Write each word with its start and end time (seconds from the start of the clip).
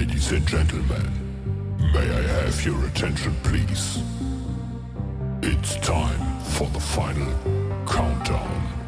Ladies 0.00 0.32
and 0.32 0.48
gentlemen, 0.48 1.12
may 1.92 2.08
I 2.10 2.22
have 2.22 2.64
your 2.64 2.86
attention, 2.86 3.34
please? 3.42 4.02
It's 5.42 5.76
time 5.86 6.40
for 6.40 6.66
the 6.68 6.80
final 6.80 7.30
countdown. 7.86 8.79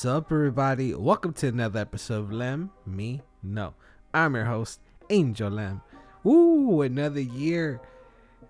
What's 0.00 0.16
up, 0.16 0.32
everybody? 0.32 0.94
Welcome 0.94 1.34
to 1.34 1.48
another 1.48 1.78
episode 1.78 2.20
of 2.20 2.32
Let 2.32 2.58
Me 2.86 3.20
Know. 3.42 3.74
I'm 4.14 4.34
your 4.34 4.46
host, 4.46 4.80
Angel 5.10 5.50
Lem. 5.50 5.82
Woo, 6.24 6.80
another 6.80 7.20
year, 7.20 7.82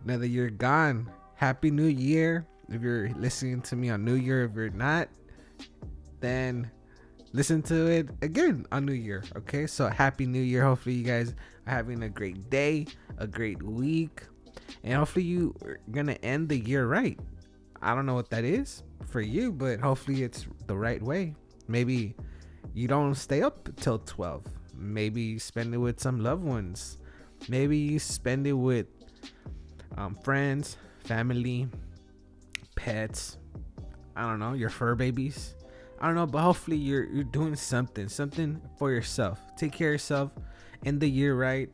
another 0.05 0.27
year 0.27 0.48
gone. 0.48 1.11
Happy 1.34 1.73
New 1.73 1.89
Year. 1.89 2.47
If 2.69 2.83
you're 2.83 3.09
listening 3.17 3.62
to 3.62 3.75
me 3.75 3.91
on 3.91 4.05
New 4.05 4.15
Year, 4.15 4.45
if 4.45 4.55
you're 4.55 4.71
not, 4.71 5.09
then 6.21 6.71
listen 7.33 7.62
to 7.62 7.89
it 7.89 8.11
again 8.23 8.65
on 8.71 8.87
New 8.87 8.93
Year. 8.93 9.25
Okay, 9.39 9.67
so 9.67 9.89
happy 9.89 10.27
New 10.27 10.39
Year. 10.39 10.62
Hopefully, 10.62 10.94
you 10.94 11.05
guys 11.05 11.34
are 11.66 11.72
having 11.75 12.05
a 12.05 12.09
great 12.09 12.49
day, 12.49 12.87
a 13.19 13.27
great 13.27 13.60
week, 13.60 14.22
and 14.84 14.94
hopefully, 14.94 15.25
you 15.25 15.56
are 15.65 15.81
gonna 15.91 16.16
end 16.22 16.49
the 16.49 16.60
year 16.60 16.87
right. 16.87 17.19
I 17.83 17.97
don't 17.97 18.06
know 18.06 18.15
what 18.15 18.31
that 18.31 18.44
is 18.44 18.84
for 19.09 19.21
you, 19.21 19.50
but 19.50 19.81
hopefully 19.81 20.22
it's 20.22 20.47
the 20.69 20.77
right 20.77 21.03
way. 21.03 21.34
Maybe 21.70 22.16
you 22.75 22.88
don't 22.88 23.14
stay 23.14 23.42
up 23.42 23.69
till 23.76 24.00
12. 24.00 24.44
Maybe 24.75 25.22
you 25.22 25.38
spend 25.38 25.72
it 25.72 25.78
with 25.78 26.00
some 26.00 26.20
loved 26.20 26.42
ones. 26.42 26.98
Maybe 27.48 27.78
you 27.78 28.00
spend 28.00 28.47
it 28.48 28.54
with 28.54 28.86
um, 29.97 30.16
friends, 30.16 30.76
family, 31.04 31.69
pets. 32.75 33.38
I 34.16 34.22
don't 34.22 34.41
know, 34.41 34.54
your 34.54 34.69
fur 34.69 34.97
babies. 34.97 35.54
I 36.00 36.06
don't 36.06 36.16
know, 36.16 36.26
but 36.26 36.41
hopefully 36.41 36.76
you're 36.76 37.04
you're 37.04 37.25
doing 37.25 37.54
something, 37.54 38.09
something 38.09 38.60
for 38.76 38.91
yourself. 38.91 39.38
Take 39.56 39.72
care 39.72 39.91
of 39.91 39.94
yourself, 39.94 40.32
end 40.84 41.00
the 41.00 41.09
year 41.09 41.36
right 41.36 41.70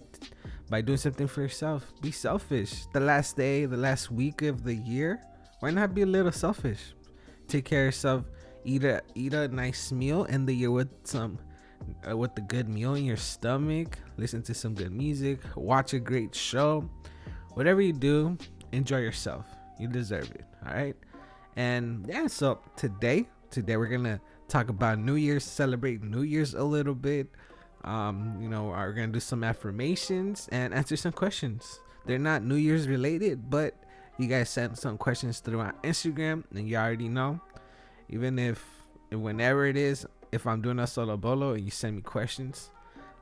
by 0.69 0.83
doing 0.83 0.99
something 0.99 1.27
for 1.27 1.41
yourself. 1.41 1.91
Be 2.03 2.11
selfish. 2.11 2.85
The 2.93 3.01
last 3.01 3.37
day, 3.37 3.65
the 3.65 3.79
last 3.79 4.11
week 4.11 4.43
of 4.43 4.63
the 4.63 4.75
year, 4.75 5.23
why 5.61 5.71
not 5.71 5.95
be 5.95 6.03
a 6.03 6.07
little 6.07 6.33
selfish? 6.33 6.93
Take 7.49 7.65
care 7.65 7.83
of 7.83 7.95
yourself. 7.95 8.25
Eat 8.67 8.83
a 8.83 9.01
eat 9.15 9.33
a 9.33 9.47
nice 9.47 9.93
meal. 9.93 10.27
End 10.29 10.49
the 10.49 10.53
year 10.53 10.73
with 10.73 10.91
some 11.05 11.39
uh, 12.03 12.17
with 12.17 12.37
a 12.37 12.41
good 12.41 12.69
meal 12.69 12.95
in 12.95 13.05
your 13.05 13.17
stomach. 13.17 13.97
Listen 14.17 14.43
to 14.43 14.55
some 14.55 14.75
good 14.75 14.91
music. 14.91 15.39
Watch 15.55 15.95
a 15.95 16.01
great 16.01 16.35
show. 16.35 16.91
Whatever 17.55 17.81
you 17.81 17.93
do, 17.93 18.37
enjoy 18.73 18.99
yourself. 18.99 19.47
You 19.79 19.87
deserve 19.87 20.31
it. 20.33 20.45
All 20.67 20.75
right. 20.75 20.97
And 21.55 22.07
yeah, 22.09 22.27
so 22.27 22.59
today, 22.75 23.29
today 23.51 23.77
we're 23.77 23.87
gonna 23.87 24.21
talk 24.49 24.69
about 24.69 24.99
New 24.99 25.15
Year's, 25.15 25.45
celebrate 25.45 26.03
New 26.03 26.23
Year's 26.23 26.55
a 26.55 26.65
little 26.65 26.95
bit. 26.95 27.29
Um, 27.85 28.37
you 28.41 28.49
know, 28.49 28.65
we're 28.65 28.93
gonna 28.93 29.09
do 29.09 29.21
some 29.21 29.45
affirmations 29.45 30.49
and 30.51 30.75
answer 30.75 30.97
some 30.97 31.13
questions. 31.13 31.81
They're 32.05 32.19
not 32.19 32.43
New 32.43 32.57
Year's 32.57 32.89
related, 32.89 33.49
but 33.49 33.75
you 34.19 34.27
guys 34.27 34.51
sent 34.51 34.77
some 34.77 34.99
questions 34.99 35.41
through 35.41 35.61
on 35.61 35.73
Instagram, 35.85 36.45
and 36.55 36.69
you 36.69 36.77
already 36.77 37.09
know. 37.09 37.41
Even 38.09 38.39
if 38.39 38.65
whenever 39.11 39.67
it 39.67 39.77
is, 39.77 40.07
if 40.33 40.47
I'm 40.47 40.61
doing 40.61 40.79
a 40.79 40.87
solo 40.87 41.17
bolo 41.17 41.53
and 41.53 41.65
you 41.65 41.71
send 41.71 41.97
me 41.97 42.03
questions, 42.03 42.71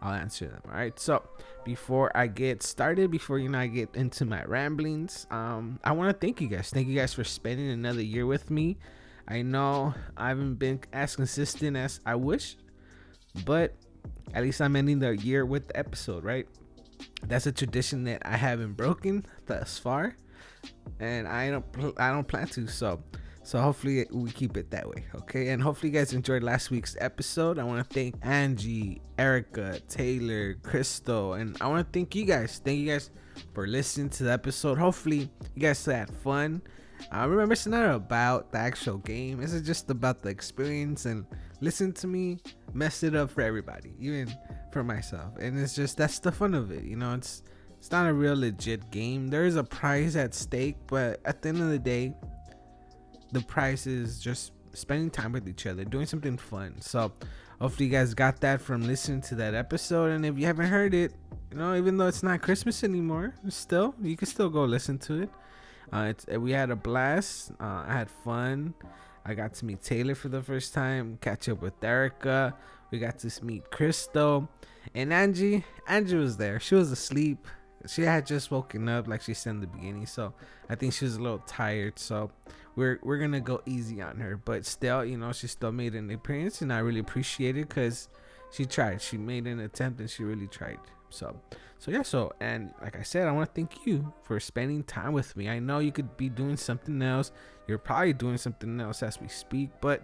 I'll 0.02 0.12
answer 0.14 0.46
them. 0.46 0.60
All 0.66 0.74
right. 0.74 0.98
So 0.98 1.22
before 1.64 2.14
I 2.16 2.26
get 2.26 2.62
started, 2.62 3.10
before 3.10 3.38
you 3.38 3.48
know 3.48 3.58
I 3.58 3.66
get 3.66 3.94
into 3.94 4.24
my 4.24 4.44
ramblings, 4.44 5.26
um, 5.30 5.80
I 5.82 5.92
want 5.92 6.10
to 6.10 6.26
thank 6.26 6.40
you 6.40 6.48
guys. 6.48 6.70
Thank 6.70 6.88
you 6.88 6.94
guys 6.94 7.14
for 7.14 7.24
spending 7.24 7.70
another 7.70 8.02
year 8.02 8.26
with 8.26 8.50
me. 8.50 8.76
I 9.26 9.40
know 9.40 9.94
I 10.16 10.28
haven't 10.28 10.56
been 10.56 10.80
as 10.92 11.16
consistent 11.16 11.76
as 11.76 12.00
I 12.04 12.16
wish, 12.16 12.56
but 13.46 13.74
at 14.34 14.42
least 14.42 14.60
I'm 14.60 14.76
ending 14.76 14.98
the 14.98 15.16
year 15.16 15.46
with 15.46 15.68
the 15.68 15.78
episode, 15.78 16.24
right? 16.24 16.46
That's 17.26 17.46
a 17.46 17.52
tradition 17.52 18.04
that 18.04 18.22
I 18.26 18.36
haven't 18.36 18.74
broken 18.74 19.24
thus 19.46 19.78
far, 19.78 20.16
and 21.00 21.26
I 21.26 21.50
don't 21.50 21.64
I 21.98 22.10
don't 22.10 22.28
plan 22.28 22.48
to. 22.48 22.66
So 22.66 23.02
so 23.44 23.60
hopefully 23.60 24.06
we 24.10 24.30
keep 24.30 24.56
it 24.56 24.70
that 24.70 24.88
way, 24.88 25.04
okay? 25.14 25.48
And 25.48 25.62
hopefully 25.62 25.92
you 25.92 25.98
guys 25.98 26.14
enjoyed 26.14 26.42
last 26.42 26.70
week's 26.70 26.96
episode. 26.98 27.58
I 27.58 27.64
want 27.64 27.86
to 27.86 27.94
thank 27.94 28.16
Angie, 28.22 29.02
Erica, 29.18 29.80
Taylor, 29.86 30.54
Crystal, 30.62 31.34
and 31.34 31.56
I 31.60 31.68
want 31.68 31.86
to 31.86 31.98
thank 31.98 32.14
you 32.14 32.24
guys. 32.24 32.60
Thank 32.64 32.80
you 32.80 32.90
guys 32.90 33.10
for 33.52 33.66
listening 33.66 34.08
to 34.10 34.24
the 34.24 34.32
episode. 34.32 34.78
Hopefully 34.78 35.30
you 35.54 35.62
guys 35.62 35.84
had 35.84 36.10
fun. 36.10 36.62
Uh, 37.14 37.28
remember, 37.28 37.52
it's 37.52 37.66
not 37.66 37.94
about 37.94 38.50
the 38.50 38.58
actual 38.58 38.96
game. 38.98 39.40
This 39.40 39.52
is 39.52 39.62
just 39.62 39.90
about 39.90 40.22
the 40.22 40.30
experience 40.30 41.04
and 41.04 41.26
listen 41.60 41.92
to 41.92 42.06
me 42.06 42.38
mess 42.72 43.02
it 43.02 43.14
up 43.14 43.30
for 43.30 43.42
everybody, 43.42 43.94
even 43.98 44.34
for 44.72 44.82
myself. 44.82 45.36
And 45.38 45.58
it's 45.58 45.74
just 45.74 45.96
that's 45.96 46.18
the 46.18 46.32
fun 46.32 46.54
of 46.54 46.70
it, 46.70 46.84
you 46.84 46.96
know. 46.96 47.14
It's 47.14 47.42
it's 47.78 47.90
not 47.90 48.08
a 48.08 48.12
real 48.12 48.36
legit 48.36 48.90
game. 48.90 49.28
There 49.28 49.44
is 49.44 49.56
a 49.56 49.64
prize 49.64 50.16
at 50.16 50.34
stake, 50.34 50.76
but 50.86 51.20
at 51.24 51.42
the 51.42 51.50
end 51.50 51.60
of 51.60 51.68
the 51.68 51.78
day, 51.78 52.14
the 53.34 53.42
price 53.42 53.86
is 53.86 54.20
just 54.20 54.52
spending 54.72 55.10
time 55.10 55.32
with 55.32 55.48
each 55.48 55.66
other, 55.66 55.84
doing 55.84 56.06
something 56.06 56.36
fun. 56.38 56.80
So 56.80 57.12
hopefully 57.60 57.86
you 57.86 57.92
guys 57.92 58.14
got 58.14 58.40
that 58.40 58.60
from 58.60 58.86
listening 58.86 59.20
to 59.22 59.34
that 59.36 59.54
episode. 59.54 60.10
And 60.12 60.24
if 60.24 60.38
you 60.38 60.46
haven't 60.46 60.66
heard 60.66 60.94
it, 60.94 61.12
you 61.50 61.58
know, 61.58 61.74
even 61.74 61.96
though 61.96 62.06
it's 62.06 62.22
not 62.22 62.42
Christmas 62.42 62.82
anymore, 62.82 63.34
still 63.48 63.94
you 64.02 64.16
can 64.16 64.26
still 64.26 64.48
go 64.48 64.64
listen 64.64 64.98
to 64.98 65.22
it. 65.22 65.30
Uh, 65.92 66.06
it's 66.10 66.26
we 66.26 66.52
had 66.52 66.70
a 66.70 66.76
blast. 66.76 67.52
Uh, 67.60 67.84
I 67.86 67.92
had 67.92 68.10
fun. 68.10 68.74
I 69.26 69.34
got 69.34 69.54
to 69.54 69.64
meet 69.64 69.82
Taylor 69.82 70.14
for 70.14 70.28
the 70.28 70.42
first 70.42 70.74
time, 70.74 71.18
catch 71.20 71.48
up 71.48 71.62
with 71.62 71.82
Erica. 71.82 72.54
We 72.90 72.98
got 72.98 73.18
to 73.20 73.44
meet 73.44 73.70
Crystal 73.70 74.48
and 74.94 75.12
Angie. 75.12 75.64
Angie 75.88 76.16
was 76.16 76.36
there. 76.36 76.60
She 76.60 76.74
was 76.74 76.92
asleep. 76.92 77.46
She 77.86 78.02
had 78.02 78.26
just 78.26 78.50
woken 78.50 78.88
up, 78.88 79.08
like 79.08 79.22
she 79.22 79.34
said 79.34 79.50
in 79.50 79.60
the 79.60 79.66
beginning. 79.66 80.06
So 80.06 80.34
I 80.68 80.74
think 80.74 80.92
she 80.92 81.04
was 81.04 81.16
a 81.16 81.22
little 81.22 81.42
tired. 81.46 81.98
So 81.98 82.30
we're 82.76 82.98
we're 83.02 83.18
gonna 83.18 83.40
go 83.40 83.62
easy 83.66 84.02
on 84.02 84.16
her, 84.16 84.36
but 84.36 84.66
still, 84.66 85.04
you 85.04 85.16
know, 85.16 85.32
she 85.32 85.46
still 85.46 85.72
made 85.72 85.94
an 85.94 86.10
appearance, 86.10 86.62
and 86.62 86.72
I 86.72 86.78
really 86.78 87.00
appreciate 87.00 87.56
it 87.56 87.68
because 87.68 88.08
she 88.50 88.64
tried. 88.64 89.00
She 89.00 89.16
made 89.16 89.46
an 89.46 89.60
attempt, 89.60 90.00
and 90.00 90.10
she 90.10 90.24
really 90.24 90.48
tried. 90.48 90.78
So, 91.10 91.36
so 91.78 91.90
yeah. 91.90 92.02
So, 92.02 92.32
and 92.40 92.74
like 92.82 92.98
I 92.98 93.02
said, 93.02 93.28
I 93.28 93.32
want 93.32 93.48
to 93.48 93.54
thank 93.54 93.86
you 93.86 94.12
for 94.24 94.40
spending 94.40 94.82
time 94.82 95.12
with 95.12 95.36
me. 95.36 95.48
I 95.48 95.58
know 95.58 95.78
you 95.78 95.92
could 95.92 96.16
be 96.16 96.28
doing 96.28 96.56
something 96.56 97.00
else. 97.02 97.30
You're 97.68 97.78
probably 97.78 98.12
doing 98.12 98.36
something 98.36 98.80
else 98.80 99.02
as 99.02 99.20
we 99.20 99.28
speak, 99.28 99.70
but 99.80 100.02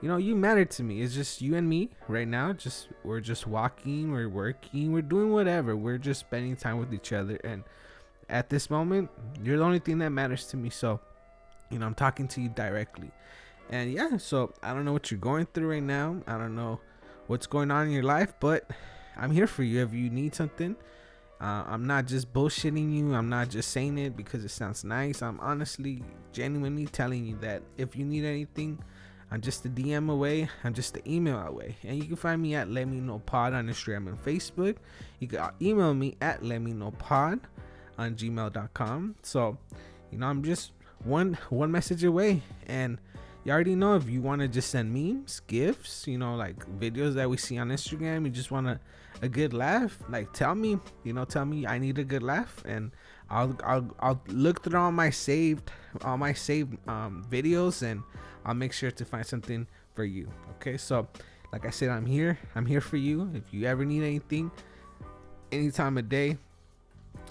you 0.00 0.08
know, 0.08 0.16
you 0.16 0.36
matter 0.36 0.64
to 0.64 0.82
me. 0.82 1.02
It's 1.02 1.14
just 1.14 1.40
you 1.40 1.56
and 1.56 1.68
me 1.68 1.90
right 2.06 2.28
now. 2.28 2.52
Just 2.52 2.88
we're 3.04 3.20
just 3.20 3.46
walking, 3.46 4.12
we're 4.12 4.28
working, 4.28 4.92
we're 4.92 5.02
doing 5.02 5.32
whatever. 5.32 5.76
We're 5.76 5.98
just 5.98 6.20
spending 6.20 6.56
time 6.56 6.78
with 6.78 6.92
each 6.92 7.12
other, 7.12 7.38
and 7.44 7.62
at 8.28 8.50
this 8.50 8.70
moment, 8.70 9.10
you're 9.42 9.58
the 9.58 9.64
only 9.64 9.78
thing 9.78 9.98
that 9.98 10.10
matters 10.10 10.46
to 10.48 10.56
me. 10.56 10.70
So, 10.70 11.00
you 11.70 11.78
know, 11.78 11.86
I'm 11.86 11.94
talking 11.94 12.28
to 12.28 12.40
you 12.40 12.48
directly. 12.48 13.10
And 13.70 13.92
yeah, 13.92 14.16
so 14.16 14.52
I 14.62 14.72
don't 14.72 14.84
know 14.84 14.92
what 14.92 15.10
you're 15.10 15.20
going 15.20 15.46
through 15.46 15.70
right 15.70 15.82
now. 15.82 16.22
I 16.26 16.38
don't 16.38 16.54
know 16.54 16.80
what's 17.26 17.46
going 17.46 17.70
on 17.70 17.86
in 17.86 17.92
your 17.92 18.02
life, 18.02 18.32
but 18.40 18.70
I'm 19.16 19.30
here 19.30 19.46
for 19.46 19.62
you 19.62 19.82
if 19.82 19.92
you 19.92 20.10
need 20.10 20.34
something. 20.34 20.76
Uh, 21.40 21.64
I'm 21.66 21.86
not 21.86 22.06
just 22.06 22.32
bullshitting 22.32 22.92
you. 22.92 23.14
I'm 23.14 23.28
not 23.28 23.48
just 23.48 23.70
saying 23.70 23.98
it 23.98 24.16
because 24.16 24.44
it 24.44 24.50
sounds 24.50 24.84
nice. 24.84 25.22
I'm 25.22 25.38
honestly, 25.40 26.02
genuinely 26.32 26.86
telling 26.86 27.26
you 27.26 27.36
that 27.40 27.62
if 27.76 27.94
you 27.94 28.04
need 28.04 28.24
anything, 28.24 28.82
I'm 29.30 29.40
just 29.40 29.64
a 29.66 29.68
DM 29.68 30.10
away. 30.10 30.48
I'm 30.64 30.74
just 30.74 30.96
an 30.96 31.02
email 31.06 31.38
away. 31.38 31.76
And 31.84 31.96
you 31.98 32.04
can 32.04 32.16
find 32.16 32.40
me 32.42 32.54
at 32.54 32.70
Let 32.70 32.88
Me 32.88 32.98
Know 32.98 33.20
Pod 33.20 33.52
on 33.52 33.68
Instagram 33.68 34.08
and 34.08 34.24
Facebook. 34.24 34.76
You 35.20 35.28
can 35.28 35.50
email 35.60 35.94
me 35.94 36.16
at 36.20 36.42
Let 36.42 36.60
Me 36.60 36.72
Know 36.72 36.92
Pod 36.92 37.40
on 37.98 38.14
gmail.com. 38.14 39.16
So, 39.22 39.58
you 40.10 40.18
know, 40.18 40.26
I'm 40.26 40.42
just 40.42 40.72
one 41.04 41.38
one 41.50 41.70
message 41.70 42.04
away. 42.04 42.42
And 42.66 42.98
you 43.44 43.52
already 43.52 43.74
know 43.74 43.96
if 43.96 44.08
you 44.08 44.20
want 44.20 44.40
to 44.42 44.48
just 44.48 44.70
send 44.70 44.92
memes, 44.92 45.40
gifts, 45.46 46.06
you 46.06 46.18
know, 46.18 46.36
like 46.36 46.56
videos 46.78 47.14
that 47.14 47.30
we 47.30 47.36
see 47.36 47.58
on 47.58 47.68
Instagram, 47.68 48.24
you 48.24 48.30
just 48.30 48.50
want 48.50 48.66
a, 48.66 48.80
a 49.22 49.28
good 49.28 49.54
laugh, 49.54 49.98
like 50.08 50.32
tell 50.32 50.54
me, 50.54 50.78
you 51.04 51.12
know, 51.12 51.24
tell 51.24 51.44
me 51.44 51.66
I 51.66 51.78
need 51.78 51.98
a 51.98 52.04
good 52.04 52.22
laugh 52.22 52.62
and 52.66 52.90
I'll 53.30 53.56
I'll 53.64 53.94
I'll 54.00 54.22
look 54.28 54.62
through 54.62 54.78
all 54.78 54.92
my 54.92 55.10
saved 55.10 55.70
all 56.04 56.18
my 56.18 56.32
saved 56.32 56.76
um, 56.88 57.26
videos 57.30 57.82
and 57.82 58.02
I'll 58.44 58.54
make 58.54 58.72
sure 58.72 58.90
to 58.90 59.04
find 59.04 59.24
something 59.24 59.66
for 59.94 60.04
you. 60.04 60.28
Okay, 60.56 60.76
so 60.76 61.06
like 61.52 61.66
I 61.66 61.70
said, 61.70 61.90
I'm 61.90 62.06
here. 62.06 62.38
I'm 62.54 62.66
here 62.66 62.80
for 62.80 62.96
you. 62.96 63.30
If 63.34 63.52
you 63.52 63.66
ever 63.66 63.84
need 63.84 64.02
anything, 64.02 64.50
any 65.50 65.70
time 65.70 65.98
of 65.98 66.08
day, 66.08 66.36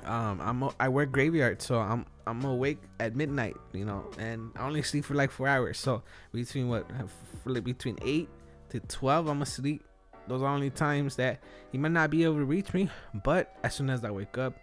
um, 0.05 0.41
I'm 0.41 0.69
i 0.79 0.89
work 0.89 1.11
graveyard, 1.11 1.61
so 1.61 1.79
I'm 1.79 2.05
I'm 2.27 2.43
awake 2.43 2.79
at 2.99 3.15
midnight, 3.15 3.55
you 3.73 3.85
know, 3.85 4.05
and 4.19 4.51
I 4.55 4.65
only 4.65 4.81
sleep 4.81 5.05
for 5.05 5.15
like 5.15 5.31
four 5.31 5.47
hours. 5.47 5.77
So 5.77 6.03
between 6.33 6.67
what 6.69 6.85
between 7.63 7.97
eight 8.03 8.29
to 8.69 8.79
twelve, 8.81 9.27
I'm 9.27 9.41
asleep. 9.41 9.83
Those 10.27 10.41
are 10.41 10.47
only 10.47 10.69
times 10.69 11.15
that 11.15 11.39
you 11.71 11.79
might 11.79 11.93
not 11.93 12.09
be 12.09 12.23
able 12.25 12.35
to 12.35 12.45
reach 12.45 12.73
me, 12.73 12.89
but 13.23 13.55
as 13.63 13.73
soon 13.75 13.89
as 13.89 14.03
I 14.03 14.11
wake 14.11 14.37
up, 14.37 14.59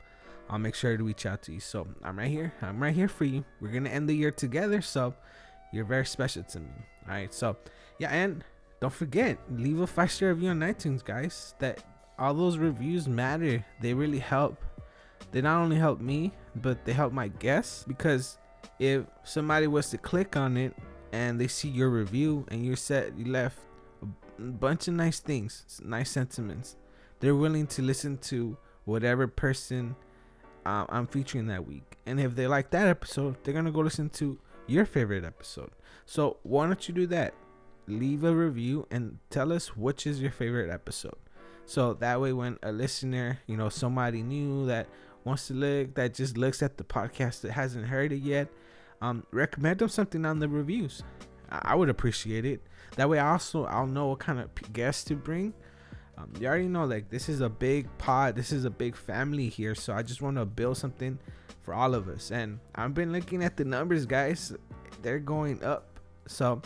I'll 0.51 0.59
make 0.59 0.75
sure 0.75 0.95
to 0.95 1.03
reach 1.03 1.25
out 1.25 1.43
to 1.45 1.53
you. 1.53 1.61
So 1.61 1.87
I'm 2.03 2.19
right 2.19 2.31
here. 2.31 2.53
I'm 2.61 2.83
right 2.83 2.95
here 2.95 3.09
for 3.09 3.25
you. 3.25 3.45
We're 3.61 3.73
gonna 3.73 3.89
end 3.89 4.09
the 4.09 4.15
year 4.15 4.31
together, 4.31 4.83
so 4.83 5.15
you're 5.73 5.87
very 5.87 6.07
special 6.07 6.43
to 6.43 6.61
me. 6.61 6.69
All 7.09 7.15
right, 7.15 7.33
so 7.33 7.57
yeah, 7.99 8.11
and 8.11 8.45
don't 8.81 8.93
forget 8.93 9.39
leave 9.51 9.81
a 9.81 9.87
five 9.87 10.13
star 10.13 10.29
review 10.29 10.51
on 10.51 10.61
iTunes, 10.61 11.03
guys. 11.03 11.55
That 11.61 11.83
all 12.19 12.35
those 12.35 12.59
reviews 12.59 13.09
matter. 13.09 13.65
They 13.81 13.95
really 13.95 14.19
help. 14.19 14.63
They 15.33 15.41
not 15.41 15.63
only 15.63 15.77
help 15.77 16.01
me, 16.01 16.33
but 16.57 16.85
they 16.85 16.93
help 16.93 17.13
my 17.13 17.29
guests 17.29 17.85
because 17.87 18.39
if 18.79 19.05
somebody 19.25 19.67
was 19.67 19.91
to 19.91 19.99
click 19.99 20.37
on 20.37 20.57
it 20.57 20.75
and 21.13 21.41
they 21.41 21.49
see 21.49 21.69
your 21.69 21.91
review 21.91 22.45
and 22.49 22.65
you 22.65 22.77
said 22.77 23.15
you 23.17 23.27
left 23.27 23.59
a 24.03 24.43
bunch 24.43 24.89
of 24.89 24.95
nice 24.95 25.21
things, 25.21 25.81
nice 25.85 26.11
sentiments, 26.11 26.77
they're 27.21 27.35
willing 27.35 27.67
to 27.69 27.83
listen 27.83 28.19
to 28.19 28.57
whatever 28.85 29.27
person 29.27 29.97
um, 30.67 30.87
I'm 30.89 31.07
featuring 31.07 31.47
that 31.49 31.67
week. 31.67 31.99
And 32.07 32.19
if 32.21 32.35
they 32.35 32.47
like 32.47 32.71
that 32.71 32.89
episode, 32.89 33.37
they're 33.43 33.55
gonna 33.55 33.71
go 33.71 33.81
listen 33.81 34.09
to 34.11 34.39
your 34.67 34.87
favorite 34.87 35.25
episode. 35.25 35.71
So 36.07 36.39
why 36.43 36.67
don't 36.67 36.89
you 36.89 36.95
do 36.95 37.07
that? 37.09 37.35
Leave 37.87 38.25
a 38.25 38.35
review 38.35 38.87
and 38.91 39.19
tell 39.31 39.53
us 39.53 39.77
which 39.77 40.07
is 40.07 40.21
your 40.21 40.31
favorite 40.31 40.71
episode. 40.71 41.17
So 41.67 41.95
that 41.95 42.21
way, 42.21 42.33
when 42.33 42.59
a 42.63 42.73
listener, 42.73 43.41
you 43.47 43.57
know, 43.57 43.69
somebody 43.69 44.23
new 44.23 44.67
that 44.67 44.87
wants 45.25 45.49
to 45.49 45.55
look, 45.55 45.95
that 45.95 46.15
just 46.15 46.37
looks 46.37 46.63
at 46.63 46.77
the 46.77 46.85
podcast 46.85 47.41
that 47.43 47.53
hasn't 47.53 47.87
heard 47.87 48.13
it 48.13 48.23
yet, 48.23 48.49
um, 49.01 49.27
recommend 49.31 49.79
them 49.79 49.89
something 49.89 50.25
on 50.25 50.39
the 50.39 50.49
reviews. 50.49 51.03
I, 51.51 51.73
I 51.73 51.75
would 51.75 51.89
appreciate 51.89 52.45
it. 52.45 52.63
That 52.97 53.09
way, 53.09 53.19
I 53.19 53.33
also 53.33 53.65
I'll 53.65 53.87
know 53.87 54.09
what 54.09 54.21
kind 54.21 54.39
of 54.39 54.55
p- 54.55 54.67
guests 54.73 55.05
to 55.05 55.17
bring. 55.17 55.55
Um, 56.17 56.33
you 56.39 56.47
already 56.47 56.69
know, 56.69 56.85
like 56.85 57.11
this 57.11 57.29
is 57.29 57.41
a 57.41 57.49
big 57.49 57.89
pod. 57.99 58.37
This 58.37 58.53
is 58.53 58.65
a 58.65 58.71
big 58.71 58.95
family 58.97 59.49
here. 59.49 59.75
So 59.75 59.93
I 59.93 60.03
just 60.03 60.23
want 60.23 60.37
to 60.37 60.45
build 60.45 60.77
something 60.77 61.19
for 61.63 61.75
all 61.75 61.95
of 61.95 62.09
us. 62.09 62.31
And 62.31 62.61
I've 62.75 62.95
been 62.95 63.13
looking 63.13 63.43
at 63.43 63.57
the 63.57 63.65
numbers, 63.65 64.07
guys. 64.07 64.55
They're 65.03 65.19
going 65.19 65.63
up. 65.65 65.99
So 66.29 66.63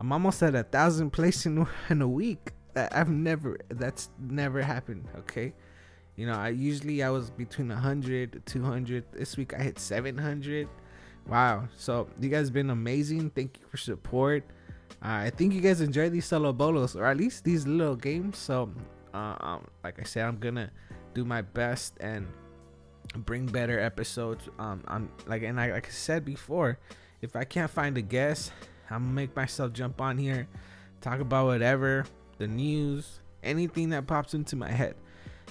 I'm 0.00 0.12
almost 0.12 0.42
at 0.42 0.54
a 0.54 0.64
thousand 0.64 1.10
plays 1.10 1.46
in, 1.46 1.66
in 1.90 2.02
a 2.02 2.08
week. 2.08 2.52
I've 2.74 3.08
never, 3.10 3.58
that's 3.68 4.10
never 4.20 4.62
happened. 4.62 5.06
Okay. 5.18 5.52
You 6.18 6.26
know, 6.26 6.34
I 6.34 6.48
usually 6.48 7.04
I 7.04 7.10
was 7.10 7.30
between 7.30 7.68
100 7.68 8.32
to 8.32 8.40
200. 8.40 9.04
This 9.12 9.36
week 9.36 9.54
I 9.54 9.62
hit 9.62 9.78
700. 9.78 10.68
Wow. 11.28 11.68
So 11.76 12.08
you 12.18 12.28
guys 12.28 12.50
been 12.50 12.70
amazing. 12.70 13.30
Thank 13.30 13.60
you 13.60 13.66
for 13.68 13.76
support. 13.76 14.42
Uh, 15.00 15.22
I 15.26 15.30
think 15.30 15.54
you 15.54 15.60
guys 15.60 15.80
enjoy 15.80 16.10
these 16.10 16.26
solo 16.26 16.52
bolos 16.52 16.96
or 16.96 17.04
at 17.04 17.16
least 17.16 17.44
these 17.44 17.68
little 17.68 17.94
games. 17.94 18.36
So, 18.36 18.68
uh, 19.14 19.36
um, 19.38 19.68
like 19.84 20.00
I 20.00 20.02
said, 20.02 20.24
I'm 20.24 20.38
gonna 20.38 20.72
do 21.14 21.24
my 21.24 21.40
best 21.40 21.94
and 22.00 22.26
bring 23.18 23.46
better 23.46 23.78
episodes. 23.78 24.48
Um, 24.58 24.82
I'm 24.88 25.08
like, 25.28 25.44
and 25.44 25.60
I, 25.60 25.70
like 25.70 25.86
I 25.86 25.90
said 25.90 26.24
before, 26.24 26.80
if 27.22 27.36
I 27.36 27.44
can't 27.44 27.70
find 27.70 27.96
a 27.96 28.02
guest, 28.02 28.50
I'm 28.90 29.02
gonna 29.04 29.14
make 29.14 29.36
myself 29.36 29.72
jump 29.72 30.00
on 30.00 30.18
here, 30.18 30.48
talk 31.00 31.20
about 31.20 31.46
whatever, 31.46 32.06
the 32.38 32.48
news, 32.48 33.20
anything 33.44 33.90
that 33.90 34.08
pops 34.08 34.34
into 34.34 34.56
my 34.56 34.72
head, 34.72 34.96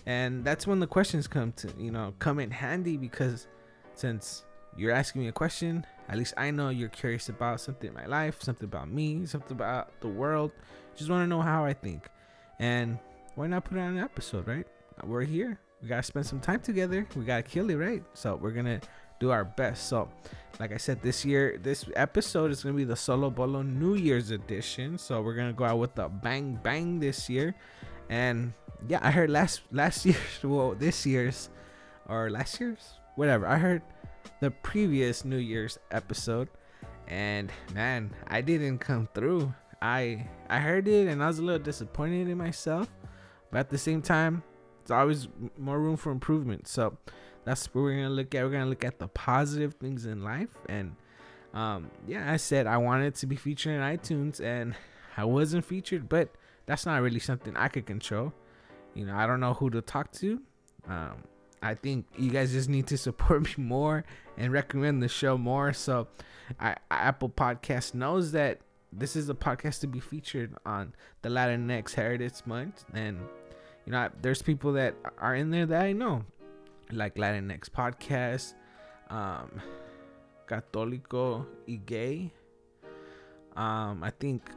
and 0.08 0.46
that's 0.46 0.66
when 0.66 0.80
the 0.80 0.88
questions 0.88 1.28
come 1.28 1.52
to, 1.58 1.70
you 1.78 1.92
know, 1.92 2.14
come 2.18 2.40
in 2.40 2.50
handy 2.50 2.96
because 2.96 3.48
since 3.94 4.46
you're 4.78 4.94
asking 4.94 5.22
me 5.22 5.28
a 5.28 5.34
question, 5.34 5.86
at 6.08 6.18
least 6.18 6.34
I 6.38 6.50
know 6.50 6.70
you're 6.70 6.88
curious 6.88 7.28
about 7.28 7.60
something 7.60 7.90
in 7.90 7.94
my 7.94 8.06
life, 8.06 8.42
something 8.42 8.64
about 8.64 8.90
me, 8.90 9.26
something 9.26 9.52
about 9.52 10.00
the 10.00 10.08
world. 10.08 10.52
Just 10.96 11.10
want 11.10 11.24
to 11.24 11.28
know 11.28 11.42
how 11.42 11.66
I 11.66 11.74
think, 11.74 12.08
and 12.58 12.98
why 13.36 13.48
not 13.48 13.66
put 13.66 13.76
it 13.76 13.82
on 13.82 13.98
an 13.98 14.00
episode, 14.00 14.48
right? 14.48 14.66
We're 15.04 15.24
here. 15.24 15.60
We 15.82 15.90
gotta 15.90 16.04
spend 16.04 16.26
some 16.26 16.40
time 16.40 16.62
together. 16.62 17.06
We 17.14 17.26
gotta 17.26 17.44
kill 17.44 17.70
it, 17.70 17.76
right? 17.76 18.02
So 18.14 18.38
we're 18.38 18.52
gonna 18.52 18.80
do 19.20 19.32
our 19.32 19.44
best. 19.44 19.90
So, 19.90 20.10
like 20.58 20.72
I 20.72 20.78
said, 20.78 21.02
this 21.02 21.26
year, 21.26 21.60
this 21.62 21.84
episode 21.98 22.50
is 22.52 22.64
gonna 22.64 22.78
be 22.78 22.86
the 22.86 22.96
Solo 22.96 23.30
Bolo 23.30 23.62
New 23.62 23.96
Year's 23.96 24.32
edition. 24.32 24.98
So 24.98 25.22
we're 25.22 25.36
gonna 25.36 25.52
go 25.52 25.66
out 25.66 25.80
with 25.80 26.00
a 26.00 26.08
bang 26.08 26.58
bang 26.64 26.98
this 26.98 27.30
year. 27.30 27.54
And 28.10 28.54
yeah, 28.88 29.00
I 29.02 29.12
heard 29.12 29.30
last 29.30 29.62
last 29.72 30.06
year's, 30.10 30.44
well, 30.44 30.76
this 30.76 31.06
year's, 31.06 31.50
or 32.08 32.30
last 32.30 32.60
year's, 32.60 32.94
whatever. 33.16 33.48
I 33.48 33.58
heard 33.58 33.82
the 34.40 34.52
previous 34.52 35.26
New 35.26 35.38
Year's 35.38 35.80
episode, 35.92 36.50
and 37.08 37.52
man, 37.74 38.12
I 38.28 38.42
didn't 38.42 38.80
come 38.80 39.10
through. 39.14 39.54
I 39.82 40.28
I 40.50 40.60
heard 40.60 40.88
it, 40.88 41.08
and 41.08 41.24
I 41.24 41.28
was 41.28 41.40
a 41.40 41.44
little 41.44 41.64
disappointed 41.64 42.30
in 42.30 42.38
myself, 42.38 42.90
but 43.52 43.60
at 43.60 43.70
the 43.70 43.78
same 43.78 44.02
time, 44.02 44.44
it's 44.82 44.92
always 44.92 45.28
more 45.58 45.80
room 45.80 45.98
for 45.98 46.12
improvement. 46.12 46.68
So 46.68 46.98
that's 47.44 47.66
what 47.68 47.82
we're 47.82 47.96
gonna 47.96 48.10
look 48.10 48.34
at. 48.34 48.44
We're 48.44 48.52
gonna 48.52 48.70
look 48.70 48.86
at 48.86 49.00
the 49.00 49.08
positive 49.08 49.76
things 49.76 50.06
in 50.06 50.24
life, 50.24 50.56
and 50.70 50.96
um, 51.54 51.90
yeah, 52.08 52.32
I 52.32 52.38
said 52.38 52.68
I 52.68 52.78
wanted 52.78 53.16
to 53.16 53.28
be 53.28 53.36
featured 53.36 53.74
in 53.74 53.82
iTunes, 53.82 54.40
and 54.40 54.76
I 55.16 55.26
wasn't 55.26 55.66
featured, 55.66 56.08
but 56.08 56.30
that's 56.68 56.86
not 56.86 57.02
really 57.02 57.20
something 57.20 57.56
I 57.58 57.70
could 57.70 57.88
control. 57.88 58.34
You 58.94 59.06
know, 59.06 59.16
I 59.16 59.26
don't 59.26 59.40
know 59.40 59.54
who 59.54 59.70
to 59.72 59.82
talk 59.82 60.12
to. 60.14 60.40
Um, 60.88 61.24
I 61.64 61.74
think 61.74 62.06
you 62.18 62.30
guys 62.30 62.52
just 62.52 62.70
need 62.70 62.88
to 62.88 62.98
support 63.08 63.42
me 63.44 63.64
more 63.64 64.04
and 64.38 64.54
recommend 64.54 65.02
the 65.02 65.08
show 65.08 65.38
more. 65.38 65.74
So, 65.74 66.08
I, 66.60 66.76
Apple 66.92 67.30
Podcast 67.30 67.94
knows 67.94 68.32
that 68.34 68.60
this 68.94 69.16
is 69.16 69.30
a 69.30 69.34
podcast 69.34 69.82
to 69.82 69.88
be 69.88 70.00
featured 70.00 70.56
on 70.66 70.94
the 71.22 71.30
Latinx 71.30 71.94
Heritage 71.94 72.46
Month, 72.46 72.86
and 72.94 73.20
you 73.86 73.92
know, 73.92 74.10
there's 74.22 74.42
people 74.42 74.74
that 74.74 74.96
are 75.20 75.36
in 75.36 75.50
there 75.50 75.66
that 75.66 75.84
I 75.84 75.94
know, 75.94 76.24
like 76.92 77.16
Latinx 77.16 77.70
Podcast, 77.70 78.54
um, 79.10 79.62
Católico 80.48 81.46
y 81.68 81.80
Gay. 81.86 82.32
Um, 83.56 84.04
I 84.04 84.12
think 84.12 84.50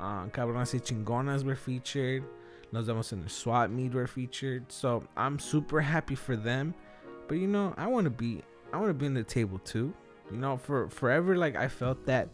uh, 0.00 0.26
Cabronas 0.28 0.72
y 0.72 0.80
Chingonas 0.80 1.44
were 1.44 1.56
featured. 1.56 2.24
Los 2.72 2.86
Demos 2.86 3.12
in 3.12 3.22
the 3.22 3.28
SWAT 3.28 3.70
meet 3.70 3.92
were 3.92 4.06
featured. 4.06 4.70
So 4.70 5.02
I'm 5.16 5.38
super 5.38 5.80
happy 5.80 6.14
for 6.14 6.36
them. 6.36 6.74
But 7.28 7.38
you 7.38 7.46
know, 7.46 7.74
I 7.76 7.86
want 7.86 8.04
to 8.04 8.10
be, 8.10 8.42
I 8.72 8.76
want 8.76 8.88
to 8.88 8.94
be 8.94 9.06
in 9.06 9.14
the 9.14 9.24
table 9.24 9.58
too. 9.58 9.92
You 10.30 10.36
know, 10.36 10.56
for 10.56 10.88
forever, 10.88 11.36
like 11.36 11.56
I 11.56 11.68
felt 11.68 12.06
that 12.06 12.28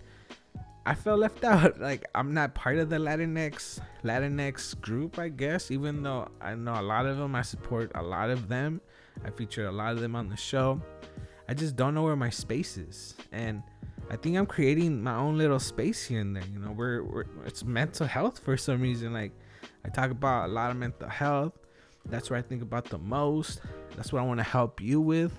I 0.84 0.94
felt 0.94 1.20
left 1.20 1.44
out. 1.44 1.80
Like 1.80 2.04
I'm 2.14 2.32
not 2.34 2.54
part 2.54 2.78
of 2.78 2.88
the 2.90 2.96
Latinx 2.96 3.80
Latinx 4.04 4.80
group, 4.80 5.18
I 5.18 5.28
guess. 5.28 5.70
Even 5.70 6.02
though 6.02 6.28
I 6.40 6.54
know 6.54 6.78
a 6.78 6.82
lot 6.82 7.06
of 7.06 7.16
them, 7.16 7.34
I 7.34 7.42
support 7.42 7.90
a 7.94 8.02
lot 8.02 8.30
of 8.30 8.48
them. 8.48 8.80
I 9.24 9.30
feature 9.30 9.66
a 9.66 9.72
lot 9.72 9.92
of 9.92 10.00
them 10.00 10.14
on 10.14 10.28
the 10.28 10.36
show. 10.36 10.80
I 11.48 11.54
just 11.54 11.76
don't 11.76 11.94
know 11.94 12.02
where 12.02 12.16
my 12.16 12.30
space 12.30 12.76
is, 12.76 13.14
and 13.32 13.62
I 14.08 14.16
think 14.16 14.36
I'm 14.36 14.46
creating 14.46 15.02
my 15.02 15.16
own 15.16 15.36
little 15.36 15.58
space 15.58 16.04
here 16.04 16.20
and 16.20 16.36
there. 16.36 16.44
You 16.52 16.60
know, 16.60 16.70
we're, 16.70 17.02
we're 17.02 17.24
it's 17.44 17.64
mental 17.64 18.06
health 18.06 18.38
for 18.38 18.56
some 18.56 18.80
reason. 18.80 19.12
Like 19.12 19.32
I 19.84 19.88
talk 19.88 20.10
about 20.10 20.48
a 20.48 20.52
lot 20.52 20.70
of 20.70 20.76
mental 20.76 21.08
health. 21.08 21.52
That's 22.08 22.30
what 22.30 22.38
I 22.38 22.42
think 22.42 22.62
about 22.62 22.84
the 22.84 22.98
most. 22.98 23.60
That's 23.96 24.12
what 24.12 24.22
I 24.22 24.24
want 24.24 24.38
to 24.38 24.44
help 24.44 24.80
you 24.80 25.00
with. 25.00 25.36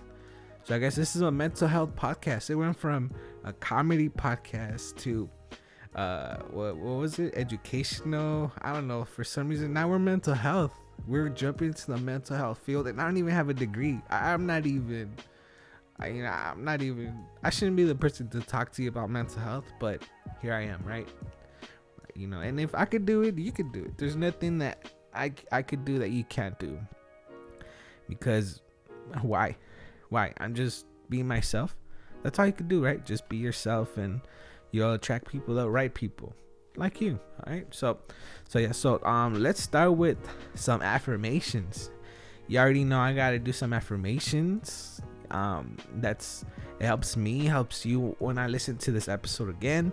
So 0.66 0.76
I 0.76 0.80
guess 0.80 0.96
this 0.96 1.16
is 1.16 1.22
a 1.22 1.32
mental 1.32 1.68
health 1.68 1.96
podcast. 1.96 2.50
It 2.50 2.56
went 2.56 2.78
from 2.78 3.12
a 3.46 3.54
comedy 3.54 4.10
podcast 4.10 4.98
to 4.98 5.30
uh 5.96 6.38
what 6.52 6.76
what 6.76 6.98
was 6.98 7.20
it? 7.20 7.34
Educational. 7.38 8.52
I 8.62 8.74
don't 8.74 8.88
know. 8.88 9.06
For 9.06 9.24
some 9.24 9.48
reason 9.48 9.72
now 9.72 9.88
we're 9.88 10.00
mental 10.00 10.34
health. 10.34 10.74
We're 11.08 11.30
jumping 11.30 11.74
to 11.74 11.88
the 11.88 11.98
mental 11.98 12.36
health 12.36 12.60
field 12.60 12.88
and 12.88 13.00
I 13.00 13.06
don't 13.06 13.16
even 13.16 13.32
have 13.32 13.48
a 13.48 13.54
degree. 13.54 14.02
I'm 14.10 14.46
not 14.46 14.66
even 14.66 15.14
I 16.00 16.08
you 16.08 16.24
know 16.24 16.30
I'm 16.30 16.64
not 16.64 16.82
even 16.82 17.26
I 17.44 17.50
shouldn't 17.50 17.78
be 17.78 17.84
the 17.84 17.96
person 17.96 18.30
to 18.30 18.42
talk 18.42 18.72
to 18.74 18.84
you 18.84 18.90
about 18.90 19.10
mental 19.10 19.42
health, 19.42 19.66
but 19.80 20.04
here 20.42 20.54
I 20.54 20.62
am, 20.62 20.84
right? 20.86 21.08
You 22.16 22.28
know, 22.28 22.42
and 22.42 22.60
if 22.60 22.74
I 22.74 22.86
could 22.86 23.06
do 23.06 23.22
it, 23.24 23.38
you 23.38 23.52
could 23.52 23.72
do 23.72 23.84
it. 23.84 23.98
There's 23.98 24.16
nothing 24.16 24.60
that 24.60 24.92
I 25.14 25.34
I 25.52 25.62
could 25.62 25.86
do 25.86 26.00
that 26.00 26.10
you 26.10 26.24
can't 26.24 26.58
do. 26.60 26.80
Because 28.10 28.62
why? 29.22 29.58
Why? 30.10 30.34
I'm 30.38 30.54
just 30.54 30.86
being 31.10 31.28
myself. 31.28 31.76
That's 32.24 32.40
all 32.40 32.46
you 32.46 32.54
can 32.54 32.68
do, 32.68 32.84
right? 32.84 33.06
Just 33.06 33.30
be 33.30 33.38
yourself 33.38 33.98
and 33.98 34.22
you'll 34.72 34.94
attract 34.94 35.28
people, 35.28 35.56
the 35.56 35.70
right 35.70 35.94
people 35.94 36.36
like 36.76 37.02
you. 37.02 37.20
All 37.46 37.54
right. 37.54 37.68
So, 37.72 38.00
so 38.48 38.60
yeah. 38.60 38.72
So, 38.72 39.04
um, 39.04 39.42
let's 39.42 39.62
start 39.62 39.94
with 39.94 40.18
some 40.56 40.82
affirmations. 40.82 41.92
You 42.48 42.60
already 42.60 42.84
know 42.84 43.00
I 43.00 43.14
gotta 43.14 43.40
do 43.40 43.52
some 43.52 43.74
affirmations. 43.74 45.02
Um, 45.32 45.78
that's 45.96 46.46
it 46.80 46.86
helps 46.86 47.18
me, 47.18 47.46
helps 47.46 47.86
you 47.86 48.16
when 48.20 48.38
I 48.38 48.48
listen 48.48 48.78
to 48.78 48.92
this 48.92 49.08
episode 49.08 49.50
again. 49.50 49.92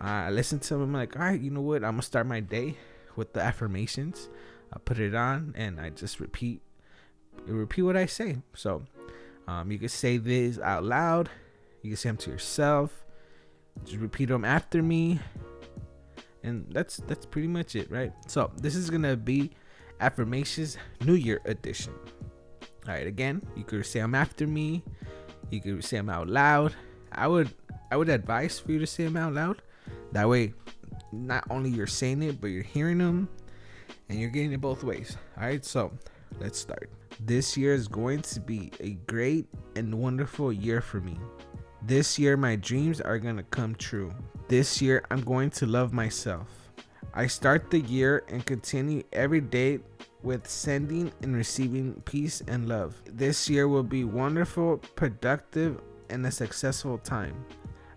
I 0.00 0.30
listen 0.30 0.58
to 0.60 0.74
them. 0.74 0.82
I'm 0.82 0.92
like, 0.92 1.16
all 1.16 1.22
right, 1.22 1.40
you 1.40 1.50
know 1.50 1.60
what? 1.60 1.84
I'm 1.84 1.92
gonna 1.92 2.02
start 2.02 2.26
my 2.26 2.40
day 2.40 2.76
with 3.16 3.32
the 3.32 3.40
affirmations. 3.40 4.28
I 4.72 4.78
put 4.78 4.98
it 4.98 5.14
on 5.14 5.54
and 5.56 5.80
I 5.80 5.90
just 5.90 6.18
repeat, 6.18 6.60
repeat 7.46 7.82
what 7.82 7.96
I 7.96 8.06
say. 8.06 8.38
So, 8.54 8.82
um, 9.46 9.70
you 9.70 9.78
can 9.78 9.88
say 9.88 10.16
this 10.16 10.58
out 10.58 10.84
loud. 10.84 11.28
You 11.82 11.90
can 11.90 11.96
say 11.96 12.08
them 12.08 12.16
to 12.18 12.30
yourself. 12.30 13.04
Just 13.84 13.98
repeat 13.98 14.28
them 14.28 14.44
after 14.44 14.82
me. 14.82 15.20
And 16.42 16.66
that's 16.70 16.96
that's 17.06 17.26
pretty 17.26 17.48
much 17.48 17.76
it, 17.76 17.90
right? 17.90 18.12
So 18.26 18.50
this 18.56 18.74
is 18.74 18.90
gonna 18.90 19.16
be 19.16 19.52
affirmations 20.00 20.76
New 21.04 21.14
Year 21.14 21.40
edition. 21.44 21.94
All 22.86 22.94
right, 22.94 23.06
again, 23.06 23.42
you 23.56 23.64
could 23.64 23.86
say 23.86 24.00
them 24.00 24.14
after 24.14 24.46
me. 24.46 24.82
You 25.50 25.60
could 25.60 25.84
say 25.84 25.98
them 25.98 26.08
out 26.08 26.28
loud. 26.28 26.74
I 27.12 27.26
would 27.28 27.54
I 27.90 27.96
would 27.96 28.08
advise 28.08 28.58
for 28.58 28.72
you 28.72 28.78
to 28.78 28.86
say 28.86 29.04
them 29.04 29.16
out 29.16 29.34
loud. 29.34 29.62
That 30.12 30.28
way, 30.28 30.54
not 31.12 31.44
only 31.50 31.70
you're 31.70 31.86
saying 31.86 32.22
it, 32.22 32.40
but 32.40 32.48
you're 32.48 32.62
hearing 32.62 32.98
them, 32.98 33.28
and 34.08 34.18
you're 34.18 34.30
getting 34.30 34.52
it 34.52 34.60
both 34.60 34.82
ways. 34.82 35.16
All 35.36 35.44
right, 35.44 35.64
so 35.64 35.92
let's 36.40 36.58
start. 36.58 36.90
This 37.20 37.56
year 37.56 37.74
is 37.74 37.88
going 37.88 38.22
to 38.22 38.40
be 38.40 38.72
a 38.80 38.92
great 39.06 39.46
and 39.76 39.94
wonderful 39.94 40.52
year 40.52 40.80
for 40.80 41.00
me. 41.00 41.18
This 41.82 42.18
year, 42.18 42.36
my 42.36 42.56
dreams 42.56 43.00
are 43.00 43.18
going 43.18 43.36
to 43.36 43.42
come 43.42 43.74
true. 43.74 44.12
This 44.48 44.80
year, 44.80 45.04
I'm 45.10 45.20
going 45.22 45.50
to 45.50 45.66
love 45.66 45.92
myself. 45.92 46.48
I 47.14 47.26
start 47.26 47.70
the 47.70 47.80
year 47.80 48.24
and 48.28 48.44
continue 48.46 49.02
every 49.12 49.40
day 49.40 49.80
with 50.22 50.48
sending 50.48 51.12
and 51.22 51.36
receiving 51.36 51.94
peace 52.04 52.42
and 52.46 52.68
love. 52.68 53.00
This 53.06 53.48
year 53.48 53.68
will 53.68 53.82
be 53.82 54.04
wonderful, 54.04 54.78
productive, 54.94 55.80
and 56.10 56.24
a 56.26 56.30
successful 56.30 56.98
time. 56.98 57.44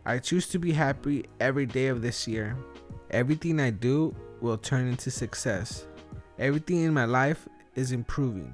I 0.06 0.20
choose 0.20 0.48
to 0.50 0.60
be 0.60 0.72
happy 0.72 1.26
every 1.40 1.66
day 1.66 1.88
of 1.88 2.02
this 2.02 2.28
year. 2.28 2.58
Everything 3.12 3.60
I 3.60 3.72
do 3.72 4.16
will 4.42 4.58
turn 4.58 4.88
into 4.88 5.12
success. 5.12 5.88
Everything 6.38 6.84
in 6.84 6.94
my 6.94 7.06
life 7.06 7.48
is 7.76 7.92
improving. 7.92 8.54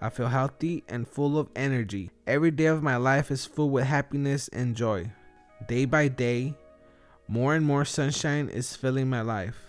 I 0.00 0.10
feel 0.10 0.28
healthy 0.28 0.84
and 0.88 1.08
full 1.08 1.38
of 1.38 1.48
energy. 1.56 2.10
Every 2.26 2.50
day 2.50 2.66
of 2.66 2.82
my 2.82 2.96
life 2.96 3.30
is 3.30 3.46
full 3.46 3.70
with 3.70 3.84
happiness 3.84 4.48
and 4.48 4.76
joy. 4.76 5.10
Day 5.68 5.84
by 5.84 6.08
day, 6.08 6.54
more 7.28 7.54
and 7.54 7.64
more 7.64 7.84
sunshine 7.84 8.48
is 8.48 8.76
filling 8.76 9.08
my 9.08 9.22
life. 9.22 9.65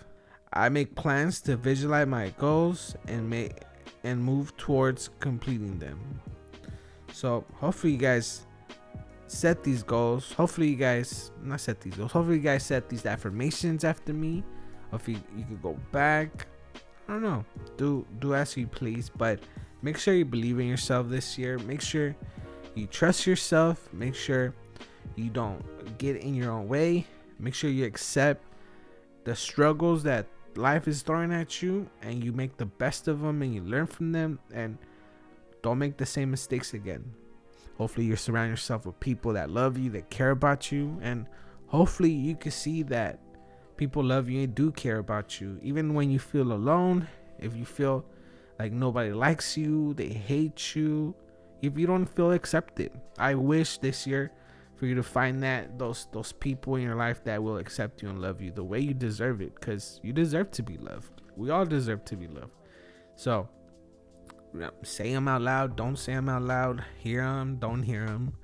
I 0.52 0.68
make 0.68 0.94
plans 0.94 1.40
to 1.42 1.56
visualize 1.56 2.06
my 2.06 2.30
goals 2.38 2.96
and 3.06 3.28
make 3.28 3.62
and 4.04 4.22
move 4.22 4.56
towards 4.56 5.10
completing 5.20 5.78
them. 5.78 5.98
So 7.12 7.44
hopefully 7.54 7.94
you 7.94 7.98
guys 7.98 8.46
set 9.26 9.62
these 9.62 9.82
goals. 9.82 10.32
Hopefully 10.32 10.68
you 10.68 10.76
guys 10.76 11.32
not 11.42 11.60
set 11.60 11.80
these 11.80 11.94
goals. 11.94 12.12
Hopefully 12.12 12.36
you 12.36 12.42
guys 12.42 12.64
set 12.64 12.88
these 12.88 13.06
affirmations 13.06 13.84
after 13.84 14.12
me. 14.12 14.44
Hopefully 14.90 15.18
you 15.36 15.44
could 15.44 15.62
go 15.62 15.76
back. 15.92 16.46
I 17.08 17.12
don't 17.12 17.22
know. 17.22 17.44
Do 17.76 18.06
do 18.18 18.34
as 18.34 18.56
you 18.56 18.66
please, 18.66 19.10
but 19.10 19.40
make 19.82 19.98
sure 19.98 20.14
you 20.14 20.24
believe 20.24 20.58
in 20.58 20.66
yourself 20.66 21.08
this 21.08 21.38
year. 21.38 21.58
Make 21.58 21.80
sure 21.80 22.14
you 22.74 22.86
trust 22.86 23.26
yourself. 23.26 23.88
Make 23.92 24.14
sure 24.14 24.54
you 25.16 25.30
don't 25.30 25.62
get 25.98 26.16
in 26.16 26.34
your 26.34 26.52
own 26.52 26.68
way. 26.68 27.06
Make 27.38 27.54
sure 27.54 27.70
you 27.70 27.84
accept 27.84 28.44
the 29.24 29.34
struggles 29.34 30.02
that 30.04 30.26
life 30.56 30.88
is 30.88 31.02
throwing 31.02 31.32
at 31.32 31.62
you 31.62 31.88
and 32.02 32.22
you 32.22 32.32
make 32.32 32.56
the 32.56 32.66
best 32.66 33.08
of 33.08 33.20
them 33.20 33.42
and 33.42 33.54
you 33.54 33.62
learn 33.62 33.86
from 33.86 34.12
them 34.12 34.38
and 34.52 34.78
don't 35.62 35.78
make 35.78 35.96
the 35.96 36.06
same 36.06 36.30
mistakes 36.30 36.74
again. 36.74 37.04
Hopefully 37.76 38.06
you 38.06 38.16
surround 38.16 38.50
yourself 38.50 38.86
with 38.86 38.98
people 39.00 39.32
that 39.34 39.50
love 39.50 39.78
you, 39.78 39.90
that 39.90 40.10
care 40.10 40.30
about 40.30 40.72
you 40.72 40.98
and 41.02 41.26
hopefully 41.66 42.10
you 42.10 42.34
can 42.34 42.50
see 42.50 42.82
that 42.82 43.20
people 43.76 44.02
love 44.02 44.28
you 44.28 44.42
and 44.42 44.54
do 44.54 44.72
care 44.72 44.98
about 44.98 45.40
you 45.40 45.58
even 45.62 45.94
when 45.94 46.10
you 46.10 46.18
feel 46.18 46.52
alone, 46.52 47.06
if 47.38 47.54
you 47.54 47.64
feel 47.64 48.04
like 48.58 48.72
nobody 48.72 49.12
likes 49.12 49.56
you, 49.56 49.94
they 49.94 50.08
hate 50.08 50.74
you, 50.74 51.14
if 51.62 51.78
you 51.78 51.86
don't 51.86 52.06
feel 52.06 52.32
accepted. 52.32 52.90
I 53.18 53.34
wish 53.34 53.78
this 53.78 54.06
year 54.06 54.32
for 54.78 54.86
you 54.86 54.94
to 54.94 55.02
find 55.02 55.42
that 55.42 55.78
those 55.78 56.06
those 56.12 56.32
people 56.32 56.76
in 56.76 56.82
your 56.82 56.94
life 56.94 57.24
that 57.24 57.42
will 57.42 57.58
accept 57.58 58.00
you 58.02 58.08
and 58.08 58.22
love 58.22 58.40
you 58.40 58.52
the 58.52 58.62
way 58.62 58.78
you 58.78 58.94
deserve 58.94 59.40
it 59.40 59.54
because 59.54 59.98
you 60.02 60.12
deserve 60.12 60.50
to 60.52 60.62
be 60.62 60.76
loved. 60.78 61.20
We 61.36 61.50
all 61.50 61.66
deserve 61.66 62.04
to 62.06 62.16
be 62.16 62.28
loved. 62.28 62.52
So 63.16 63.48
say 64.82 65.12
them 65.12 65.28
out 65.28 65.42
loud 65.42 65.76
don't 65.76 65.96
say 65.96 66.14
them 66.14 66.28
out 66.28 66.42
loud. 66.42 66.84
Hear 66.98 67.22
them 67.22 67.56
don't 67.56 67.82
hear 67.82 68.06
them 68.06 68.34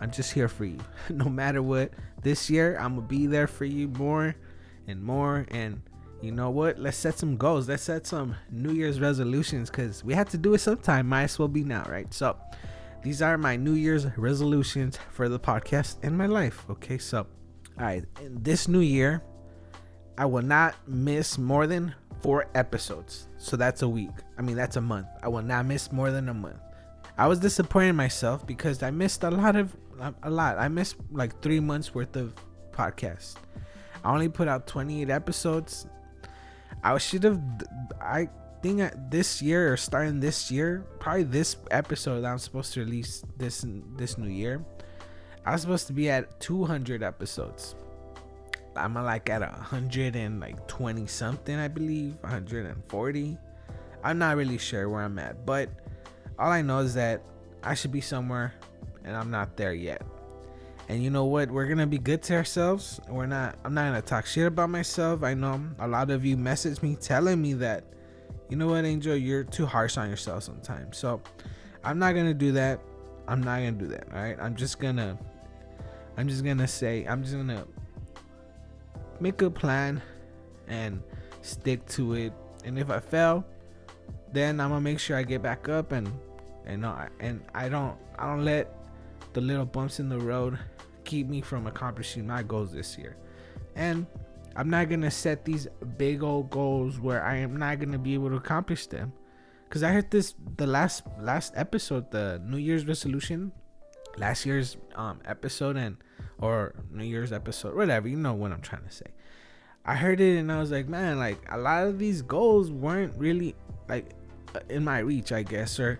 i'm 0.00 0.10
just 0.10 0.32
here 0.32 0.48
for 0.48 0.64
you. 0.64 0.78
No 1.10 1.26
matter 1.26 1.62
what 1.62 1.92
this 2.22 2.48
year 2.48 2.78
i'm 2.80 2.96
gonna 2.96 3.06
be 3.06 3.26
there 3.26 3.46
for 3.46 3.66
you 3.66 3.88
more 3.88 4.34
and 4.86 5.02
more. 5.02 5.46
And 5.50 5.82
you 6.22 6.32
know 6.32 6.50
what? 6.50 6.78
Let's 6.78 6.96
set 6.96 7.18
some 7.18 7.36
goals. 7.36 7.68
Let's 7.68 7.82
set 7.82 8.06
some 8.06 8.36
new 8.50 8.72
year's 8.72 9.00
resolutions 9.00 9.70
because 9.70 10.04
we 10.04 10.14
have 10.14 10.28
to 10.30 10.38
do 10.38 10.54
it 10.54 10.60
sometime. 10.60 11.08
Might 11.08 11.24
as 11.24 11.38
well 11.38 11.48
be 11.48 11.64
now 11.64 11.84
right? 11.88 12.12
So 12.14 12.36
these 13.02 13.20
are 13.20 13.36
my 13.36 13.56
New 13.56 13.74
Year's 13.74 14.06
resolutions 14.16 14.98
for 15.10 15.28
the 15.28 15.38
podcast 15.38 15.96
and 16.02 16.16
my 16.16 16.26
life. 16.26 16.64
Okay, 16.70 16.98
so, 16.98 17.26
all 17.78 17.84
right, 17.84 18.04
in 18.20 18.42
this 18.42 18.68
new 18.68 18.80
year, 18.80 19.22
I 20.16 20.26
will 20.26 20.42
not 20.42 20.76
miss 20.86 21.36
more 21.36 21.66
than 21.66 21.94
four 22.20 22.46
episodes. 22.54 23.26
So 23.38 23.56
that's 23.56 23.82
a 23.82 23.88
week. 23.88 24.10
I 24.38 24.42
mean, 24.42 24.56
that's 24.56 24.76
a 24.76 24.80
month. 24.80 25.08
I 25.22 25.28
will 25.28 25.42
not 25.42 25.66
miss 25.66 25.90
more 25.90 26.10
than 26.10 26.28
a 26.28 26.34
month. 26.34 26.60
I 27.18 27.26
was 27.26 27.40
disappointed 27.40 27.90
in 27.90 27.96
myself 27.96 28.46
because 28.46 28.82
I 28.82 28.90
missed 28.90 29.24
a 29.24 29.30
lot 29.30 29.56
of 29.56 29.76
a 30.22 30.30
lot. 30.30 30.58
I 30.58 30.68
missed 30.68 30.96
like 31.10 31.40
three 31.42 31.60
months 31.60 31.94
worth 31.94 32.16
of 32.16 32.34
podcast. 32.72 33.34
I 34.04 34.12
only 34.12 34.28
put 34.28 34.48
out 34.48 34.66
28 34.66 35.10
episodes. 35.10 35.86
I 36.82 36.96
should 36.98 37.24
have. 37.24 37.40
I 38.00 38.28
think 38.62 38.78
that 38.78 39.10
this 39.10 39.42
year 39.42 39.72
or 39.72 39.76
starting 39.76 40.20
this 40.20 40.50
year, 40.50 40.84
probably 41.00 41.24
this 41.24 41.56
episode 41.70 42.20
that 42.20 42.30
I'm 42.30 42.38
supposed 42.38 42.72
to 42.74 42.80
release 42.80 43.24
this 43.36 43.66
this 43.96 44.16
new 44.16 44.30
year, 44.30 44.64
I 45.44 45.52
was 45.52 45.62
supposed 45.62 45.88
to 45.88 45.92
be 45.92 46.08
at 46.08 46.40
200 46.40 47.02
episodes. 47.02 47.74
I'm 48.76 48.94
like 48.94 49.28
at 49.28 49.42
a 49.42 49.48
hundred 49.48 50.16
and 50.16 50.40
like 50.40 50.66
20 50.68 51.06
something, 51.06 51.58
I 51.58 51.68
believe, 51.68 52.14
140. 52.22 53.36
I'm 54.04 54.18
not 54.18 54.36
really 54.36 54.58
sure 54.58 54.88
where 54.88 55.02
I'm 55.02 55.18
at, 55.18 55.44
but 55.44 55.68
all 56.38 56.50
I 56.50 56.62
know 56.62 56.78
is 56.78 56.94
that 56.94 57.22
I 57.62 57.74
should 57.74 57.92
be 57.92 58.00
somewhere, 58.00 58.54
and 59.04 59.16
I'm 59.16 59.30
not 59.30 59.56
there 59.56 59.74
yet. 59.74 60.02
And 60.88 61.02
you 61.02 61.10
know 61.10 61.26
what? 61.26 61.50
We're 61.50 61.66
gonna 61.66 61.86
be 61.86 61.98
good 61.98 62.22
to 62.24 62.34
ourselves. 62.34 63.00
We're 63.08 63.26
not. 63.26 63.58
I'm 63.64 63.74
not 63.74 63.86
gonna 63.86 64.02
talk 64.02 64.26
shit 64.26 64.46
about 64.46 64.70
myself. 64.70 65.22
I 65.22 65.34
know 65.34 65.60
a 65.78 65.86
lot 65.86 66.10
of 66.10 66.24
you 66.24 66.36
message 66.36 66.82
me 66.82 66.96
telling 66.96 67.40
me 67.40 67.52
that 67.54 67.84
you 68.52 68.58
know 68.58 68.66
what, 68.66 68.84
Angel, 68.84 69.16
you're 69.16 69.44
too 69.44 69.64
harsh 69.64 69.96
on 69.96 70.10
yourself 70.10 70.42
sometimes. 70.42 70.98
So 70.98 71.22
I'm 71.82 71.98
not 71.98 72.14
gonna 72.14 72.34
do 72.34 72.52
that. 72.52 72.80
I'm 73.26 73.42
not 73.42 73.60
gonna 73.60 73.72
do 73.72 73.86
that. 73.86 74.08
All 74.12 74.20
right. 74.20 74.38
I'm 74.38 74.56
just 74.56 74.78
gonna. 74.78 75.18
I'm 76.18 76.28
just 76.28 76.44
gonna 76.44 76.68
say. 76.68 77.06
I'm 77.06 77.22
just 77.22 77.34
gonna 77.34 77.66
make 79.20 79.40
a 79.40 79.48
plan 79.48 80.02
and 80.68 81.02
stick 81.40 81.86
to 81.96 82.12
it. 82.12 82.34
And 82.66 82.78
if 82.78 82.90
I 82.90 83.00
fail, 83.00 83.42
then 84.34 84.60
I'm 84.60 84.68
gonna 84.68 84.82
make 84.82 84.98
sure 84.98 85.16
I 85.16 85.22
get 85.22 85.40
back 85.40 85.70
up 85.70 85.92
and 85.92 86.12
and 86.66 86.84
uh, 86.84 87.06
and 87.20 87.40
I 87.54 87.70
don't 87.70 87.96
I 88.18 88.26
don't 88.26 88.44
let 88.44 88.70
the 89.32 89.40
little 89.40 89.64
bumps 89.64 89.98
in 89.98 90.10
the 90.10 90.18
road 90.18 90.58
keep 91.04 91.26
me 91.26 91.40
from 91.40 91.66
accomplishing 91.66 92.26
my 92.26 92.42
goals 92.42 92.70
this 92.70 92.98
year. 92.98 93.16
And 93.76 94.06
I'm 94.56 94.70
not 94.70 94.88
gonna 94.88 95.10
set 95.10 95.44
these 95.44 95.66
big 95.96 96.22
old 96.22 96.50
goals 96.50 96.98
where 97.00 97.24
I 97.24 97.36
am 97.36 97.56
not 97.56 97.80
gonna 97.80 97.98
be 97.98 98.14
able 98.14 98.30
to 98.30 98.36
accomplish 98.36 98.86
them. 98.86 99.12
Cause 99.70 99.82
I 99.82 99.90
heard 99.90 100.10
this 100.10 100.34
the 100.56 100.66
last 100.66 101.02
last 101.18 101.54
episode, 101.56 102.10
the 102.10 102.42
New 102.44 102.58
Year's 102.58 102.86
resolution, 102.86 103.52
last 104.18 104.44
year's 104.44 104.76
um 104.94 105.20
episode 105.24 105.76
and 105.76 105.96
or 106.38 106.74
New 106.90 107.04
Year's 107.04 107.32
episode, 107.32 107.74
whatever, 107.74 108.08
you 108.08 108.16
know 108.16 108.34
what 108.34 108.52
I'm 108.52 108.60
trying 108.60 108.84
to 108.84 108.90
say. 108.90 109.06
I 109.84 109.94
heard 109.94 110.20
it 110.20 110.38
and 110.38 110.52
I 110.52 110.60
was 110.60 110.70
like, 110.70 110.88
man, 110.88 111.18
like 111.18 111.38
a 111.50 111.58
lot 111.58 111.86
of 111.86 111.98
these 111.98 112.22
goals 112.22 112.70
weren't 112.70 113.18
really 113.18 113.54
like 113.88 114.10
uh, 114.54 114.60
in 114.68 114.84
my 114.84 114.98
reach, 114.98 115.32
I 115.32 115.42
guess, 115.42 115.80
or 115.80 115.98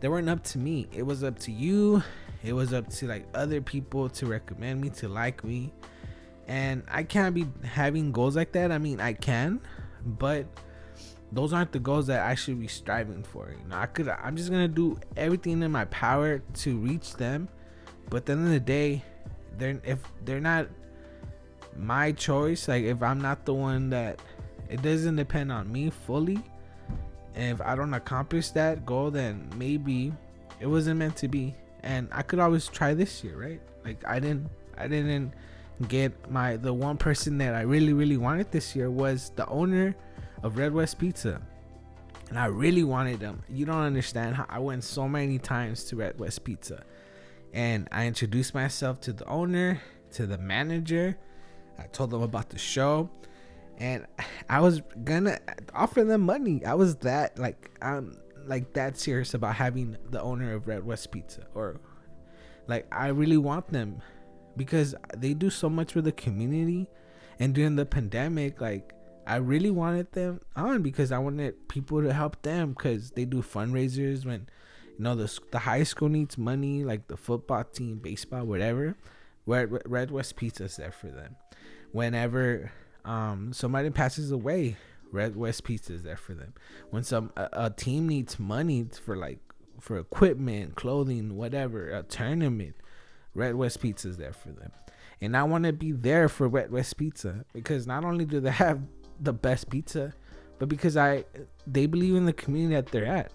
they 0.00 0.08
weren't 0.08 0.28
up 0.28 0.44
to 0.44 0.58
me. 0.58 0.86
It 0.92 1.02
was 1.02 1.24
up 1.24 1.38
to 1.40 1.52
you. 1.52 2.02
It 2.44 2.52
was 2.52 2.72
up 2.72 2.88
to 2.88 3.06
like 3.06 3.26
other 3.34 3.60
people 3.60 4.08
to 4.10 4.26
recommend 4.26 4.80
me, 4.80 4.90
to 4.90 5.08
like 5.08 5.42
me. 5.42 5.72
And 6.48 6.82
I 6.88 7.02
can't 7.04 7.34
be 7.34 7.46
having 7.62 8.10
goals 8.10 8.34
like 8.34 8.52
that. 8.52 8.72
I 8.72 8.78
mean, 8.78 9.00
I 9.00 9.12
can, 9.12 9.60
but 10.04 10.46
those 11.30 11.52
aren't 11.52 11.72
the 11.72 11.78
goals 11.78 12.06
that 12.06 12.26
I 12.26 12.34
should 12.34 12.58
be 12.58 12.68
striving 12.68 13.22
for. 13.22 13.50
You 13.50 13.68
know, 13.68 13.76
I 13.76 13.86
could 13.86 14.08
I'm 14.08 14.36
just 14.36 14.50
gonna 14.50 14.66
do 14.66 14.98
everything 15.16 15.62
in 15.62 15.70
my 15.70 15.84
power 15.86 16.38
to 16.38 16.78
reach 16.78 17.14
them. 17.14 17.48
But 18.08 18.18
at 18.18 18.26
the 18.26 18.32
end 18.32 18.44
of 18.46 18.50
the 18.50 18.60
day, 18.60 19.04
they're 19.58 19.80
if 19.84 19.98
they're 20.24 20.40
not 20.40 20.68
my 21.76 22.12
choice, 22.12 22.66
like 22.66 22.84
if 22.84 23.02
I'm 23.02 23.20
not 23.20 23.44
the 23.44 23.54
one 23.54 23.90
that 23.90 24.20
it 24.70 24.82
doesn't 24.82 25.16
depend 25.16 25.52
on 25.52 25.70
me 25.70 25.90
fully. 25.90 26.42
And 27.34 27.60
if 27.60 27.60
I 27.60 27.74
don't 27.74 27.94
accomplish 27.94 28.50
that 28.50 28.84
goal, 28.84 29.10
then 29.10 29.48
maybe 29.56 30.12
it 30.60 30.66
wasn't 30.66 30.98
meant 30.98 31.16
to 31.18 31.28
be. 31.28 31.54
And 31.82 32.08
I 32.10 32.22
could 32.22 32.38
always 32.38 32.66
try 32.68 32.94
this 32.94 33.22
year, 33.22 33.38
right? 33.38 33.60
Like 33.84 34.02
I 34.06 34.18
didn't 34.18 34.48
I 34.78 34.88
didn't 34.88 35.34
get 35.86 36.30
my 36.30 36.56
the 36.56 36.72
one 36.72 36.96
person 36.96 37.38
that 37.38 37.54
I 37.54 37.60
really 37.60 37.92
really 37.92 38.16
wanted 38.16 38.50
this 38.50 38.74
year 38.74 38.90
was 38.90 39.30
the 39.36 39.46
owner 39.46 39.94
of 40.42 40.58
Red 40.58 40.72
West 40.72 40.98
Pizza. 40.98 41.40
And 42.28 42.38
I 42.38 42.46
really 42.46 42.84
wanted 42.84 43.20
them. 43.20 43.42
You 43.48 43.64
don't 43.64 43.82
understand 43.82 44.34
how 44.34 44.44
I 44.48 44.58
went 44.58 44.84
so 44.84 45.08
many 45.08 45.38
times 45.38 45.84
to 45.84 45.96
Red 45.96 46.18
West 46.18 46.44
Pizza. 46.44 46.84
And 47.54 47.88
I 47.90 48.06
introduced 48.06 48.52
myself 48.54 49.00
to 49.02 49.14
the 49.14 49.24
owner, 49.26 49.80
to 50.12 50.26
the 50.26 50.36
manager. 50.36 51.16
I 51.78 51.84
told 51.84 52.10
them 52.10 52.22
about 52.22 52.50
the 52.50 52.58
show. 52.58 53.08
And 53.78 54.06
I 54.50 54.60
was 54.60 54.82
gonna 55.04 55.38
offer 55.74 56.04
them 56.04 56.22
money. 56.22 56.64
I 56.64 56.74
was 56.74 56.96
that 56.96 57.38
like 57.38 57.70
I'm 57.80 58.18
like 58.46 58.72
that 58.74 58.98
serious 58.98 59.34
about 59.34 59.54
having 59.54 59.96
the 60.10 60.20
owner 60.20 60.54
of 60.54 60.66
Red 60.66 60.84
West 60.84 61.10
Pizza. 61.12 61.46
Or 61.54 61.80
like 62.66 62.86
I 62.92 63.08
really 63.08 63.38
want 63.38 63.68
them 63.72 64.02
because 64.58 64.94
they 65.16 65.32
do 65.32 65.48
so 65.48 65.70
much 65.70 65.92
for 65.92 66.02
the 66.02 66.12
community. 66.12 66.88
And 67.38 67.54
during 67.54 67.76
the 67.76 67.86
pandemic, 67.86 68.60
like 68.60 68.92
I 69.26 69.36
really 69.36 69.70
wanted 69.70 70.12
them 70.12 70.40
on 70.56 70.82
because 70.82 71.12
I 71.12 71.18
wanted 71.18 71.68
people 71.68 72.02
to 72.02 72.12
help 72.12 72.42
them 72.42 72.70
because 72.70 73.12
they 73.12 73.24
do 73.24 73.42
fundraisers 73.42 74.26
when 74.26 74.48
you 74.98 75.04
know 75.04 75.14
the 75.14 75.38
the 75.52 75.60
high 75.60 75.84
school 75.84 76.08
needs 76.08 76.36
money, 76.36 76.82
like 76.84 77.08
the 77.08 77.16
football 77.16 77.64
team, 77.64 77.98
baseball, 77.98 78.44
whatever. 78.44 78.96
Red 79.46 79.70
Red 79.86 80.10
West 80.10 80.36
Pizza 80.36 80.64
is 80.64 80.76
there 80.76 80.92
for 80.92 81.08
them. 81.08 81.36
Whenever 81.92 82.72
um 83.04 83.52
somebody 83.52 83.90
passes 83.90 84.30
away, 84.30 84.76
Red 85.12 85.36
West 85.36 85.64
Pizza 85.64 85.92
is 85.92 86.02
there 86.02 86.16
for 86.16 86.34
them. 86.34 86.54
When 86.90 87.04
some 87.04 87.32
a, 87.36 87.48
a 87.52 87.70
team 87.70 88.08
needs 88.08 88.38
money 88.38 88.86
for 89.04 89.16
like 89.16 89.38
for 89.80 89.98
equipment, 89.98 90.74
clothing, 90.74 91.36
whatever, 91.36 91.90
a 91.90 92.02
tournament, 92.02 92.74
Red 93.38 93.54
West 93.54 93.80
Pizza 93.80 94.08
is 94.08 94.16
there 94.16 94.32
for 94.32 94.50
them. 94.50 94.72
And 95.20 95.36
I 95.36 95.44
want 95.44 95.64
to 95.64 95.72
be 95.72 95.92
there 95.92 96.28
for 96.28 96.48
Red 96.48 96.70
West 96.70 96.96
Pizza 96.96 97.44
because 97.52 97.86
not 97.86 98.04
only 98.04 98.24
do 98.24 98.40
they 98.40 98.50
have 98.50 98.80
the 99.20 99.32
best 99.32 99.70
pizza, 99.70 100.12
but 100.58 100.68
because 100.68 100.96
I 100.96 101.24
they 101.66 101.86
believe 101.86 102.14
in 102.14 102.26
the 102.26 102.32
community 102.32 102.74
that 102.74 102.86
they're 102.86 103.06
at. 103.06 103.32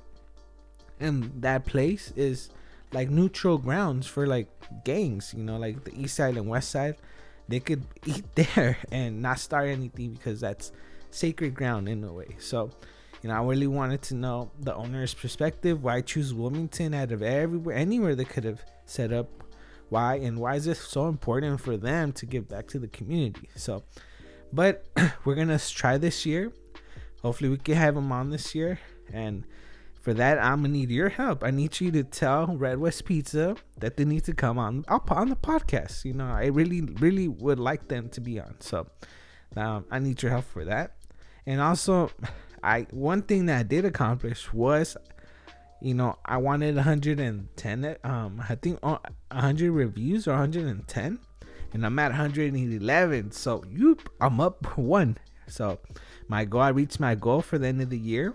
And 0.99 1.31
that 1.41 1.65
place 1.65 2.13
is 2.15 2.49
like 2.91 3.09
neutral 3.09 3.57
grounds 3.57 4.05
for 4.07 4.27
like 4.27 4.47
gangs, 4.83 5.33
you 5.35 5.43
know, 5.43 5.57
like 5.57 5.83
the 5.83 5.99
east 5.99 6.15
side 6.15 6.37
and 6.37 6.47
west 6.47 6.69
side. 6.69 6.95
They 7.47 7.59
could 7.59 7.83
eat 8.05 8.25
there 8.35 8.77
and 8.91 9.21
not 9.21 9.39
start 9.39 9.67
anything 9.67 10.13
because 10.13 10.39
that's 10.39 10.71
sacred 11.11 11.53
ground 11.53 11.89
in 11.89 12.03
a 12.03 12.13
way. 12.13 12.35
So, 12.39 12.71
you 13.21 13.29
know, 13.29 13.35
I 13.35 13.43
really 13.43 13.67
wanted 13.67 14.01
to 14.03 14.15
know 14.15 14.51
the 14.59 14.75
owner's 14.75 15.13
perspective. 15.13 15.83
Why 15.83 16.01
choose 16.01 16.33
Wilmington 16.33 16.93
out 16.93 17.11
of 17.11 17.21
everywhere, 17.21 17.75
anywhere 17.75 18.15
they 18.15 18.25
could 18.25 18.43
have 18.43 18.63
set 18.85 19.11
up? 19.11 19.42
Why 19.93 20.15
and 20.15 20.39
why 20.39 20.55
is 20.55 20.65
this 20.65 20.79
so 20.79 21.07
important 21.07 21.61
for 21.61 21.77
them 21.77 22.13
to 22.13 22.25
give 22.25 22.47
back 22.47 22.65
to 22.69 22.79
the 22.79 22.87
community? 22.87 23.47
So, 23.55 23.83
but 24.51 24.87
we're 25.23 25.35
gonna 25.35 25.59
try 25.59 25.99
this 25.99 26.25
year. 26.25 26.51
Hopefully, 27.21 27.51
we 27.51 27.57
can 27.57 27.75
have 27.75 27.93
them 27.93 28.11
on 28.11 28.31
this 28.31 28.55
year. 28.55 28.79
And 29.13 29.45
for 30.01 30.15
that, 30.15 30.39
I'm 30.39 30.63
gonna 30.63 30.69
need 30.69 30.89
your 30.89 31.09
help. 31.09 31.43
I 31.43 31.51
need 31.51 31.79
you 31.79 31.91
to 31.91 32.03
tell 32.03 32.57
Red 32.57 32.79
West 32.79 33.05
Pizza 33.05 33.55
that 33.77 33.95
they 33.97 34.03
need 34.03 34.23
to 34.23 34.33
come 34.33 34.57
on 34.57 34.83
up 34.87 35.11
on 35.11 35.29
the 35.29 35.35
podcast. 35.35 36.05
You 36.05 36.13
know, 36.13 36.25
I 36.25 36.47
really, 36.47 36.81
really 36.81 37.27
would 37.27 37.59
like 37.59 37.87
them 37.87 38.09
to 38.09 38.19
be 38.19 38.39
on. 38.39 38.55
So, 38.61 38.87
um, 39.55 39.85
I 39.91 39.99
need 39.99 40.23
your 40.23 40.31
help 40.31 40.45
for 40.45 40.65
that. 40.65 40.95
And 41.45 41.61
also, 41.61 42.09
I 42.63 42.87
one 42.89 43.21
thing 43.21 43.45
that 43.45 43.59
I 43.59 43.63
did 43.63 43.85
accomplish 43.85 44.51
was, 44.51 44.97
you 45.83 45.93
know, 45.93 46.17
I 46.25 46.37
wanted 46.37 46.75
110. 46.75 47.95
Um, 48.03 48.43
I 48.49 48.55
think 48.55 48.79
uh, 48.81 48.97
100 49.31 49.71
reviews 49.71 50.27
or 50.27 50.31
110 50.31 51.19
and 51.73 51.85
I'm 51.85 51.99
at 51.99 52.11
111. 52.11 53.31
So 53.31 53.63
you, 53.69 53.97
I'm 54.21 54.39
up 54.39 54.77
one. 54.77 55.17
So 55.47 55.79
my 56.27 56.45
goal, 56.45 56.61
I 56.61 56.69
reached 56.69 56.99
my 56.99 57.15
goal 57.15 57.41
for 57.41 57.57
the 57.57 57.67
end 57.67 57.81
of 57.81 57.89
the 57.89 57.97
year. 57.97 58.33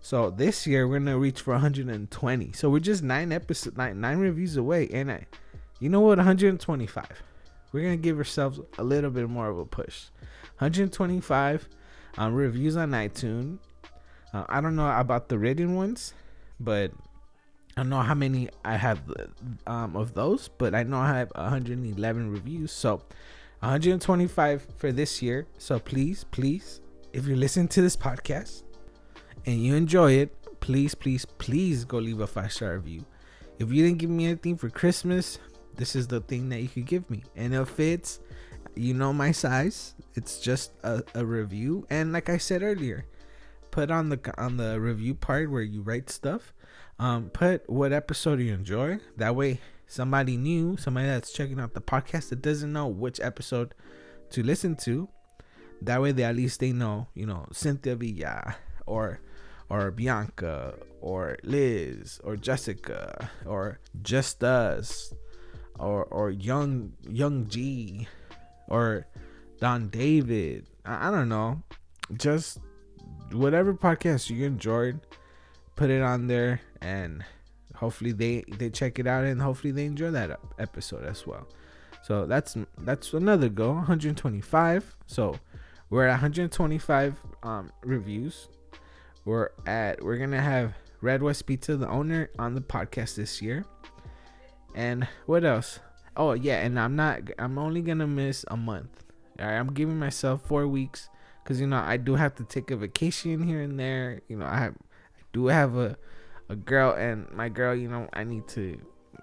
So 0.00 0.30
this 0.30 0.66
year 0.66 0.86
we're 0.86 1.00
gonna 1.00 1.18
reach 1.18 1.40
for 1.40 1.52
120. 1.52 2.52
So 2.52 2.70
we're 2.70 2.78
just 2.78 3.02
nine 3.02 3.32
episodes, 3.32 3.76
nine, 3.76 4.00
nine 4.00 4.18
reviews 4.18 4.56
away. 4.56 4.88
And 4.92 5.10
I, 5.10 5.26
you 5.80 5.88
know 5.88 6.00
what, 6.00 6.18
125. 6.18 7.22
We're 7.72 7.82
gonna 7.82 7.96
give 7.96 8.16
ourselves 8.16 8.60
a 8.78 8.84
little 8.84 9.10
bit 9.10 9.28
more 9.28 9.50
of 9.50 9.58
a 9.58 9.66
push. 9.66 10.06
125 10.58 11.68
um, 12.16 12.34
reviews 12.34 12.76
on 12.76 12.92
iTunes. 12.92 13.58
Uh, 14.32 14.44
I 14.48 14.60
don't 14.60 14.76
know 14.76 14.90
about 14.90 15.28
the 15.28 15.38
written 15.38 15.74
ones, 15.74 16.14
but 16.60 16.92
I 17.76 17.82
don't 17.82 17.90
know 17.90 18.00
how 18.00 18.14
many 18.14 18.48
I 18.64 18.76
have 18.76 19.00
um, 19.66 19.96
of 19.96 20.14
those, 20.14 20.48
but 20.48 20.74
I 20.74 20.82
know 20.82 20.98
I 20.98 21.18
have 21.18 21.30
111 21.34 22.30
reviews. 22.30 22.72
So 22.72 23.02
125 23.60 24.66
for 24.76 24.92
this 24.92 25.20
year. 25.20 25.46
So 25.58 25.78
please, 25.78 26.24
please, 26.24 26.80
if 27.12 27.26
you 27.26 27.36
listen 27.36 27.68
to 27.68 27.82
this 27.82 27.96
podcast 27.96 28.62
and 29.44 29.62
you 29.62 29.74
enjoy 29.74 30.12
it, 30.12 30.60
please, 30.60 30.94
please, 30.94 31.24
please 31.24 31.84
go 31.84 31.98
leave 31.98 32.20
a 32.20 32.26
five 32.26 32.52
star 32.52 32.76
review. 32.76 33.04
If 33.58 33.70
you 33.70 33.84
didn't 33.84 33.98
give 33.98 34.10
me 34.10 34.26
anything 34.26 34.56
for 34.56 34.68
Christmas, 34.68 35.38
this 35.76 35.96
is 35.96 36.06
the 36.06 36.20
thing 36.20 36.48
that 36.50 36.60
you 36.60 36.68
could 36.68 36.86
give 36.86 37.10
me. 37.10 37.24
And 37.34 37.54
if 37.54 37.78
it's, 37.80 38.20
you 38.74 38.94
know, 38.94 39.12
my 39.12 39.32
size, 39.32 39.94
it's 40.14 40.40
just 40.40 40.72
a, 40.82 41.02
a 41.14 41.24
review. 41.24 41.86
And 41.90 42.12
like 42.12 42.28
I 42.28 42.38
said 42.38 42.62
earlier, 42.62 43.06
put 43.76 43.90
on 43.90 44.08
the 44.08 44.18
on 44.38 44.56
the 44.56 44.80
review 44.80 45.14
part 45.14 45.50
where 45.50 45.60
you 45.60 45.82
write 45.82 46.08
stuff 46.08 46.54
um, 46.98 47.28
put 47.28 47.68
what 47.68 47.92
episode 47.92 48.40
you 48.40 48.54
enjoy. 48.54 48.98
That 49.18 49.36
way, 49.36 49.60
somebody 49.86 50.38
new, 50.38 50.78
somebody 50.78 51.08
that's 51.08 51.30
checking 51.30 51.60
out 51.60 51.74
the 51.74 51.82
podcast 51.82 52.30
that 52.30 52.40
doesn't 52.40 52.72
know 52.72 52.86
which 52.86 53.20
episode 53.20 53.74
to 54.30 54.42
listen 54.42 54.76
to, 54.76 55.10
that 55.82 56.00
way 56.00 56.12
they 56.12 56.22
at 56.24 56.36
least 56.36 56.60
they 56.60 56.72
know, 56.72 57.08
you 57.12 57.26
know, 57.26 57.44
Cynthia 57.52 57.96
Villa 57.96 58.56
or 58.86 59.20
or 59.68 59.90
Bianca 59.90 60.72
or 61.02 61.36
Liz 61.42 62.18
or 62.24 62.34
Jessica 62.34 63.30
or 63.44 63.78
Just 64.00 64.42
Us 64.42 65.12
or 65.78 66.04
or 66.04 66.30
Young 66.30 66.94
Young 67.06 67.46
G 67.46 68.08
or 68.68 69.06
Don 69.60 69.90
David. 69.90 70.64
I, 70.86 71.08
I 71.08 71.10
don't 71.10 71.28
know. 71.28 71.62
Just 72.16 72.58
whatever 73.32 73.74
podcast 73.74 74.30
you 74.30 74.44
enjoyed, 74.46 75.00
put 75.74 75.90
it 75.90 76.02
on 76.02 76.26
there 76.26 76.60
and 76.80 77.24
hopefully 77.74 78.12
they 78.12 78.44
they 78.58 78.70
check 78.70 78.98
it 78.98 79.06
out 79.06 79.24
and 79.24 79.40
hopefully 79.40 79.72
they 79.72 79.84
enjoy 79.84 80.10
that 80.10 80.38
episode 80.58 81.04
as 81.04 81.26
well. 81.26 81.46
So 82.02 82.26
that's 82.26 82.56
that's 82.78 83.12
another 83.12 83.48
goal 83.48 83.74
125 83.74 84.96
so 85.06 85.36
we're 85.88 86.06
at 86.06 86.12
125 86.12 87.14
um, 87.44 87.70
reviews. 87.82 88.48
We're 89.24 89.50
at 89.66 90.02
we're 90.02 90.16
gonna 90.16 90.40
have 90.40 90.74
red 91.00 91.22
west 91.22 91.46
pizza 91.46 91.76
the 91.76 91.88
owner 91.88 92.30
on 92.38 92.54
the 92.54 92.60
podcast 92.60 93.16
this 93.16 93.40
year. 93.40 93.64
And 94.74 95.06
what 95.26 95.44
else? 95.44 95.78
Oh 96.16 96.32
yeah 96.32 96.64
and 96.64 96.80
i'm 96.80 96.96
not 96.96 97.20
i'm 97.38 97.58
only 97.58 97.82
gonna 97.82 98.06
miss 98.06 98.44
a 98.48 98.56
month. 98.56 99.04
All 99.38 99.46
right, 99.46 99.58
I'm 99.58 99.72
giving 99.74 99.98
myself 99.98 100.42
four 100.46 100.66
weeks 100.66 101.10
because 101.46 101.60
you 101.60 101.66
know 101.68 101.76
I 101.76 101.96
do 101.96 102.16
have 102.16 102.34
to 102.36 102.44
take 102.44 102.72
a 102.72 102.76
vacation 102.76 103.40
here 103.40 103.60
and 103.60 103.78
there. 103.78 104.20
You 104.26 104.36
know, 104.36 104.46
I, 104.46 104.58
have, 104.58 104.74
I 104.74 105.22
do 105.32 105.46
have 105.46 105.76
a 105.76 105.96
a 106.48 106.56
girl, 106.56 106.92
and 106.92 107.30
my 107.32 107.48
girl, 107.48 107.74
you 107.74 107.88
know, 107.88 108.08
I 108.12 108.24
need 108.24 108.48
to, 108.48 108.80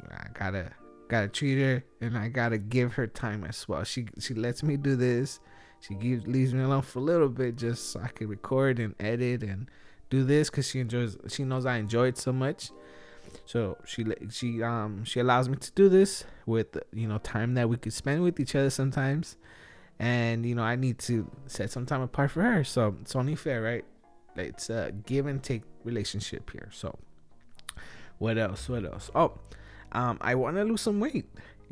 I 0.10 0.28
gotta 0.34 0.72
gotta 1.10 1.28
treat 1.28 1.60
her, 1.60 1.84
and 2.00 2.18
I 2.18 2.30
gotta 2.30 2.58
give 2.58 2.94
her 2.94 3.08
time 3.08 3.44
as 3.44 3.68
well. 3.68 3.84
She 3.84 4.06
she 4.20 4.34
lets 4.34 4.64
me 4.64 4.78
do 4.78 4.96
this. 4.96 5.42
She 5.82 5.96
gives 5.96 6.26
leaves 6.26 6.54
me 6.54 6.64
alone 6.64 6.84
for 6.84 7.00
a 7.00 7.02
little 7.02 7.28
bit 7.28 7.58
just 7.58 7.92
so 7.92 8.00
I 8.02 8.08
can 8.08 8.30
record 8.30 8.80
and 8.80 8.96
edit 9.02 9.44
and 9.44 9.70
do 10.10 10.24
this 10.24 10.50
because 10.50 10.70
she 10.70 10.80
enjoys. 10.80 11.18
She 11.28 11.44
knows 11.44 11.66
I 11.66 11.76
enjoy 11.76 12.08
it 12.08 12.18
so 12.18 12.32
much. 12.32 12.72
So 13.46 13.78
she 13.86 14.06
she 14.30 14.64
um 14.64 15.04
she 15.04 15.20
allows 15.20 15.50
me 15.50 15.58
to 15.58 15.72
do 15.74 15.90
this 15.90 16.24
with 16.46 16.78
you 16.94 17.10
know 17.10 17.18
time 17.18 17.56
that 17.56 17.68
we 17.68 17.76
could 17.76 17.92
spend 17.92 18.24
with 18.24 18.40
each 18.40 18.56
other 18.56 18.70
sometimes, 18.70 19.36
and 20.00 20.46
you 20.46 20.56
know 20.56 20.64
I 20.64 20.76
need 20.76 21.00
to 21.00 21.30
set 21.48 21.72
some 21.72 21.86
time 21.86 22.02
apart 22.02 22.32
for 22.32 22.42
her. 22.42 22.64
So 22.64 22.96
it's 23.02 23.16
only 23.16 23.36
fair, 23.36 23.62
right? 23.62 23.86
It's 24.36 24.70
a 24.70 24.92
give 25.06 25.28
and 25.28 25.42
take 25.42 25.64
relationship 25.84 26.50
here. 26.52 26.70
So 26.72 26.98
what 28.18 28.38
else? 28.38 28.70
What 28.70 28.86
else? 28.86 29.12
Oh, 29.14 29.34
um, 29.92 30.18
I 30.22 30.36
want 30.36 30.58
to 30.58 30.64
lose 30.64 30.82
some 30.82 31.00
weight. 31.00 31.26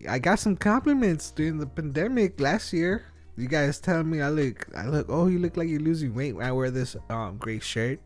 I 0.08 0.20
got 0.20 0.40
some 0.40 0.56
compliments 0.56 1.32
during 1.32 1.58
the 1.58 1.68
pandemic 1.68 2.40
last 2.40 2.74
year. 2.74 3.06
You 3.38 3.48
guys 3.48 3.80
tell 3.80 4.04
me 4.04 4.22
I 4.22 4.30
look, 4.30 4.68
I 4.76 4.88
look. 4.88 5.08
Oh, 5.10 5.28
you 5.28 5.40
look 5.40 5.58
like 5.58 5.70
you're 5.70 5.80
losing 5.80 6.14
weight 6.14 6.36
when 6.36 6.46
I 6.46 6.52
wear 6.52 6.70
this 6.70 6.96
um 7.10 7.38
gray 7.38 7.60
shirt, 7.60 8.00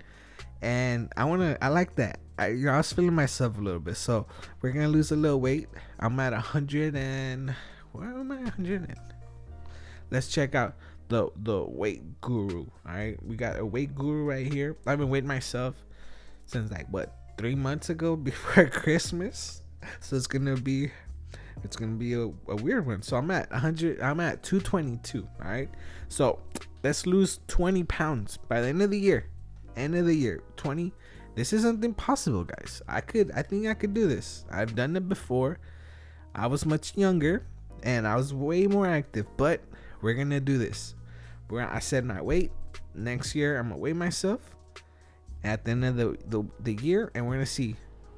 and 0.62 1.12
I 1.18 1.26
wanna, 1.26 1.58
I 1.62 1.70
like 1.70 1.96
that. 1.96 2.20
I, 2.38 2.48
you 2.50 2.66
know, 2.66 2.74
I 2.74 2.78
was 2.78 2.92
feeling 2.92 3.16
myself 3.16 3.58
a 3.58 3.62
little 3.62 3.80
bit, 3.80 3.98
so 3.98 4.28
we're 4.62 4.72
gonna 4.72 4.90
lose 4.90 5.12
a 5.12 5.16
little 5.16 5.40
weight. 5.40 5.68
I'm 6.00 6.20
at 6.20 6.34
a 6.34 6.40
hundred 6.40 6.96
and 6.96 7.56
where 7.92 8.10
am 8.10 8.32
I? 8.32 8.50
Hundred 8.50 8.82
and 8.90 8.98
let's 10.12 10.28
check 10.28 10.56
out 10.56 10.76
the 11.10 11.30
the 11.36 11.64
weight 11.64 12.22
guru. 12.22 12.66
All 12.88 12.94
right, 12.94 13.18
we 13.24 13.36
got 13.36 13.60
a 13.60 13.66
weight 13.66 13.96
guru 13.96 14.24
right 14.26 14.52
here. 14.52 14.78
I've 14.86 15.00
been 15.00 15.10
weighing 15.10 15.28
myself 15.28 15.76
since 16.46 16.72
like 16.72 16.88
what 16.90 17.16
three 17.38 17.56
months 17.56 17.90
ago 17.90 18.16
before 18.16 18.68
Christmas, 18.68 19.62
so 20.00 20.16
it's 20.16 20.28
gonna 20.28 20.58
be 20.58 20.92
it's 21.64 21.76
gonna 21.76 21.94
be 21.94 22.14
a, 22.14 22.24
a 22.24 22.56
weird 22.56 22.86
one. 22.86 23.02
So 23.02 23.18
I'm 23.18 23.32
at 23.32 23.50
100. 23.52 24.02
I'm 24.02 24.20
at 24.20 24.44
222. 24.44 25.28
All 25.44 25.50
right. 25.50 25.70
So 26.10 26.40
let's 26.84 27.06
lose 27.06 27.40
20 27.48 27.84
pounds 27.86 28.38
by 28.48 28.62
the 28.62 28.68
end 28.68 28.82
of 28.82 28.92
the 28.92 29.00
year. 29.00 29.28
End 29.76 29.96
of 29.96 30.06
the 30.06 30.16
year, 30.16 30.42
20. 30.56 30.94
This 31.36 31.52
isn't 31.52 31.84
impossible, 31.84 32.46
guys. 32.46 32.82
I 32.88 33.02
could. 33.02 33.32
I 33.32 33.42
think 33.42 33.68
I 33.68 33.74
could 33.74 33.94
do 33.94 34.08
this. 34.08 34.46
I've 34.50 34.76
done 34.76 34.96
it 34.96 35.10
before. 35.10 35.60
I 36.34 36.48
was 36.48 36.66
much 36.66 36.96
younger 36.98 37.46
and 37.84 38.08
I 38.08 38.16
was 38.16 38.34
way 38.34 38.68
more 38.68 38.88
active. 38.88 39.26
But 39.36 39.62
we're 40.06 40.14
gonna 40.14 40.40
do 40.40 40.60
this. 40.60 40.94
We're. 41.50 41.64
I 41.64 41.80
said 41.80 42.06
my 42.06 42.22
weight. 42.22 42.52
Next 42.94 43.34
year, 43.34 43.58
I'm 43.58 43.70
gonna 43.70 43.82
weigh 43.82 43.94
myself 43.94 44.40
at 45.44 45.66
the 45.66 45.72
end 45.72 45.84
of 45.84 45.96
the, 45.96 46.16
the, 46.28 46.44
the 46.60 46.74
year 46.76 47.12
and 47.16 47.26
we're 47.26 47.34
gonna 47.34 47.46
see 47.48 47.76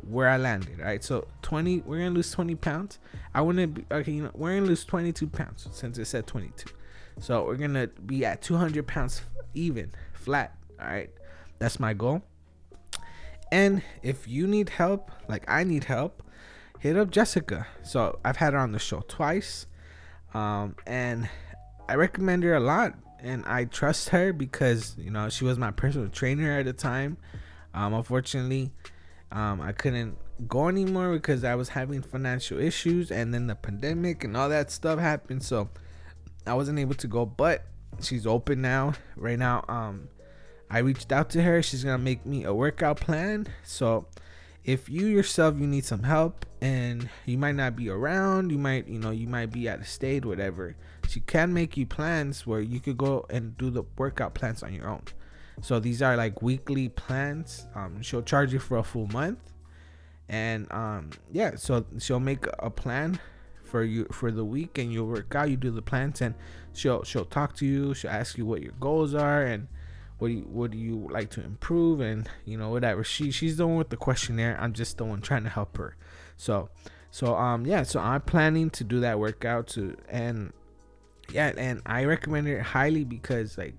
where 0.10 0.28
I 0.28 0.36
landed. 0.36 0.82
All 0.82 0.86
right, 0.86 1.02
so 1.02 1.28
20, 1.44 1.84
we're 1.86 2.00
gonna 2.00 2.10
lose 2.12 2.30
20 2.30 2.56
pounds. 2.56 3.00
I 3.34 3.40
want 3.40 3.58
to 3.60 3.68
be 3.68 3.86
okay. 3.90 4.12
You 4.12 4.24
know, 4.24 4.32
we're 4.34 4.56
gonna 4.56 4.68
lose 4.68 4.84
22 4.84 5.28
pounds 5.28 5.70
since 5.72 5.98
it 5.98 6.06
said 6.06 6.28
22. 6.28 6.70
So 7.22 7.46
we're 7.46 7.56
gonna 7.56 7.88
be 7.88 8.26
at 8.26 8.42
200 8.42 8.86
pounds 8.86 9.22
even, 9.54 9.94
flat. 10.12 10.58
All 10.82 10.88
right, 10.88 11.10
that's 11.58 11.80
my 11.80 11.94
goal. 11.94 12.22
And 13.50 13.82
if 14.04 14.28
you 14.28 14.46
need 14.46 14.68
help, 14.68 15.10
like 15.30 15.50
I 15.50 15.64
need 15.64 15.86
help, 15.86 16.22
hit 16.80 16.98
up 16.98 17.12
Jessica. 17.12 17.66
So 17.82 18.20
I've 18.26 18.36
had 18.36 18.52
her 18.52 18.60
on 18.60 18.74
the 18.74 18.80
show 18.80 19.06
twice, 19.08 19.68
um, 20.34 20.76
and 20.86 21.30
I 21.90 21.96
recommend 21.96 22.44
her 22.44 22.56
a 22.56 22.60
lot. 22.60 22.94
And 23.20 23.44
I 23.46 23.66
trust 23.66 24.10
her 24.10 24.32
because 24.32 24.96
you 24.98 25.10
know 25.10 25.30
she 25.30 25.44
was 25.44 25.58
my 25.58 25.72
personal 25.72 26.08
trainer 26.10 26.60
at 26.60 26.66
the 26.66 26.74
time. 26.74 27.18
Um, 27.74 27.94
unfortunately, 27.94 28.72
um, 29.32 29.60
I 29.60 29.72
couldn't 29.72 30.18
go 30.48 30.68
anymore 30.68 31.14
because 31.14 31.44
I 31.44 31.56
was 31.56 31.70
having 31.70 32.04
financial 32.04 32.60
issues, 32.60 33.10
and 33.12 33.34
then 33.34 33.48
the 33.48 33.56
pandemic 33.56 34.24
and 34.24 34.38
all 34.38 34.50
that 34.50 34.70
stuff 34.70 35.00
happened. 35.00 35.42
So 35.42 35.70
I 36.46 36.54
wasn't 36.54 36.78
able 36.78 36.94
to 36.96 37.08
go. 37.08 37.26
But 37.26 37.66
she's 38.02 38.28
open 38.28 38.62
now. 38.62 38.94
Right 39.16 39.40
now, 39.40 39.66
um, 39.68 40.10
I 40.70 40.80
reached 40.80 41.12
out 41.12 41.32
to 41.32 41.42
her. 41.42 41.64
She's 41.64 41.84
gonna 41.84 41.98
make 41.98 42.24
me 42.24 42.44
a 42.44 42.54
workout 42.54 43.00
plan. 43.00 43.48
So 43.64 44.06
if 44.64 44.90
you 44.90 45.08
yourself 45.08 45.58
you 45.58 45.66
need 45.66 45.86
some 45.86 46.04
help 46.04 46.46
and 46.62 47.10
you 47.26 47.38
might 47.38 47.56
not 47.56 47.76
be 47.76 47.90
around, 47.90 48.52
you 48.52 48.60
might 48.60 48.88
you 48.88 49.00
know 49.00 49.12
you 49.12 49.28
might 49.28 49.52
be 49.52 49.68
out 49.68 49.80
of 49.80 49.88
state, 49.88 50.24
whatever. 50.24 50.76
She 51.08 51.22
can 51.22 51.54
make 51.54 51.78
you 51.78 51.86
plans 51.86 52.46
where 52.46 52.60
you 52.60 52.80
could 52.80 52.98
go 52.98 53.26
and 53.30 53.58
do 53.58 53.70
the 53.70 53.84
workout 53.98 54.34
plans 54.34 54.64
on 54.64 54.74
your 54.74 54.88
own. 54.88 55.04
So 55.62 55.80
these 55.80 56.02
are 56.02 56.16
like 56.16 56.42
weekly 56.42 56.90
plans. 56.90 57.68
Um, 57.76 58.02
she'll 58.02 58.22
charge 58.22 58.54
you 58.54 58.60
for 58.60 58.78
a 58.78 58.84
full 58.84 59.08
month, 59.08 59.54
and 60.30 60.72
um, 60.72 61.10
yeah, 61.32 61.56
so 61.56 61.86
she'll 62.00 62.20
make 62.20 62.46
a 62.60 62.70
plan 62.70 63.20
for 63.64 63.84
you 63.84 64.06
for 64.12 64.32
the 64.32 64.46
week, 64.46 64.78
and 64.78 64.94
you'll 64.94 65.08
work 65.08 65.34
out. 65.34 65.50
You 65.50 65.58
do 65.58 65.72
the 65.72 65.82
plans, 65.82 66.22
and 66.22 66.36
she'll 66.74 67.04
she'll 67.04 67.26
talk 67.26 67.56
to 67.58 67.66
you. 67.66 67.94
She'll 67.96 68.12
ask 68.12 68.38
you 68.38 68.46
what 68.46 68.62
your 68.62 68.74
goals 68.80 69.16
are 69.16 69.44
and 69.44 69.68
what 70.20 70.30
do 70.30 70.34
you 70.34 70.42
what 70.44 70.72
do 70.72 70.78
you 70.78 71.08
like 71.12 71.30
to 71.30 71.44
improve 71.44 72.00
and 72.00 72.28
you 72.46 72.58
know 72.58 72.70
whatever 72.70 73.04
she 73.04 73.30
she's 73.32 73.58
the 73.58 73.68
one 73.68 73.78
with 73.78 73.90
the 73.90 73.98
questionnaire 73.98 74.58
i'm 74.60 74.74
just 74.74 74.98
the 74.98 75.06
one 75.06 75.22
trying 75.22 75.44
to 75.44 75.50
help 75.50 75.78
her 75.78 75.96
so 76.36 76.70
so 77.12 77.36
um 77.36 77.66
yeah 77.66 77.84
so 77.84 78.00
i'm 78.00 78.22
planning 78.22 78.70
to 78.70 78.84
do 78.84 79.00
that 79.00 79.20
workout 79.20 79.68
to 79.68 79.96
and 80.10 80.52
yeah 81.32 81.52
and 81.58 81.82
i 81.86 82.04
recommend 82.06 82.48
it 82.48 82.62
highly 82.62 83.04
because 83.04 83.58
like 83.58 83.76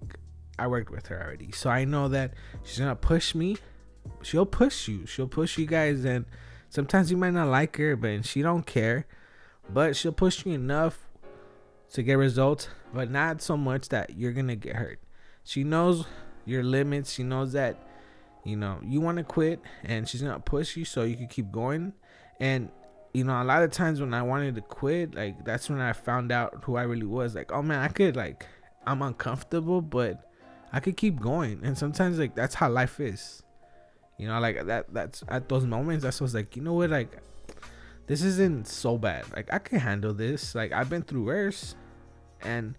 i 0.59 0.67
worked 0.67 0.91
with 0.91 1.07
her 1.07 1.23
already. 1.23 1.53
So 1.53 1.71
i 1.71 1.85
know 1.85 2.09
that 2.09 2.35
she's 2.63 2.79
gonna 2.79 2.97
push 2.97 3.35
me. 3.35 3.57
She'll 4.23 4.47
push 4.47 4.89
you. 4.89 5.07
She'll 5.07 5.29
push 5.29 5.59
you 5.59 5.67
guys 5.67 6.05
and 6.05 6.25
sometimes 6.69 7.11
you 7.11 7.17
might 7.17 7.35
not 7.35 7.49
like 7.49 7.77
her 7.77 7.97
but 7.97 8.25
she 8.25 8.43
don't 8.43 8.67
care. 8.67 9.07
But 9.71 9.97
she'll 9.97 10.13
push 10.13 10.45
you 10.47 10.53
enough 10.53 10.99
to 11.93 12.03
get 12.03 12.15
results 12.15 12.69
but 12.93 13.11
not 13.11 13.43
so 13.43 13.57
much 13.57 13.89
that 13.91 14.17
you're 14.17 14.33
gonna 14.33 14.57
get 14.57 14.77
hurt. 14.77 15.01
She 15.45 15.65
knows 15.65 16.07
your 16.45 16.63
limits. 16.63 17.13
She 17.13 17.23
knows 17.23 17.53
that 17.53 17.77
you 18.45 18.57
know 18.57 18.79
you 18.83 19.01
want 19.01 19.19
to 19.19 19.25
quit, 19.25 19.61
and 19.85 20.09
she's 20.09 20.23
gonna 20.23 20.41
push 20.41 20.77
you 20.77 20.85
so 20.85 21.03
you 21.03 21.17
can 21.17 21.29
keep 21.29 21.53
going. 21.53 21.93
And 22.41 22.71
you 23.19 23.25
know, 23.25 23.43
a 23.43 23.45
lot 23.45 23.65
of 23.65 23.73
times 23.73 24.01
when 24.01 24.15
I 24.15 24.23
wanted 24.23 24.55
to 24.55 24.61
quit, 24.61 25.17
like 25.17 25.45
that's 25.45 25.69
when 25.69 25.81
I 25.81 25.93
found 25.93 26.31
out 26.31 26.63
who 26.63 26.77
I 26.77 26.83
really 26.83 27.07
was. 27.07 27.35
Like, 27.35 27.53
oh 27.53 27.63
man, 27.63 27.81
I 27.81 27.89
could 27.89 28.15
like 28.15 28.47
I'm 28.87 29.03
uncomfortable, 29.03 29.83
but 29.83 30.31
I 30.73 30.79
could 30.79 30.97
keep 30.97 31.19
going. 31.21 31.61
And 31.65 31.77
sometimes 31.77 32.21
like 32.21 32.37
that's 32.37 32.55
how 32.55 32.71
life 32.71 33.01
is. 33.01 33.43
You 34.19 34.29
know, 34.29 34.39
like 34.39 34.67
that. 34.67 34.95
That's 34.95 35.25
at 35.29 35.49
those 35.49 35.67
moments. 35.67 36.05
That's 36.05 36.21
was 36.21 36.33
like. 36.33 36.55
You 36.55 36.63
know 36.63 36.75
what? 36.75 36.91
Like 36.91 37.21
this 38.07 38.23
isn't 38.23 38.69
so 38.69 38.97
bad. 38.97 39.25
Like 39.35 39.53
I 39.53 39.59
can 39.59 39.81
handle 39.81 40.15
this. 40.15 40.55
Like 40.55 40.71
I've 40.71 40.89
been 40.89 41.03
through 41.03 41.25
worse, 41.25 41.75
and 42.43 42.77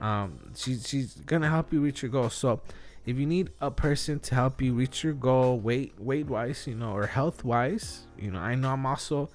um, 0.00 0.40
she 0.56 0.76
she's 0.76 1.14
gonna 1.24 1.48
help 1.48 1.72
you 1.72 1.80
reach 1.80 2.02
your 2.02 2.10
goal. 2.10 2.30
So 2.30 2.60
if 3.06 3.16
you 3.16 3.26
need 3.26 3.50
a 3.60 3.70
person 3.70 4.18
to 4.20 4.34
help 4.34 4.60
you 4.60 4.74
reach 4.74 5.04
your 5.04 5.14
goal, 5.14 5.60
weight 5.60 5.94
weight 6.00 6.26
wise, 6.26 6.66
you 6.66 6.74
know, 6.74 6.92
or 6.92 7.06
health 7.06 7.44
wise, 7.44 8.08
you 8.18 8.32
know, 8.32 8.40
I 8.40 8.56
know 8.56 8.72
I'm 8.72 8.84
also 8.84 9.30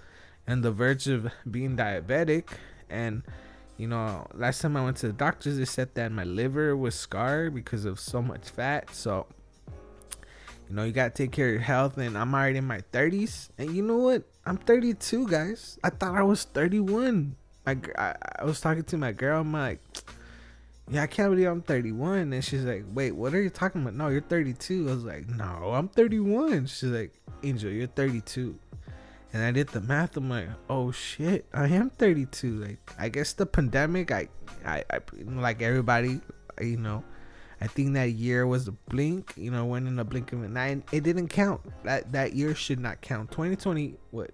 on 0.47 0.62
the 0.62 0.71
verge 0.71 1.08
of 1.08 1.32
being 1.49 1.77
diabetic, 1.77 2.45
and 2.89 3.23
you 3.77 3.88
know, 3.88 4.27
last 4.34 4.62
time 4.62 4.77
I 4.77 4.84
went 4.84 4.97
to 4.97 5.08
the 5.08 5.13
doctors, 5.13 5.58
they 5.58 5.65
said 5.65 5.95
that 5.95 6.12
my 6.12 6.23
liver 6.23 6.77
was 6.77 6.95
scarred 6.95 7.56
because 7.56 7.86
of 7.86 7.99
so 7.99 8.21
much 8.21 8.49
fat. 8.49 8.93
So 8.93 9.25
you 10.69 10.75
know, 10.75 10.84
you 10.84 10.91
gotta 10.91 11.10
take 11.10 11.32
care 11.32 11.47
of 11.47 11.53
your 11.53 11.62
health, 11.62 11.97
and 11.97 12.17
I'm 12.17 12.34
already 12.34 12.58
in 12.58 12.65
my 12.65 12.82
30s, 12.91 13.49
and 13.58 13.75
you 13.75 13.84
know 13.84 13.97
what? 13.97 14.23
I'm 14.45 14.58
32, 14.58 15.27
guys. 15.27 15.77
I 15.84 15.89
thought 15.89 16.15
I 16.15 16.23
was 16.23 16.43
31. 16.43 17.36
I, 17.65 17.77
I, 17.97 18.15
I 18.39 18.43
was 18.43 18.60
talking 18.60 18.84
to 18.84 18.97
my 18.97 19.12
girl. 19.12 19.41
I'm 19.41 19.53
like, 19.53 19.79
yeah, 20.89 21.03
I 21.03 21.08
can't 21.08 21.32
believe 21.32 21.47
I'm 21.47 21.62
31. 21.62 22.34
And 22.34 22.43
she's 22.43 22.65
like, 22.65 22.84
wait, 22.93 23.13
what 23.13 23.34
are 23.34 23.41
you 23.41 23.49
talking 23.49 23.82
about? 23.82 23.93
No, 23.93 24.10
you're 24.10 24.21
32. 24.21 24.89
I 24.89 24.93
was 24.93 25.06
like, 25.06 25.29
no, 25.29 25.71
I'm 25.73 25.88
31. 25.88 26.65
She's 26.65 26.89
like, 26.89 27.13
Angel, 27.41 27.71
you're 27.71 27.88
32. 27.88 28.58
And 29.34 29.43
I 29.43 29.52
did 29.52 29.69
the 29.69 29.82
math. 29.82 30.15
I'm 30.15 30.30
like, 30.30 30.48
oh 30.69 30.91
shit, 30.91 31.46
I 31.54 31.67
am 31.67 31.89
32. 31.89 32.56
Like, 32.56 32.91
I 33.00 33.10
guess 33.10 33.34
the 33.34 33.48
pandemic, 33.48 34.12
I, 34.12 34.30
I, 34.63 34.84
I 34.91 35.00
like 35.26 35.63
everybody, 35.63 36.22
you 36.62 36.78
know, 36.78 37.04
I 37.60 37.67
think 37.67 37.93
that 37.93 38.12
year 38.12 38.46
was 38.46 38.67
a 38.67 38.74
blink, 38.74 39.34
you 39.36 39.50
know, 39.50 39.65
went 39.65 39.88
in 39.88 39.98
a 39.98 40.04
blink 40.04 40.34
of 40.34 40.43
an 40.43 40.56
eye. 40.56 40.84
It 40.91 41.04
didn't 41.04 41.30
count. 41.30 41.62
That 41.84 42.12
that 42.12 42.34
year 42.34 42.54
should 42.54 42.80
not 42.80 43.02
count. 43.02 43.32
2020, 43.32 43.96
what? 44.12 44.32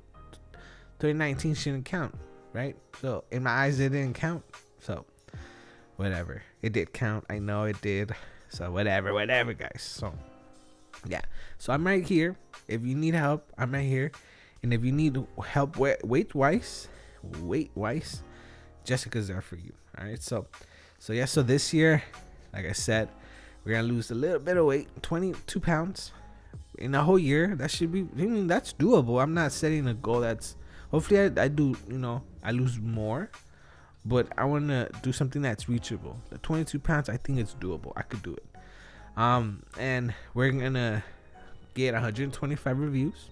2019 1.00 1.54
shouldn't 1.54 1.86
count, 1.86 2.14
right? 2.52 2.76
So 3.02 3.24
in 3.32 3.44
my 3.44 3.52
eyes, 3.52 3.80
it 3.80 3.90
didn't 3.94 4.16
count. 4.16 4.44
So 4.80 5.06
whatever. 5.96 6.42
It 6.62 6.74
did 6.74 6.92
count. 6.92 7.26
I 7.30 7.40
know 7.40 7.64
it 7.64 7.80
did. 7.82 8.14
So 8.50 8.72
whatever, 8.72 9.14
whatever, 9.14 9.54
guys. 9.54 9.82
So 9.82 10.14
yeah. 11.08 11.22
So 11.58 11.72
I'm 11.72 11.86
right 11.86 12.04
here. 12.04 12.36
If 12.68 12.84
you 12.84 12.96
need 12.96 13.14
help, 13.14 13.48
I'm 13.58 13.72
right 13.74 13.86
here. 13.86 14.12
And 14.64 14.74
if 14.74 14.84
you 14.84 14.92
need 14.92 15.18
help 15.46 15.78
weight 15.78 16.36
wise, 16.36 16.88
weight 17.42 17.72
wise, 17.76 18.24
Jessica's 18.84 19.28
there 19.28 19.42
for 19.42 19.56
you. 19.56 19.74
All 19.98 20.06
right. 20.06 20.22
So 20.22 20.48
So 21.00 21.14
yeah, 21.14 21.26
so 21.26 21.42
this 21.42 21.74
year, 21.74 22.04
like 22.54 22.66
I 22.66 22.74
said, 22.74 23.10
we're 23.64 23.74
gonna 23.74 23.88
lose 23.88 24.12
a 24.12 24.16
little 24.16 24.40
bit 24.40 24.58
of 24.58 24.66
weight, 24.66 24.88
22 25.02 25.60
pounds 25.60 26.12
in 26.78 26.96
a 26.96 27.04
whole 27.04 27.20
year. 27.20 27.56
That 27.56 27.72
should 27.72 27.92
be, 27.92 28.02
I 28.02 28.26
mean, 28.26 28.48
that's 28.48 28.74
doable. 28.74 29.22
I'm 29.22 29.34
not 29.34 29.52
setting 29.52 29.88
a 29.88 29.94
goal 29.94 30.22
that's. 30.22 30.56
Hopefully, 30.92 31.20
I, 31.20 31.44
I 31.44 31.48
do. 31.48 31.76
You 31.88 32.00
know, 32.00 32.24
I 32.44 32.52
lose 32.52 32.80
more, 32.80 33.30
but 34.06 34.28
I 34.38 34.46
want 34.46 34.70
to 34.70 34.90
do 35.04 35.12
something 35.12 35.42
that's 35.42 35.70
reachable. 35.70 36.20
The 36.32 36.40
22 36.40 36.80
pounds, 36.80 37.10
I 37.10 37.18
think 37.18 37.38
it's 37.40 37.54
doable. 37.54 37.94
I 37.96 38.02
could 38.02 38.24
do 38.24 38.34
it. 38.34 38.46
Um, 39.16 39.64
and 39.78 40.14
we're 40.34 40.52
gonna 40.52 41.04
get 41.76 41.94
125 41.94 42.80
reviews. 42.80 43.30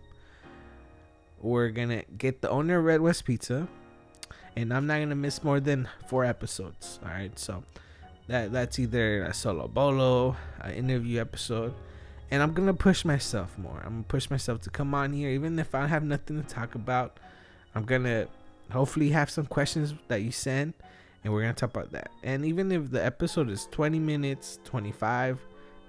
We're 1.47 1.69
gonna 1.69 2.03
get 2.17 2.41
the 2.41 2.49
owner 2.49 2.79
of 2.79 2.83
Red 2.83 2.99
West 2.99 3.23
Pizza, 3.23 3.69
and 4.57 4.73
I'm 4.73 4.86
not 4.86 4.99
gonna 4.99 5.15
miss 5.15 5.45
more 5.45 5.62
than 5.62 5.88
four 6.10 6.25
episodes. 6.25 6.99
All 7.01 7.10
right, 7.10 7.39
so 7.39 7.63
that 8.27 8.51
that's 8.51 8.77
either 8.79 9.23
a 9.23 9.33
solo 9.33 9.69
bolo, 9.69 10.36
an 10.60 10.73
interview 10.73 11.21
episode, 11.21 11.73
and 12.29 12.43
I'm 12.43 12.53
gonna 12.53 12.73
push 12.73 13.05
myself 13.05 13.57
more. 13.57 13.81
I'm 13.86 13.91
gonna 13.91 14.03
push 14.03 14.29
myself 14.29 14.60
to 14.63 14.69
come 14.69 14.93
on 14.93 15.13
here, 15.13 15.29
even 15.29 15.57
if 15.57 15.73
I 15.73 15.88
have 15.88 16.03
nothing 16.03 16.43
to 16.43 16.47
talk 16.47 16.75
about. 16.75 17.17
I'm 17.73 17.86
gonna 17.86 18.27
hopefully 18.69 19.12
have 19.12 19.29
some 19.29 19.45
questions 19.45 19.93
that 20.10 20.23
you 20.23 20.31
send, 20.31 20.73
and 21.23 21.31
we're 21.31 21.43
gonna 21.43 21.53
talk 21.53 21.69
about 21.69 21.93
that. 21.93 22.12
And 22.23 22.43
even 22.43 22.73
if 22.73 22.91
the 22.91 23.03
episode 23.03 23.49
is 23.49 23.69
20 23.71 23.99
minutes, 23.99 24.60
25, 24.65 25.39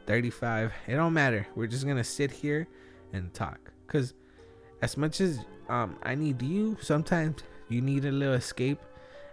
35, 0.06 0.72
it 0.86 0.94
don't 0.94 1.14
matter. 1.14 1.48
We're 1.56 1.66
just 1.66 1.84
gonna 1.84 2.04
sit 2.04 2.30
here 2.30 2.68
and 3.12 3.34
talk, 3.34 3.72
cause 3.88 4.14
as 4.82 4.96
much 4.96 5.20
as 5.20 5.40
um 5.68 5.96
I 6.02 6.14
need 6.14 6.40
you, 6.42 6.76
sometimes 6.80 7.42
you 7.68 7.80
need 7.80 8.04
a 8.04 8.12
little 8.12 8.34
escape. 8.34 8.80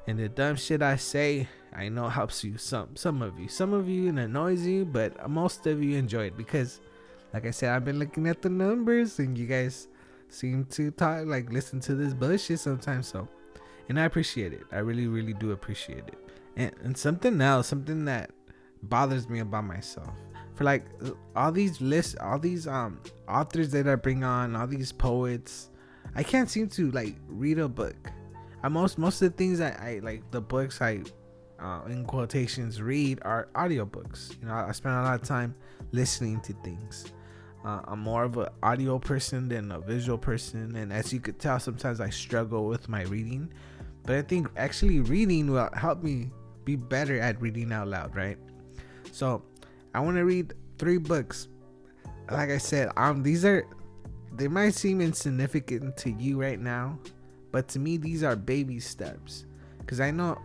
And 0.08 0.20
the 0.20 0.30
dumb 0.30 0.56
shit 0.56 0.84
I 0.84 0.98
say, 0.98 1.48
I 1.74 1.90
know 1.90 2.10
helps 2.10 2.44
you 2.44 2.58
some 2.58 2.96
some 2.96 3.22
of 3.22 3.40
you. 3.40 3.48
Some 3.48 3.74
of 3.74 3.90
you 3.90 4.10
it 4.10 4.18
annoys 4.18 4.66
you, 4.66 4.86
but 4.86 5.30
most 5.30 5.66
of 5.68 5.84
you 5.84 5.98
enjoy 5.98 6.28
it 6.28 6.38
because 6.38 6.80
like 7.34 7.46
I 7.46 7.52
said, 7.52 7.72
I've 7.76 7.84
been 7.86 8.00
looking 8.00 8.28
at 8.28 8.42
the 8.42 8.50
numbers 8.50 9.20
and 9.20 9.38
you 9.38 9.48
guys 9.48 9.88
seem 10.30 10.66
to 10.66 10.92
talk 10.92 11.26
like 11.26 11.52
listen 11.52 11.80
to 11.80 11.96
this 11.96 12.14
bullshit 12.14 12.60
sometimes 12.60 13.08
so 13.08 13.28
and 13.88 14.00
I 14.00 14.06
appreciate 14.06 14.52
it. 14.54 14.64
I 14.72 14.80
really, 14.80 15.08
really 15.08 15.34
do 15.34 15.52
appreciate 15.52 16.08
it. 16.08 16.18
And 16.56 16.72
and 16.84 16.98
something 16.98 17.40
else, 17.42 17.68
something 17.68 18.06
that 18.06 18.32
bothers 18.84 19.30
me 19.30 19.40
about 19.40 19.66
myself. 19.66 20.14
For 20.56 20.64
like 20.64 20.86
all 21.36 21.52
these 21.52 21.82
lists, 21.82 22.16
all 22.20 22.40
these 22.40 22.68
um 22.68 23.00
authors 23.28 23.72
that 23.72 23.88
I 23.88 23.96
bring 23.96 24.24
on, 24.24 24.56
all 24.56 24.68
these 24.68 24.92
poets, 24.92 25.70
I 26.16 26.24
can't 26.24 26.50
seem 26.50 26.70
to 26.70 26.92
like 26.92 27.16
read 27.28 27.60
a 27.60 27.68
book. 27.68 28.12
I 28.64 28.70
most 28.70 28.98
most 28.98 29.22
of 29.22 29.32
the 29.32 29.38
things 29.38 29.62
I, 29.62 29.70
I 29.70 30.00
like 30.02 30.30
the 30.32 30.42
books 30.42 30.82
I 30.82 31.02
uh, 31.60 31.82
in 31.88 32.06
quotations 32.06 32.82
read 32.82 33.20
are 33.24 33.50
audiobooks. 33.56 34.40
You 34.42 34.48
know, 34.48 34.54
I 34.54 34.72
spend 34.72 34.96
a 34.96 35.02
lot 35.04 35.22
of 35.22 35.28
time 35.28 35.56
listening 35.92 36.40
to 36.42 36.54
things. 36.64 37.06
Uh, 37.64 37.82
I'm 37.86 38.00
more 38.00 38.24
of 38.24 38.38
an 38.38 38.50
audio 38.62 39.00
person 39.00 39.50
than 39.50 39.72
a 39.72 39.80
visual 39.80 40.18
person, 40.18 40.76
and 40.76 40.94
as 40.94 41.12
you 41.12 41.20
could 41.20 41.40
tell, 41.40 41.60
sometimes 41.60 42.00
I 42.00 42.10
struggle 42.10 42.68
with 42.68 42.88
my 42.88 43.04
reading. 43.04 43.52
But 44.04 44.18
I 44.18 44.22
think 44.22 44.48
actually 44.56 45.00
reading 45.00 45.52
will 45.52 45.70
help 45.74 46.04
me 46.04 46.30
be 46.64 46.76
better 46.76 47.20
at 47.20 47.42
reading 47.42 47.72
out 47.72 47.88
loud, 47.88 48.16
right? 48.16 48.38
So 49.12 49.44
I 49.96 50.02
want 50.02 50.18
to 50.18 50.26
read 50.26 50.54
three 50.78 50.98
books. 50.98 51.48
Like 52.30 52.50
I 52.50 52.58
said, 52.58 52.90
um, 52.98 53.24
these 53.24 53.46
are 53.46 53.66
they 54.36 54.50
might 54.50 54.74
seem 54.74 55.00
insignificant 55.00 55.96
to 55.98 56.12
you 56.12 56.42
right 56.42 56.60
now, 56.60 57.00
but 57.54 57.70
to 57.70 57.80
me 57.80 57.96
these 57.96 58.22
are 58.22 58.36
baby 58.36 58.82
steps. 58.82 59.46
Cause 59.88 60.02
I 60.02 60.12
know 60.12 60.38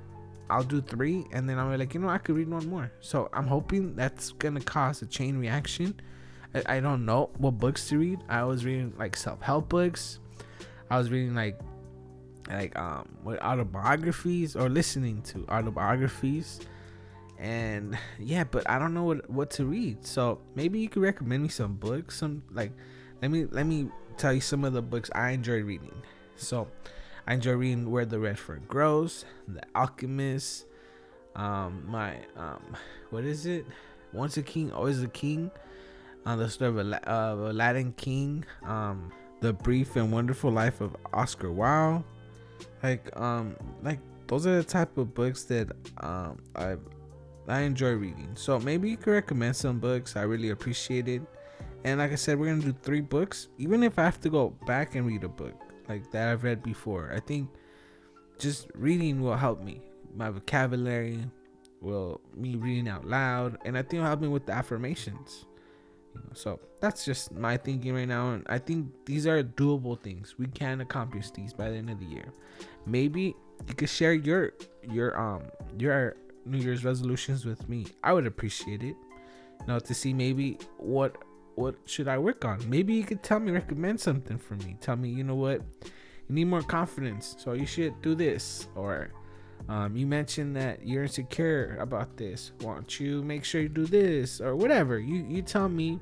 I'll 0.49 0.63
do 0.63 0.81
three, 0.81 1.27
and 1.33 1.49
then 1.49 1.59
I'm 1.59 1.77
like, 1.77 1.95
you 1.95 2.01
know, 2.01 2.09
I 2.09 2.19
could 2.19 2.37
read 2.37 2.49
one 2.49 2.69
more. 2.69 2.93
So 3.01 3.29
I'm 3.33 3.49
hoping 3.49 3.97
that's 3.97 4.31
gonna 4.33 4.61
cause 4.61 5.03
a 5.03 5.07
chain 5.07 5.37
reaction. 5.37 5.99
I, 6.55 6.77
I 6.77 6.81
don't 6.81 7.05
know 7.05 7.31
what 7.39 7.59
books 7.59 7.89
to 7.89 7.99
read. 7.99 8.21
I 8.29 8.45
was 8.45 8.65
reading 8.65 8.95
like 8.99 9.17
self-help 9.17 9.69
books. 9.69 10.21
I 10.91 10.99
was 10.99 11.11
reading 11.11 11.35
like 11.35 11.59
like 12.49 12.79
um 12.79 13.09
what 13.25 13.43
autobiographies 13.43 14.55
or 14.55 14.69
listening 14.69 15.23
to 15.23 15.45
autobiographies 15.49 16.61
and 17.41 17.97
yeah 18.19 18.45
but 18.45 18.69
i 18.69 18.79
don't 18.79 18.93
know 18.93 19.03
what 19.03 19.29
what 19.31 19.51
to 19.51 19.65
read. 19.65 20.05
So 20.07 20.41
maybe 20.55 20.79
you 20.79 20.89
could 20.89 21.03
recommend 21.03 21.43
me 21.43 21.49
some 21.49 21.75
books 21.75 22.19
some 22.19 22.43
like 22.53 22.73
let 23.23 23.31
me 23.31 23.47
let 23.51 23.67
me 23.67 23.89
tell 24.19 24.33
you 24.33 24.41
some 24.41 24.65
of 24.65 24.75
the 24.75 24.83
books 24.83 25.11
i 25.15 25.31
enjoy 25.31 25.63
reading. 25.63 26.03
So 26.37 26.69
i 27.27 27.35
enjoy 27.35 27.53
reading 27.53 27.91
where 27.91 28.05
the 28.05 28.19
red 28.19 28.39
fern 28.39 28.63
grows 28.69 29.25
the 29.49 29.63
alchemist 29.75 30.67
um 31.35 31.83
my 31.87 32.17
um 32.37 32.77
what 33.11 33.25
is 33.25 33.47
it? 33.47 33.65
Once 34.13 34.37
a 34.37 34.43
king 34.43 34.71
always 34.73 35.03
a 35.03 35.09
king 35.09 35.51
uh, 36.27 36.37
the 36.37 36.49
story 36.51 36.69
of 36.69 36.79
a, 36.79 36.85
La- 36.85 36.99
of 36.99 37.39
a 37.41 37.53
latin 37.53 37.93
king 37.97 38.45
um 38.65 39.11
the 39.41 39.53
brief 39.55 39.97
and 39.97 40.13
wonderful 40.13 40.51
life 40.51 40.83
of 40.83 40.95
oscar 41.15 41.51
wilde. 41.51 42.05
Like 42.83 43.09
um 43.19 43.57
like 43.83 44.01
those 44.27 44.47
are 44.47 44.57
the 44.57 44.65
type 44.65 44.99
of 44.99 45.15
books 45.15 45.45
that 45.45 45.73
um 45.99 46.39
i 46.55 46.77
i 47.49 47.61
enjoy 47.61 47.93
reading. 47.93 48.31
So 48.35 48.59
maybe 48.59 48.91
you 48.91 48.97
could 48.97 49.13
recommend 49.13 49.57
some 49.57 49.79
books. 49.79 50.17
I 50.17 50.23
really 50.23 50.51
appreciate 50.51 51.09
it. 51.09 51.23
And 51.85 51.99
like 51.99 52.13
i 52.13 52.15
said 52.15 52.39
we're 52.39 52.51
gonna 52.51 52.63
do 52.63 52.75
three 52.83 53.01
books. 53.01 53.49
Even 53.59 53.83
if 53.83 53.99
i 53.99 54.03
have 54.05 54.21
to 54.21 54.31
go 54.31 54.51
back 54.67 54.95
and 54.95 55.07
read 55.07 55.25
a 55.25 55.29
book 55.29 55.55
like 55.89 56.11
that 56.13 56.29
i've 56.29 56.45
read 56.45 56.63
before 56.63 57.11
i 57.13 57.19
think 57.19 57.49
just 58.39 58.69
reading 58.75 59.21
will 59.21 59.37
help 59.37 59.63
me. 59.63 59.83
My 60.15 60.31
vocabulary 60.31 61.19
will 61.81 62.21
me 62.35 62.57
reading 62.57 62.89
out 62.89 63.07
loud 63.07 63.57
and 63.65 63.77
i 63.77 63.83
think 63.83 63.95
it'll 63.95 64.07
help 64.07 64.21
me 64.21 64.29
with 64.29 64.47
the 64.47 64.53
affirmations. 64.53 65.47
You 66.15 66.21
know, 66.21 66.31
so 66.35 66.61
that's 66.81 67.05
just 67.05 67.33
my 67.33 67.57
thinking 67.57 67.95
right 67.95 68.09
now 68.09 68.31
and 68.31 68.45
i 68.49 68.59
think 68.59 68.89
these 69.07 69.27
are 69.27 69.43
doable 69.43 70.01
things. 70.01 70.35
We 70.39 70.47
can 70.47 70.81
accomplish 70.81 71.31
these 71.31 71.53
by 71.53 71.71
the 71.71 71.77
end 71.77 71.91
of 71.91 71.99
the 71.99 72.07
year. 72.07 72.33
Maybe 72.87 73.35
you 73.69 73.75
could 73.75 73.89
share 73.89 74.15
your 74.15 74.53
your 74.83 75.19
um 75.19 75.43
your 75.79 76.17
new 76.45 76.59
year's 76.59 76.85
resolutions 76.85 77.45
with 77.45 77.69
me 77.69 77.87
i 78.03 78.13
would 78.13 78.27
appreciate 78.27 78.83
it. 78.83 78.97
You 79.61 79.67
know 79.67 79.79
to 79.79 79.95
see 79.95 80.13
maybe 80.13 80.59
what 80.79 81.17
what 81.55 81.75
should 81.85 82.09
i 82.09 82.17
work 82.17 82.45
on? 82.45 82.59
Maybe 82.69 82.95
you 82.95 83.05
could 83.05 83.23
tell 83.23 83.41
me 83.41 83.53
recommend 83.53 84.01
something 84.01 84.39
for 84.39 84.55
me. 84.55 84.77
Tell 84.81 84.97
me 84.97 85.11
you 85.11 85.25
know 85.25 85.35
what? 85.35 85.61
You 86.29 86.35
need 86.35 86.45
more 86.45 86.63
confidence 86.63 87.37
so 87.39 87.53
you 87.53 87.67
should 87.67 88.01
do 88.03 88.15
this. 88.15 88.69
Or 88.75 89.11
um, 89.69 89.95
you 89.95 90.07
mentioned 90.07 90.57
that 90.57 90.87
you're 90.87 91.03
insecure 91.03 91.77
about 91.81 92.17
this. 92.17 92.53
Why 92.61 92.75
don't 92.75 93.01
you 93.01 93.23
make 93.23 93.45
sure 93.45 93.61
you 93.61 93.69
do 93.69 93.85
this? 93.85 94.41
Or 94.41 94.57
whatever. 94.57 94.99
You 94.99 95.27
you 95.29 95.43
tell 95.43 95.69
me 95.69 95.99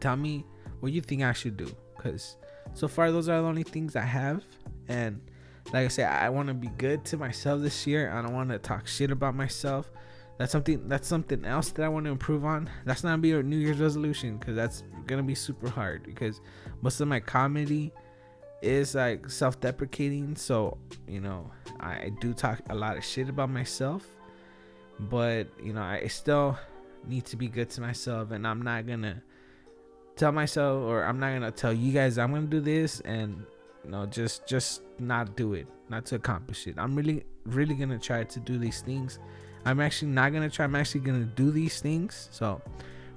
tell 0.00 0.16
me 0.16 0.44
what 0.80 0.92
you 0.92 1.00
think 1.00 1.22
i 1.22 1.32
should 1.32 1.56
do. 1.56 1.70
Because 1.96 2.36
so 2.74 2.88
far 2.88 3.12
those 3.12 3.28
are 3.28 3.40
the 3.40 3.46
only 3.46 3.62
things 3.62 3.94
i 3.96 4.02
have 4.02 4.44
and 4.88 5.20
like 5.72 5.84
i 5.84 5.88
said 5.88 6.08
i 6.08 6.28
want 6.28 6.48
to 6.48 6.54
be 6.54 6.68
good 6.78 7.04
to 7.04 7.16
myself 7.16 7.60
this 7.60 7.86
year 7.86 8.10
i 8.12 8.22
don't 8.22 8.34
want 8.34 8.50
to 8.50 8.58
talk 8.58 8.86
shit 8.86 9.10
about 9.10 9.34
myself. 9.34 9.90
That's 10.38 10.52
something 10.52 10.86
that's 10.86 11.08
something 11.08 11.46
else 11.46 11.70
that 11.70 11.82
i 11.82 11.88
want 11.88 12.04
to 12.04 12.10
improve 12.10 12.44
on. 12.44 12.68
That's 12.84 13.02
not 13.02 13.22
be 13.22 13.32
a 13.32 13.42
new 13.42 13.56
year's 13.56 13.78
resolution 13.78 14.36
because 14.36 14.54
that's 14.54 14.82
gonna 15.06 15.22
be 15.22 15.34
super 15.34 15.70
hard 15.70 16.02
because 16.02 16.42
most 16.82 17.00
of 17.00 17.08
my 17.08 17.20
comedy 17.20 17.90
is 18.60 18.94
like 18.94 19.30
self-deprecating. 19.30 20.36
So 20.36 20.76
you 21.08 21.20
know 21.20 21.50
I, 21.80 21.92
I 21.92 22.12
do 22.20 22.34
talk 22.34 22.60
a 22.68 22.74
lot 22.74 22.98
of 22.98 23.04
shit 23.04 23.30
about 23.30 23.48
myself 23.48 24.06
but 24.98 25.46
you 25.62 25.72
know 25.72 25.82
i 25.82 26.06
still 26.06 26.58
need 27.06 27.24
to 27.26 27.36
be 27.36 27.48
good 27.48 27.68
to 27.70 27.80
myself 27.80 28.30
and 28.30 28.46
i'm 28.46 28.62
not 28.62 28.86
gonna 28.86 29.22
tell 30.16 30.32
myself 30.32 30.82
or 30.84 31.04
i'm 31.04 31.18
not 31.20 31.32
gonna 31.32 31.50
tell 31.50 31.72
you 31.72 31.92
guys 31.92 32.18
i'm 32.18 32.32
gonna 32.32 32.46
do 32.46 32.60
this 32.60 33.00
and 33.00 33.44
you 33.84 33.90
know 33.90 34.06
just 34.06 34.46
just 34.46 34.82
not 34.98 35.36
do 35.36 35.54
it 35.54 35.66
not 35.88 36.06
to 36.06 36.16
accomplish 36.16 36.66
it. 36.66 36.74
I'm 36.78 36.94
really 36.96 37.24
really 37.44 37.74
gonna 37.74 37.98
try 37.98 38.24
to 38.24 38.40
do 38.40 38.58
these 38.58 38.80
things. 38.80 39.18
I'm 39.64 39.80
actually 39.80 40.12
not 40.12 40.32
gonna 40.32 40.50
try 40.50 40.64
i'm 40.64 40.74
actually 40.76 41.00
gonna 41.00 41.24
do 41.24 41.50
these 41.50 41.80
things. 41.80 42.28
So 42.32 42.60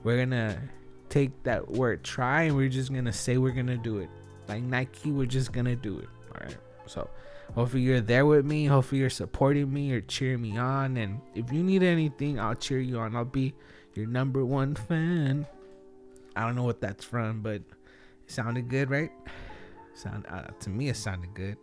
we're 0.04 0.18
gonna 0.18 0.62
take 1.10 1.44
that 1.44 1.68
word 1.68 2.04
try 2.04 2.44
and 2.44 2.56
we're 2.56 2.70
just 2.70 2.94
gonna 2.94 3.14
say 3.14 3.38
we're 3.38 3.52
gonna 3.52 3.78
do 3.78 4.00
it. 4.00 4.10
Like 4.48 4.64
nike 4.64 5.12
we're 5.12 5.26
just 5.26 5.52
gonna 5.52 5.76
do 5.76 6.00
it. 6.00 6.10
All 6.34 6.46
right 6.46 6.58
so 6.86 7.10
hopefully 7.56 7.84
you're 7.84 8.02
there 8.02 8.26
with 8.26 8.46
me. 8.46 8.66
Hopefully 8.66 9.02
you're 9.02 9.10
supporting 9.10 9.72
me 9.72 9.92
or 9.92 10.02
cheering 10.02 10.42
me 10.42 10.58
on. 10.58 10.98
And 10.98 11.22
if 11.36 11.52
you 11.52 11.64
need 11.64 11.84
anything 11.84 12.40
i'll 12.40 12.56
cheer 12.56 12.80
you 12.80 13.00
on. 13.00 13.16
I'll 13.16 13.26
be 13.26 13.54
your 13.96 14.06
number 14.06 14.46
one 14.46 14.76
fan. 14.76 15.48
I 16.36 16.46
don't 16.46 16.56
know 16.56 16.64
what 16.64 16.82
that's 16.82 17.04
from 17.04 17.42
but 17.42 17.56
it 17.56 17.66
sounded 18.28 18.70
good 18.70 18.92
right? 18.92 19.12
Sound 19.96 20.26
uh, 20.30 20.44
to 20.62 20.70
me 20.70 20.90
it 20.90 20.96
sounded 20.96 21.34
good 21.34 21.58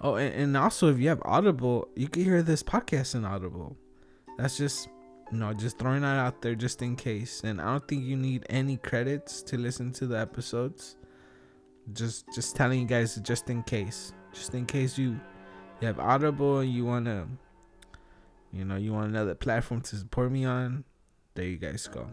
oh 0.00 0.16
and, 0.16 0.34
and 0.34 0.56
also 0.56 0.88
if 0.88 0.98
you 0.98 1.08
have 1.08 1.22
audible 1.24 1.88
you 1.96 2.08
can 2.08 2.24
hear 2.24 2.42
this 2.42 2.62
podcast 2.62 3.14
in 3.14 3.24
audible. 3.24 3.76
That's 4.38 4.56
just 4.56 4.88
you 5.32 5.38
know 5.38 5.52
just 5.52 5.78
throwing 5.78 6.02
that 6.02 6.18
out 6.18 6.42
there 6.42 6.54
just 6.54 6.82
in 6.82 6.96
case. 6.96 7.42
And 7.44 7.60
i 7.60 7.64
don't 7.64 7.86
think 7.86 8.04
you 8.04 8.16
need 8.16 8.46
any 8.48 8.76
credits 8.76 9.42
to 9.42 9.56
listen 9.56 9.92
to 9.92 10.06
the 10.06 10.18
episodes. 10.18 10.96
Just 11.92 12.26
just 12.34 12.56
telling 12.56 12.80
you 12.80 12.86
guys 12.86 13.16
just 13.16 13.48
in 13.50 13.62
case. 13.62 14.12
Just 14.32 14.54
in 14.54 14.66
case 14.66 14.98
you 14.98 15.18
you 15.80 15.86
have 15.86 15.98
audible 15.98 16.60
and 16.60 16.72
you 16.72 16.84
want 16.84 17.06
to 17.06 17.26
you 18.56 18.64
know, 18.64 18.76
you 18.76 18.92
want 18.94 19.08
another 19.08 19.34
platform 19.34 19.82
to 19.82 19.96
support 19.96 20.32
me 20.32 20.46
on, 20.46 20.84
there 21.34 21.44
you 21.44 21.58
guys 21.58 21.86
go. 21.86 22.08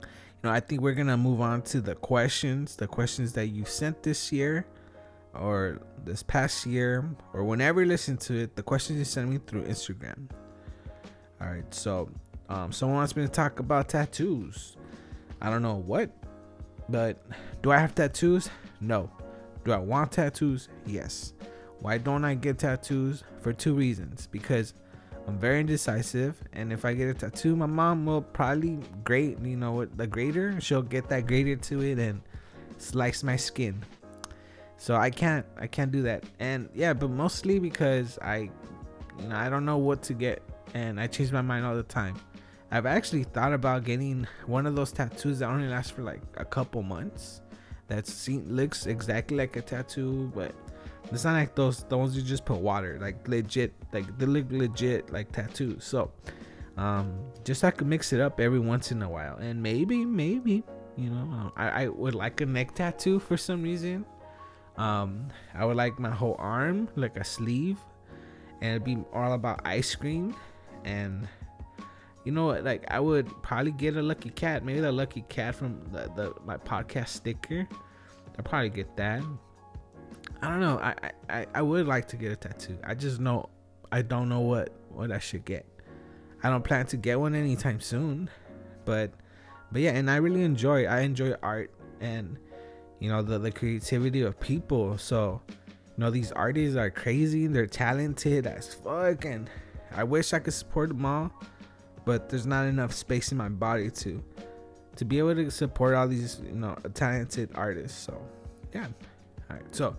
You 0.00 0.08
know, 0.44 0.50
I 0.50 0.60
think 0.60 0.80
we're 0.80 0.94
gonna 0.94 1.16
move 1.16 1.40
on 1.40 1.62
to 1.62 1.80
the 1.80 1.96
questions, 1.96 2.76
the 2.76 2.86
questions 2.86 3.32
that 3.32 3.48
you 3.48 3.64
sent 3.64 4.04
this 4.04 4.30
year 4.30 4.66
or 5.40 5.80
this 6.04 6.22
past 6.22 6.66
year 6.66 7.08
or 7.32 7.44
whenever 7.44 7.82
you 7.82 7.88
listen 7.88 8.16
to 8.16 8.34
it, 8.34 8.56
the 8.56 8.62
questions 8.62 8.98
you 8.98 9.04
send 9.04 9.30
me 9.30 9.38
through 9.46 9.64
Instagram. 9.64 10.30
All 11.40 11.48
right, 11.48 11.72
so 11.72 12.10
um, 12.48 12.72
someone 12.72 12.96
wants 12.98 13.14
me 13.14 13.22
to 13.22 13.28
talk 13.28 13.60
about 13.60 13.88
tattoos. 13.88 14.76
I 15.40 15.50
don't 15.50 15.62
know 15.62 15.76
what, 15.76 16.10
but 16.88 17.24
do 17.62 17.70
I 17.70 17.78
have 17.78 17.94
tattoos? 17.94 18.48
No. 18.80 19.10
Do 19.64 19.72
I 19.72 19.78
want 19.78 20.12
tattoos? 20.12 20.68
Yes. 20.86 21.32
Why 21.80 21.98
don't 21.98 22.24
I 22.24 22.34
get 22.34 22.58
tattoos? 22.58 23.22
For 23.40 23.52
two 23.52 23.74
reasons. 23.74 24.26
Because 24.26 24.74
I'm 25.28 25.38
very 25.38 25.60
indecisive, 25.60 26.42
and 26.54 26.72
if 26.72 26.84
I 26.84 26.94
get 26.94 27.08
a 27.08 27.14
tattoo, 27.14 27.54
my 27.54 27.66
mom 27.66 28.06
will 28.06 28.22
probably 28.22 28.78
grate, 29.04 29.38
you 29.42 29.56
know, 29.56 29.72
with 29.72 29.96
the 29.96 30.06
grater. 30.06 30.58
She'll 30.60 30.82
get 30.82 31.08
that 31.10 31.26
grater 31.26 31.54
to 31.56 31.82
it 31.82 31.98
and 31.98 32.22
slice 32.78 33.22
my 33.22 33.36
skin. 33.36 33.84
So 34.78 34.94
I 34.94 35.10
can't, 35.10 35.44
I 35.58 35.66
can't 35.66 35.90
do 35.90 36.02
that. 36.02 36.24
And 36.38 36.68
yeah, 36.74 36.94
but 36.94 37.10
mostly 37.10 37.58
because 37.58 38.18
I, 38.22 38.50
you 39.20 39.28
know, 39.28 39.36
I 39.36 39.50
don't 39.50 39.64
know 39.64 39.76
what 39.76 40.02
to 40.04 40.14
get, 40.14 40.42
and 40.72 41.00
I 41.00 41.08
change 41.08 41.32
my 41.32 41.42
mind 41.42 41.66
all 41.66 41.74
the 41.74 41.82
time. 41.82 42.14
I've 42.70 42.86
actually 42.86 43.24
thought 43.24 43.52
about 43.52 43.84
getting 43.84 44.26
one 44.46 44.66
of 44.66 44.76
those 44.76 44.92
tattoos 44.92 45.40
that 45.40 45.48
only 45.48 45.68
lasts 45.68 45.90
for 45.90 46.02
like 46.02 46.20
a 46.36 46.44
couple 46.44 46.82
months. 46.82 47.40
That 47.88 48.06
looks 48.46 48.86
exactly 48.86 49.36
like 49.38 49.56
a 49.56 49.62
tattoo, 49.62 50.30
but 50.34 50.54
it's 51.10 51.24
not 51.24 51.32
like 51.32 51.54
those 51.54 51.84
the 51.84 51.96
ones 51.96 52.14
you 52.14 52.22
just 52.22 52.44
put 52.44 52.58
water, 52.58 52.98
like 53.00 53.26
legit, 53.26 53.72
like 53.92 54.18
they 54.18 54.26
look 54.26 54.44
legit 54.50 55.10
like 55.10 55.32
tattoos. 55.32 55.84
So, 55.84 56.12
um, 56.76 57.18
just 57.44 57.62
so 57.62 57.68
I 57.68 57.70
could 57.70 57.86
mix 57.86 58.12
it 58.12 58.20
up 58.20 58.40
every 58.40 58.58
once 58.58 58.92
in 58.92 59.02
a 59.02 59.08
while, 59.08 59.38
and 59.38 59.62
maybe, 59.62 60.04
maybe, 60.04 60.62
you 60.96 61.08
know, 61.08 61.50
I, 61.56 61.84
I 61.84 61.88
would 61.88 62.14
like 62.14 62.42
a 62.42 62.46
neck 62.46 62.74
tattoo 62.74 63.18
for 63.18 63.38
some 63.38 63.62
reason. 63.62 64.04
Um, 64.78 65.28
I 65.54 65.64
would 65.64 65.76
like 65.76 65.98
my 65.98 66.10
whole 66.10 66.36
arm, 66.38 66.88
like 66.94 67.16
a 67.16 67.24
sleeve, 67.24 67.78
and 68.60 68.70
it'd 68.70 68.84
be 68.84 68.96
all 69.12 69.32
about 69.32 69.60
ice 69.64 69.94
cream, 69.94 70.36
and 70.84 71.28
you 72.24 72.30
know 72.30 72.46
what? 72.46 72.62
Like 72.62 72.84
I 72.88 73.00
would 73.00 73.26
probably 73.42 73.72
get 73.72 73.96
a 73.96 74.02
lucky 74.02 74.30
cat, 74.30 74.64
maybe 74.64 74.80
the 74.80 74.92
lucky 74.92 75.22
cat 75.28 75.56
from 75.56 75.82
the, 75.90 76.10
the 76.14 76.34
my 76.46 76.56
podcast 76.56 77.08
sticker. 77.08 77.68
I'll 78.38 78.44
probably 78.44 78.70
get 78.70 78.96
that. 78.96 79.22
I 80.40 80.48
don't 80.48 80.60
know. 80.60 80.78
I, 80.78 80.94
I 81.28 81.46
I 81.54 81.62
would 81.62 81.88
like 81.88 82.06
to 82.08 82.16
get 82.16 82.30
a 82.30 82.36
tattoo. 82.36 82.78
I 82.84 82.94
just 82.94 83.18
know 83.18 83.48
I 83.90 84.02
don't 84.02 84.28
know 84.28 84.40
what 84.40 84.70
what 84.90 85.10
I 85.10 85.18
should 85.18 85.44
get. 85.44 85.66
I 86.42 86.50
don't 86.50 86.62
plan 86.62 86.86
to 86.86 86.96
get 86.96 87.18
one 87.18 87.34
anytime 87.34 87.80
soon, 87.80 88.30
but 88.84 89.10
but 89.72 89.82
yeah, 89.82 89.90
and 89.90 90.08
I 90.08 90.16
really 90.16 90.44
enjoy 90.44 90.86
I 90.86 91.00
enjoy 91.00 91.34
art 91.42 91.72
and 92.00 92.38
you 93.00 93.08
know 93.08 93.22
the 93.22 93.38
the 93.38 93.50
creativity 93.50 94.22
of 94.22 94.38
people. 94.40 94.98
So 94.98 95.40
you 95.48 95.94
know 95.98 96.10
these 96.10 96.32
artists 96.32 96.76
are 96.76 96.90
crazy. 96.90 97.46
They're 97.46 97.66
talented 97.66 98.46
as 98.46 98.74
fuck, 98.74 99.24
and 99.24 99.48
I 99.94 100.04
wish 100.04 100.32
I 100.32 100.38
could 100.38 100.54
support 100.54 100.88
them 100.88 101.04
all, 101.04 101.32
but 102.04 102.28
there's 102.28 102.46
not 102.46 102.66
enough 102.66 102.92
space 102.92 103.32
in 103.32 103.38
my 103.38 103.48
body 103.48 103.90
to 103.90 104.22
to 104.96 105.04
be 105.04 105.18
able 105.18 105.34
to 105.36 105.50
support 105.50 105.94
all 105.94 106.08
these 106.08 106.40
you 106.44 106.52
know 106.56 106.76
talented 106.94 107.50
artists. 107.54 107.98
So 107.98 108.20
yeah, 108.74 108.86
all 109.50 109.56
right. 109.56 109.74
So 109.74 109.96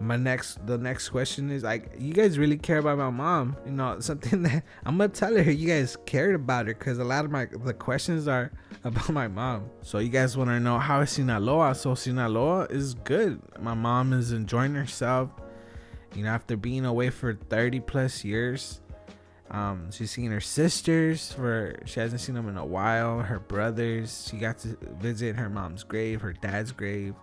my 0.00 0.16
next 0.16 0.66
the 0.66 0.78
next 0.78 1.10
question 1.10 1.50
is 1.50 1.62
like 1.62 1.94
you 1.98 2.14
guys 2.14 2.38
really 2.38 2.56
care 2.56 2.78
about 2.78 2.96
my 2.96 3.10
mom 3.10 3.54
you 3.66 3.72
know 3.72 4.00
something 4.00 4.42
that 4.42 4.64
i'm 4.86 4.96
gonna 4.96 5.08
tell 5.08 5.36
her 5.36 5.50
you 5.50 5.68
guys 5.68 5.96
cared 6.06 6.34
about 6.34 6.66
her 6.66 6.74
because 6.74 6.98
a 6.98 7.04
lot 7.04 7.24
of 7.24 7.30
my 7.30 7.46
the 7.64 7.74
questions 7.74 8.26
are 8.26 8.50
about 8.84 9.10
my 9.10 9.28
mom. 9.28 9.68
So 9.82 9.98
you 9.98 10.08
guys 10.08 10.36
want 10.36 10.50
to 10.50 10.60
know 10.60 10.78
how 10.78 11.00
is 11.00 11.10
sinaloa 11.10 11.74
so 11.74 11.94
sinaloa 11.94 12.66
is 12.70 12.94
good. 12.94 13.40
My 13.60 13.74
mom 13.74 14.12
is 14.12 14.32
enjoying 14.32 14.74
herself 14.74 15.30
you 16.14 16.24
know 16.24 16.30
after 16.30 16.56
being 16.56 16.84
away 16.86 17.10
for 17.10 17.34
30 17.34 17.80
plus 17.80 18.24
years. 18.24 18.80
Um 19.50 19.90
she's 19.90 20.10
seen 20.10 20.30
her 20.30 20.40
sisters 20.40 21.32
for 21.32 21.76
she 21.84 22.00
hasn't 22.00 22.20
seen 22.20 22.34
them 22.34 22.48
in 22.48 22.56
a 22.56 22.64
while 22.64 23.20
her 23.20 23.40
brothers. 23.40 24.28
She 24.30 24.38
got 24.38 24.58
to 24.60 24.78
visit 24.98 25.36
her 25.36 25.50
mom's 25.50 25.84
grave 25.84 26.22
her 26.22 26.32
dad's 26.32 26.72
grave. 26.72 27.14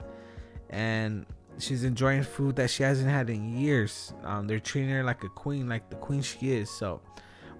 And 0.69 1.25
she's 1.59 1.83
enjoying 1.83 2.23
food 2.23 2.55
that 2.57 2.69
she 2.69 2.83
hasn't 2.83 3.09
had 3.09 3.29
in 3.29 3.57
years. 3.57 4.13
Um, 4.23 4.47
they're 4.47 4.59
treating 4.59 4.89
her 4.91 5.03
like 5.03 5.23
a 5.23 5.29
queen, 5.29 5.67
like 5.67 5.89
the 5.89 5.95
queen 5.95 6.21
she 6.21 6.51
is. 6.51 6.69
So, 6.69 7.01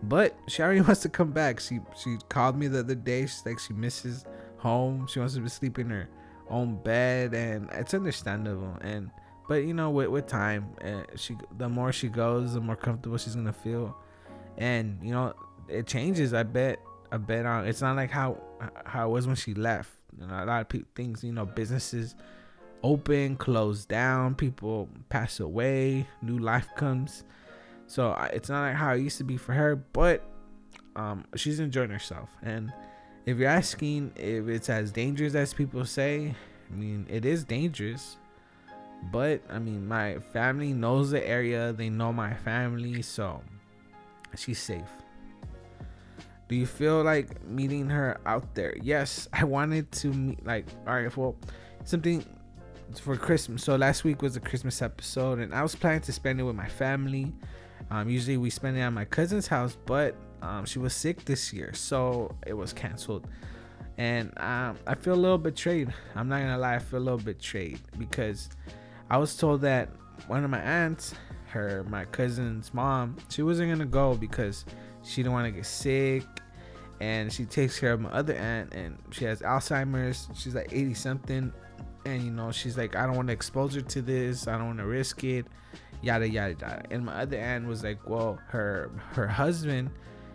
but 0.04 0.38
she 0.48 0.62
already 0.62 0.82
wants 0.88 1.02
to 1.02 1.10
come 1.10 1.32
back. 1.32 1.60
She 1.60 1.80
she 2.02 2.18
called 2.30 2.58
me 2.58 2.68
the 2.68 2.80
other 2.80 2.96
day. 2.96 3.24
She's 3.24 3.46
like 3.46 3.60
she 3.60 3.74
misses 3.74 4.26
home. 4.58 5.08
She 5.08 5.20
wants 5.20 5.36
to 5.36 5.50
sleep 5.50 5.80
in 5.80 5.90
her 5.90 6.10
own 6.50 6.82
bed, 6.84 7.34
and 7.34 7.70
it's 7.74 7.94
understandable. 7.94 8.78
And 8.82 9.12
but 9.48 9.64
you 9.64 9.74
know, 9.74 9.90
with 9.90 10.08
with 10.08 10.28
time, 10.28 10.68
uh, 10.84 11.04
she 11.16 11.36
the 11.58 11.70
more 11.70 11.92
she 11.92 12.10
goes, 12.10 12.54
the 12.54 12.62
more 12.62 12.76
comfortable 12.76 13.18
she's 13.18 13.36
gonna 13.36 13.54
feel. 13.54 13.98
And 14.58 15.00
you 15.02 15.12
know, 15.12 15.34
it 15.68 15.88
changes. 15.88 16.34
I 16.34 16.44
bet. 16.44 16.80
I 17.12 17.18
bet 17.18 17.46
on. 17.46 17.68
It's 17.68 17.82
not 17.82 17.96
like 17.96 18.12
how 18.12 18.38
how 18.86 19.10
it 19.10 19.12
was 19.12 19.28
when 19.28 19.36
she 19.36 19.54
left. 19.54 19.92
You 20.20 20.28
know, 20.28 20.34
a 20.34 20.46
lot 20.46 20.62
of 20.62 20.70
pe- 20.70 20.84
things. 20.96 21.24
You 21.24 21.32
know, 21.32 21.46
businesses 21.46 22.16
open, 22.84 23.36
close 23.36 23.86
down, 23.86 24.36
people 24.36 24.90
pass 25.10 25.40
away, 25.40 26.08
new 26.22 26.38
life 26.38 26.70
comes. 26.76 27.24
So 27.88 28.14
it's 28.34 28.50
not 28.50 28.62
like 28.62 28.76
how 28.76 28.94
it 28.94 29.02
used 29.02 29.18
to 29.20 29.24
be 29.24 29.38
for 29.38 29.54
her, 29.54 29.76
but 29.76 30.24
um, 30.96 31.26
she's 31.36 31.60
enjoying 31.60 31.90
herself. 31.90 32.30
And 32.44 32.72
if 33.26 33.38
you're 33.38 33.50
asking 33.50 34.12
if 34.16 34.48
it's 34.48 34.70
as 34.70 34.92
dangerous 34.92 35.36
as 35.36 35.54
people 35.54 35.86
say, 35.86 36.36
I 36.72 36.76
mean, 36.76 37.06
it 37.10 37.26
is 37.26 37.44
dangerous. 37.44 38.18
But 39.12 39.42
I 39.50 39.60
mean, 39.60 39.88
my 39.88 40.20
family 40.34 40.74
knows 40.74 41.12
the 41.12 41.26
area, 41.26 41.72
they 41.72 41.90
know 41.90 42.12
my 42.12 42.34
family, 42.34 43.02
so 43.02 43.42
she's 44.36 44.60
safe. 44.60 44.90
Do 46.50 46.56
you 46.56 46.66
feel 46.66 47.04
like 47.04 47.44
meeting 47.46 47.90
her 47.90 48.20
out 48.26 48.56
there? 48.56 48.76
Yes, 48.82 49.28
I 49.34 49.44
wanted 49.44 49.92
to 49.92 50.08
meet, 50.08 50.46
like, 50.46 50.66
all 50.88 50.96
right, 50.96 51.16
well, 51.16 51.36
something 51.84 52.26
for 52.96 53.16
Christmas. 53.18 53.64
So 53.64 53.76
last 53.76 54.04
week 54.04 54.22
was 54.22 54.36
a 54.36 54.40
Christmas 54.40 54.82
episode, 54.82 55.40
and 55.40 55.54
I 55.54 55.62
was 55.62 55.76
planning 55.76 56.02
to 56.02 56.14
spend 56.14 56.40
it 56.40 56.44
with 56.44 56.56
my 56.56 56.68
family. 56.68 57.34
Um, 57.92 58.10
usually 58.10 58.38
we 58.38 58.50
spend 58.50 58.78
it 58.78 58.82
at 58.82 58.90
my 58.92 59.06
cousin's 59.06 59.48
house, 59.48 59.78
but 59.86 60.16
um, 60.42 60.66
she 60.66 60.80
was 60.80 60.94
sick 60.94 61.26
this 61.26 61.54
year, 61.54 61.74
so 61.74 62.36
it 62.46 62.54
was 62.54 62.74
canceled. 62.74 63.28
And 63.98 64.32
um, 64.38 64.78
I 64.86 64.96
feel 64.96 65.14
a 65.14 65.16
little 65.16 65.38
betrayed. 65.38 65.94
I'm 66.16 66.30
not 66.30 66.40
gonna 66.42 66.58
lie, 66.58 66.76
I 66.76 66.80
feel 66.80 67.00
a 67.00 67.02
little 67.02 67.20
betrayed 67.20 67.80
because 67.98 68.50
I 69.10 69.18
was 69.18 69.36
told 69.36 69.62
that 69.62 69.90
one 70.28 70.44
of 70.44 70.50
my 70.50 70.62
aunts, 70.62 71.14
her 71.48 71.84
my 71.90 72.06
cousin's 72.06 72.74
mom, 72.74 73.18
she 73.30 73.42
wasn't 73.42 73.72
gonna 73.72 73.86
go 73.86 74.14
because 74.14 74.66
she 75.04 75.24
didn't 75.24 75.34
want 75.34 75.46
to 75.46 75.52
get 75.52 75.66
sick 75.66 76.24
and 77.00 77.32
she 77.32 77.46
takes 77.46 77.80
care 77.80 77.94
of 77.94 78.02
my 78.02 78.10
other 78.10 78.34
aunt 78.34 78.74
and 78.74 78.98
she 79.12 79.24
has 79.26 79.42
alzheimer's 79.42 80.28
she's 80.34 80.56
like 80.56 80.68
80 80.72 80.94
something 80.96 81.54
and 82.08 82.24
you 82.24 82.32
know 82.32 82.52
she's 82.52 82.78
like 82.78 82.96
i 82.96 83.06
don't 83.06 83.16
want 83.16 83.28
to 83.28 83.34
expose 83.34 83.76
her 83.76 83.82
to 83.82 84.02
this. 84.02 84.48
I 84.48 84.58
don't 84.58 84.68
want 84.68 84.80
to 84.80 84.86
risk 84.86 85.24
it. 85.24 85.46
Yada 86.02 86.30
yada 86.30 86.56
yada. 86.60 86.84
And 86.92 87.06
my 87.06 87.22
other 87.22 87.38
aunt 87.38 87.68
was 87.68 87.84
like 87.84 88.08
well 88.08 88.40
her 88.48 88.92
her 89.14 89.28
husband 89.28 89.90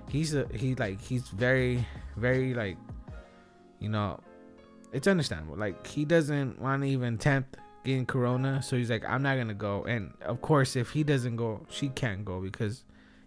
he's 0.09 0.35
a 0.35 0.47
he 0.53 0.75
like 0.75 1.01
he's 1.01 1.29
very 1.29 1.87
very 2.17 2.55
like 2.55 2.77
you 3.79 3.89
know 3.89 4.21
it's 4.93 5.07
understandable. 5.07 5.57
Like 5.57 5.87
he 5.87 6.05
doesn't 6.05 6.61
want 6.61 6.83
to 6.83 6.89
even 6.89 7.17
tempt 7.17 7.57
getting 7.85 8.07
corona 8.07 8.63
so 8.63 8.77
he's 8.77 8.91
like 8.91 9.05
i'm 9.09 9.23
not 9.23 9.37
gonna 9.37 9.55
go. 9.55 9.85
And 9.85 10.13
of 10.23 10.41
course 10.43 10.77
if 10.77 10.91
he 10.91 11.03
doesn't 11.03 11.37
go 11.37 11.65
she 11.71 11.89
can't 11.89 12.25
go 12.25 12.41
because 12.41 12.85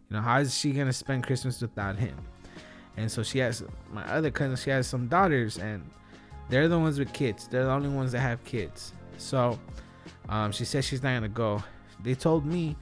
you 0.09 0.15
know 0.15 0.21
how 0.21 0.39
is 0.39 0.55
she 0.55 0.71
gonna 0.71 0.93
spend 0.93 1.23
christmas 1.23 1.61
without 1.61 1.97
him? 1.97 2.17
And 2.97 3.11
so 3.11 3.23
she 3.23 3.39
has 3.39 3.63
my 3.91 4.05
other 4.05 4.31
cousin 4.31 4.55
she 4.55 4.69
has 4.69 4.87
some 4.87 5.07
daughters 5.07 5.57
and 5.57 5.89
they're 6.49 6.67
the 6.67 6.77
ones 6.77 6.99
with 6.99 7.11
kids. 7.13 7.47
They're 7.47 7.65
the 7.65 7.71
only 7.71 7.89
ones 7.89 8.11
that 8.11 8.19
have 8.19 8.43
kids. 8.43 8.93
So 9.17 9.59
um, 10.29 10.51
she 10.51 10.65
said 10.65 10.83
she's 10.83 11.03
not 11.03 11.13
gonna 11.13 11.29
go. 11.29 11.63
They 12.03 12.15
told 12.15 12.45
me 12.45 12.75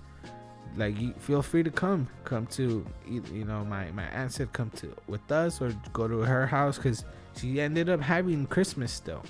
like 0.75 0.99
you 0.99 1.13
feel 1.13 1.41
free 1.41 1.63
to 1.63 1.69
come 1.69 2.07
come 2.23 2.47
to 2.47 2.85
you 3.05 3.45
know 3.45 3.63
my 3.63 3.91
my 3.91 4.05
aunt 4.05 4.31
said 4.31 4.51
come 4.53 4.71
to 4.71 4.91
with 5.07 5.31
us 5.31 5.61
or 5.61 5.71
go 5.93 6.07
to 6.07 6.19
her 6.19 6.47
house 6.47 6.77
because 6.77 7.05
she 7.37 7.61
ended 7.61 7.89
up 7.89 8.01
having 8.01 8.47
christmas 8.47 8.91
still. 8.91 9.23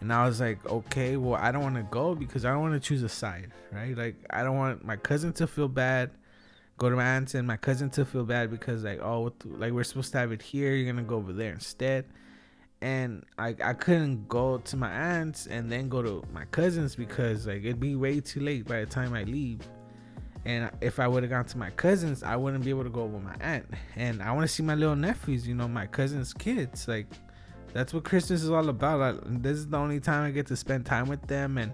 And 0.00 0.12
i 0.12 0.26
was 0.26 0.40
like 0.40 0.64
okay 0.66 1.16
well 1.16 1.40
i 1.40 1.52
don't 1.52 1.62
want 1.62 1.76
to 1.76 1.84
go 1.84 2.14
because 2.14 2.44
i 2.44 2.50
don't 2.50 2.60
want 2.60 2.74
to 2.74 2.80
choose 2.80 3.02
a 3.02 3.08
side 3.08 3.52
right? 3.70 3.96
Like 3.96 4.16
i 4.30 4.42
don't 4.42 4.56
want 4.56 4.84
my 4.84 4.96
cousin 4.96 5.32
to 5.34 5.46
feel 5.46 5.68
bad 5.68 6.10
go 6.78 6.90
to 6.90 6.96
my 6.96 7.04
aunt's 7.04 7.34
and 7.34 7.46
my 7.46 7.58
cousin 7.58 7.90
to 7.90 8.04
feel 8.04 8.24
bad 8.24 8.50
because 8.50 8.82
like 8.82 9.00
oh 9.00 9.32
like 9.44 9.72
we're 9.72 9.84
supposed 9.84 10.10
to 10.12 10.18
have 10.18 10.32
it 10.32 10.42
here. 10.42 10.74
You're 10.74 10.92
gonna 10.92 11.06
go 11.06 11.16
over 11.16 11.32
there 11.32 11.52
instead 11.52 12.06
and 12.82 13.24
I, 13.38 13.54
I 13.62 13.74
couldn't 13.74 14.28
go 14.28 14.58
to 14.58 14.76
my 14.76 14.90
aunt's 14.90 15.46
and 15.46 15.70
then 15.70 15.88
go 15.88 16.02
to 16.02 16.22
my 16.32 16.44
cousin's 16.46 16.96
because 16.96 17.46
like 17.46 17.58
it'd 17.58 17.80
be 17.80 17.94
way 17.94 18.20
too 18.20 18.40
late 18.40 18.66
by 18.66 18.80
the 18.80 18.86
time 18.86 19.12
I 19.12 19.24
leave 19.24 19.60
And 20.44 20.70
if 20.80 20.98
I 20.98 21.06
would 21.06 21.22
have 21.22 21.30
gone 21.30 21.44
to 21.46 21.58
my 21.58 21.70
cousins, 21.70 22.22
I 22.22 22.36
wouldn't 22.36 22.64
be 22.64 22.70
able 22.70 22.84
to 22.84 22.90
go 22.90 23.04
with 23.04 23.22
my 23.22 23.34
aunt. 23.40 23.66
And 23.96 24.22
I 24.22 24.32
want 24.32 24.48
to 24.48 24.48
see 24.48 24.62
my 24.62 24.74
little 24.74 24.96
nephews, 24.96 25.46
you 25.46 25.54
know, 25.54 25.68
my 25.68 25.86
cousins' 25.86 26.32
kids. 26.32 26.88
Like, 26.88 27.06
that's 27.74 27.92
what 27.92 28.04
Christmas 28.04 28.42
is 28.42 28.50
all 28.50 28.68
about. 28.68 29.00
I, 29.00 29.18
this 29.26 29.58
is 29.58 29.68
the 29.68 29.76
only 29.76 30.00
time 30.00 30.24
I 30.24 30.30
get 30.30 30.46
to 30.46 30.56
spend 30.56 30.86
time 30.86 31.08
with 31.08 31.26
them 31.26 31.58
and, 31.58 31.72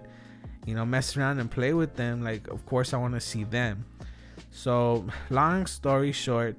you 0.65 0.75
know, 0.75 0.85
mess 0.85 1.15
around 1.15 1.39
and 1.39 1.49
play 1.49 1.73
with 1.73 1.95
them. 1.95 2.21
Like, 2.23 2.49
of 2.49 2.65
course, 2.65 2.93
I 2.93 2.97
want 2.97 3.13
to 3.13 3.21
see 3.21 3.45
them. 3.45 3.85
So, 4.51 5.05
long 5.29 5.65
story 5.65 6.11
short, 6.11 6.57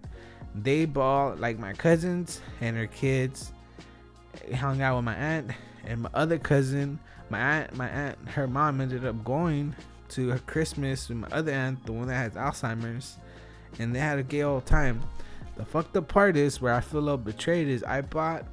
they 0.55 0.86
bought 0.86 1.38
like 1.40 1.59
my 1.59 1.74
cousins 1.74 2.40
and 2.62 2.76
her 2.76 2.86
kids 2.86 3.53
hung 4.55 4.82
out 4.82 4.97
with 4.97 5.05
my 5.05 5.14
aunt 5.14 5.51
and 5.84 6.03
my 6.03 6.11
other 6.14 6.39
cousin. 6.39 6.99
My 7.30 7.39
aunt, 7.39 7.76
my 7.76 7.89
aunt, 7.89 8.16
her 8.30 8.47
mom 8.47 8.80
ended 8.80 9.05
up 9.05 9.24
going 9.24 9.74
to 10.11 10.30
her 10.30 10.39
Christmas 10.39 11.09
with 11.09 11.18
my 11.18 11.28
other 11.28 11.53
aunt, 11.53 11.84
the 11.84 11.93
one 11.93 12.09
that 12.09 12.14
has 12.14 12.32
Alzheimer's, 12.32 13.18
and 13.78 13.95
they 13.95 14.01
had 14.01 14.18
a 14.18 14.22
gay 14.22 14.43
old 14.43 14.66
time. 14.66 15.03
The 15.57 15.64
fucked 15.64 15.97
up 15.97 16.09
part 16.09 16.36
is 16.36 16.61
where 16.61 16.72
I 16.72 16.80
feel 16.80 17.01
a 17.01 17.03
little 17.03 17.18
betrayed 17.18 17.68
is 17.68 17.82
I 17.82 18.01
bought 18.01 18.45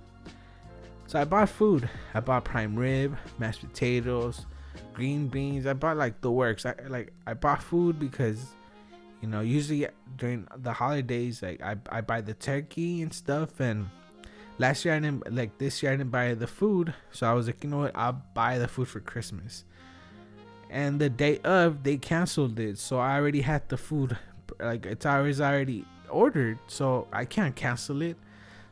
so 1.07 1.19
I 1.19 1.23
bought 1.23 1.49
food. 1.49 1.87
I 2.13 2.19
bought 2.19 2.45
prime 2.45 2.75
rib, 2.75 3.15
mashed 3.37 3.61
potatoes, 3.61 4.45
green 4.93 5.27
beans. 5.27 5.67
I 5.67 5.73
bought 5.73 5.97
like 5.97 6.21
the 6.21 6.31
works. 6.31 6.65
I 6.65 6.73
like 6.87 7.13
I 7.27 7.35
bought 7.35 7.61
food 7.61 7.99
because 7.99 8.43
you 9.21 9.27
know 9.27 9.41
usually 9.41 9.87
during 10.17 10.47
the 10.57 10.73
holidays 10.73 11.43
like 11.43 11.61
I, 11.61 11.75
I 11.89 12.01
buy 12.01 12.21
the 12.21 12.33
turkey 12.33 13.01
and 13.01 13.13
stuff 13.13 13.59
and 13.59 13.87
last 14.57 14.85
year 14.85 14.93
I 14.93 14.99
didn't 14.99 15.33
like 15.33 15.57
this 15.57 15.81
year 15.81 15.91
I 15.91 15.95
didn't 15.95 16.11
buy 16.11 16.33
the 16.33 16.47
food 16.47 16.93
so 17.11 17.27
I 17.27 17.33
was 17.33 17.47
like 17.47 17.63
you 17.63 17.69
know 17.69 17.79
what? 17.79 17.91
I'll 17.95 18.21
buy 18.33 18.57
the 18.57 18.67
food 18.67 18.87
for 18.87 18.99
Christmas. 18.99 19.65
And 20.69 20.99
the 20.99 21.09
day 21.09 21.39
of 21.39 21.83
they 21.83 21.97
canceled 21.97 22.59
it 22.59 22.77
so 22.77 22.99
I 22.99 23.15
already 23.15 23.41
had 23.41 23.67
the 23.69 23.77
food 23.77 24.17
like 24.59 24.85
it's 24.85 25.05
always 25.05 25.41
already 25.41 25.85
ordered 26.09 26.59
so 26.67 27.07
I 27.11 27.25
can't 27.25 27.55
cancel 27.55 28.01
it. 28.01 28.17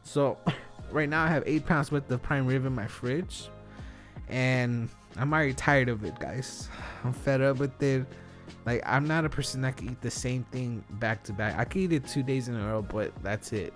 So 0.03 0.37
right 0.91 1.09
now 1.09 1.23
I 1.23 1.27
have 1.27 1.43
eight 1.45 1.65
pounds 1.65 1.91
worth 1.91 2.09
of 2.11 2.21
prime 2.21 2.47
rib 2.47 2.65
in 2.65 2.73
my 2.73 2.87
fridge 2.87 3.49
and 4.29 4.89
I'm 5.17 5.33
already 5.33 5.53
tired 5.53 5.89
of 5.89 6.03
it 6.03 6.17
guys. 6.19 6.69
I'm 7.03 7.13
fed 7.13 7.41
up 7.41 7.57
with 7.57 7.81
it. 7.81 8.05
Like 8.65 8.81
I'm 8.85 9.05
not 9.05 9.25
a 9.25 9.29
person 9.29 9.61
that 9.61 9.77
can 9.77 9.89
eat 9.89 10.01
the 10.01 10.11
same 10.11 10.43
thing 10.45 10.83
back 10.91 11.23
to 11.23 11.33
back. 11.33 11.57
I 11.57 11.65
can 11.65 11.81
eat 11.81 11.93
it 11.93 12.07
two 12.07 12.23
days 12.23 12.47
in 12.47 12.55
a 12.55 12.67
row, 12.67 12.81
but 12.81 13.11
that's 13.21 13.51
it. 13.51 13.73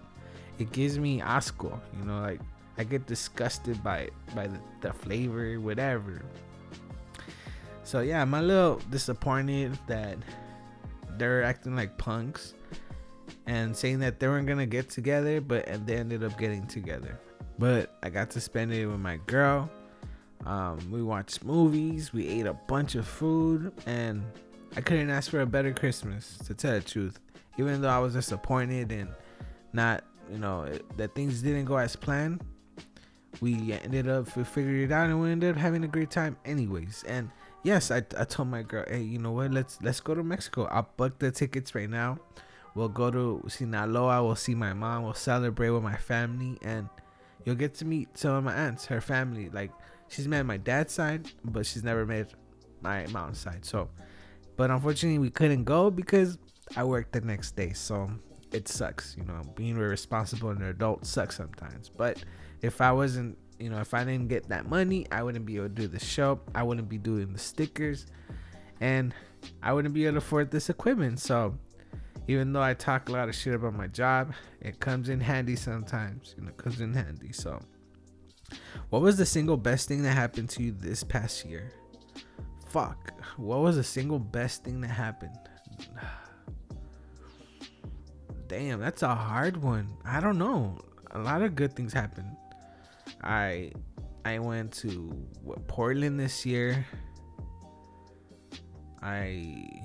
It 0.59 0.71
gives 0.71 0.97
me 0.97 1.19
asco, 1.21 1.79
you 1.99 2.05
know, 2.05 2.21
like 2.21 2.41
I 2.77 2.83
get 2.83 3.05
disgusted 3.05 3.83
by 3.83 3.99
it, 3.99 4.13
by 4.35 4.47
the, 4.47 4.59
the 4.81 4.93
flavor, 4.93 5.59
whatever. 5.59 6.21
So 7.83 8.01
yeah, 8.01 8.21
I'm 8.21 8.33
a 8.33 8.41
little 8.41 8.81
disappointed 8.89 9.77
that 9.87 10.17
they're 11.17 11.43
acting 11.43 11.75
like 11.75 11.97
punks 11.97 12.53
and 13.45 13.75
saying 13.75 13.99
that 13.99 14.19
they 14.19 14.27
weren't 14.27 14.47
gonna 14.47 14.65
get 14.65 14.89
together, 14.89 15.41
but 15.41 15.67
and 15.67 15.85
they 15.87 15.95
ended 15.95 16.23
up 16.23 16.37
getting 16.37 16.67
together. 16.67 17.19
But 17.57 17.97
I 18.03 18.09
got 18.09 18.29
to 18.31 18.41
spend 18.41 18.73
it 18.73 18.85
with 18.85 18.99
my 18.99 19.17
girl. 19.25 19.71
Um, 20.45 20.79
we 20.91 21.01
watched 21.01 21.43
movies, 21.43 22.13
we 22.13 22.27
ate 22.27 22.45
a 22.45 22.53
bunch 22.53 22.95
of 22.95 23.07
food, 23.07 23.71
and 23.85 24.23
I 24.75 24.81
couldn't 24.81 25.09
ask 25.09 25.31
for 25.31 25.41
a 25.41 25.45
better 25.45 25.73
Christmas, 25.73 26.37
to 26.45 26.53
tell 26.53 26.73
the 26.73 26.81
truth. 26.81 27.19
Even 27.57 27.81
though 27.81 27.89
I 27.89 27.99
was 27.99 28.13
disappointed 28.13 28.91
and 28.91 29.09
not, 29.73 30.03
you 30.31 30.37
know, 30.37 30.69
that 30.97 31.15
things 31.15 31.41
didn't 31.41 31.65
go 31.65 31.77
as 31.77 31.95
planned, 31.95 32.41
we 33.41 33.73
ended 33.73 34.09
up 34.09 34.35
we 34.35 34.43
figured 34.43 34.89
it 34.89 34.91
out 34.91 35.09
and 35.09 35.21
we 35.21 35.31
ended 35.31 35.51
up 35.51 35.57
having 35.57 35.83
a 35.83 35.87
great 35.87 36.09
time 36.09 36.37
anyways. 36.45 37.03
And 37.07 37.29
yes, 37.63 37.91
I, 37.91 37.97
I 38.17 38.23
told 38.23 38.49
my 38.49 38.63
girl, 38.63 38.85
hey, 38.87 39.01
you 39.01 39.19
know 39.19 39.31
what? 39.31 39.51
Let's 39.51 39.79
let's 39.81 39.99
go 39.99 40.15
to 40.15 40.23
Mexico. 40.23 40.65
I'll 40.65 40.89
book 40.97 41.19
the 41.19 41.31
tickets 41.31 41.75
right 41.75 41.89
now. 41.89 42.19
We'll 42.75 42.89
go 42.89 43.09
to 43.09 43.43
Sinaloa. 43.47 44.23
We'll 44.23 44.35
see 44.35 44.55
my 44.55 44.73
mom. 44.73 45.03
We'll 45.03 45.13
celebrate 45.13 45.71
with 45.71 45.83
my 45.83 45.97
family, 45.97 46.57
and 46.61 46.87
you'll 47.43 47.55
get 47.55 47.73
to 47.75 47.85
meet 47.85 48.17
some 48.17 48.35
of 48.35 48.43
my 48.43 48.53
aunts, 48.53 48.85
her 48.85 49.01
family. 49.01 49.49
Like 49.49 49.71
she's 50.07 50.27
met 50.27 50.45
my 50.45 50.57
dad's 50.57 50.93
side, 50.93 51.31
but 51.43 51.65
she's 51.65 51.83
never 51.83 52.05
met 52.05 52.33
my 52.81 53.07
mom's 53.07 53.39
side. 53.39 53.65
So 53.65 53.89
but 54.57 54.71
unfortunately, 54.71 55.19
we 55.19 55.29
couldn't 55.29 55.63
go 55.63 55.89
because 55.91 56.39
I 56.75 56.83
worked 56.83 57.13
the 57.13 57.21
next 57.21 57.55
day. 57.55 57.73
So 57.73 58.09
it 58.51 58.67
sucks. 58.67 59.15
You 59.17 59.23
know, 59.23 59.41
being 59.55 59.75
responsible 59.75 60.49
and 60.49 60.61
an 60.61 60.67
adult 60.67 61.05
sucks 61.05 61.37
sometimes. 61.37 61.89
But 61.89 62.23
if 62.61 62.81
I 62.81 62.91
wasn't, 62.91 63.37
you 63.59 63.69
know, 63.69 63.79
if 63.79 63.93
I 63.93 64.03
didn't 64.03 64.27
get 64.27 64.49
that 64.49 64.67
money, 64.67 65.07
I 65.11 65.23
wouldn't 65.23 65.45
be 65.45 65.57
able 65.57 65.69
to 65.69 65.73
do 65.73 65.87
the 65.87 65.99
show. 65.99 66.39
I 66.53 66.63
wouldn't 66.63 66.89
be 66.89 66.97
doing 66.97 67.33
the 67.33 67.39
stickers. 67.39 68.05
And 68.79 69.13
I 69.61 69.73
wouldn't 69.73 69.93
be 69.93 70.05
able 70.05 70.13
to 70.13 70.17
afford 70.19 70.51
this 70.51 70.69
equipment. 70.69 71.19
So 71.19 71.57
even 72.27 72.53
though 72.53 72.61
I 72.61 72.73
talk 72.73 73.09
a 73.09 73.11
lot 73.11 73.29
of 73.29 73.35
shit 73.35 73.53
about 73.53 73.73
my 73.73 73.87
job, 73.87 74.33
it 74.61 74.79
comes 74.79 75.09
in 75.09 75.19
handy 75.19 75.55
sometimes. 75.55 76.35
You 76.37 76.45
know, 76.45 76.51
comes 76.51 76.81
in 76.81 76.93
handy. 76.93 77.31
So 77.31 77.59
what 78.89 79.01
was 79.01 79.17
the 79.17 79.25
single 79.25 79.57
best 79.57 79.87
thing 79.87 80.03
that 80.03 80.13
happened 80.13 80.49
to 80.51 80.63
you 80.63 80.71
this 80.71 81.03
past 81.03 81.45
year? 81.45 81.71
fuck. 82.69 83.11
What 83.37 83.61
was 83.61 83.75
the 83.75 83.83
single 83.83 84.19
best 84.19 84.63
thing 84.63 84.81
that 84.81 84.89
happened? 84.89 85.46
Damn, 88.47 88.79
that's 88.79 89.03
a 89.03 89.13
hard 89.13 89.57
one. 89.57 89.89
I 90.05 90.19
don't 90.19 90.37
know. 90.37 90.77
A 91.11 91.19
lot 91.19 91.41
of 91.41 91.55
good 91.55 91.75
things 91.75 91.91
happened. 91.91 92.35
I 93.23 93.71
I 94.23 94.39
went 94.39 94.73
to 94.73 94.89
what, 95.43 95.67
Portland 95.67 96.19
this 96.19 96.45
year. 96.45 96.85
I 99.01 99.83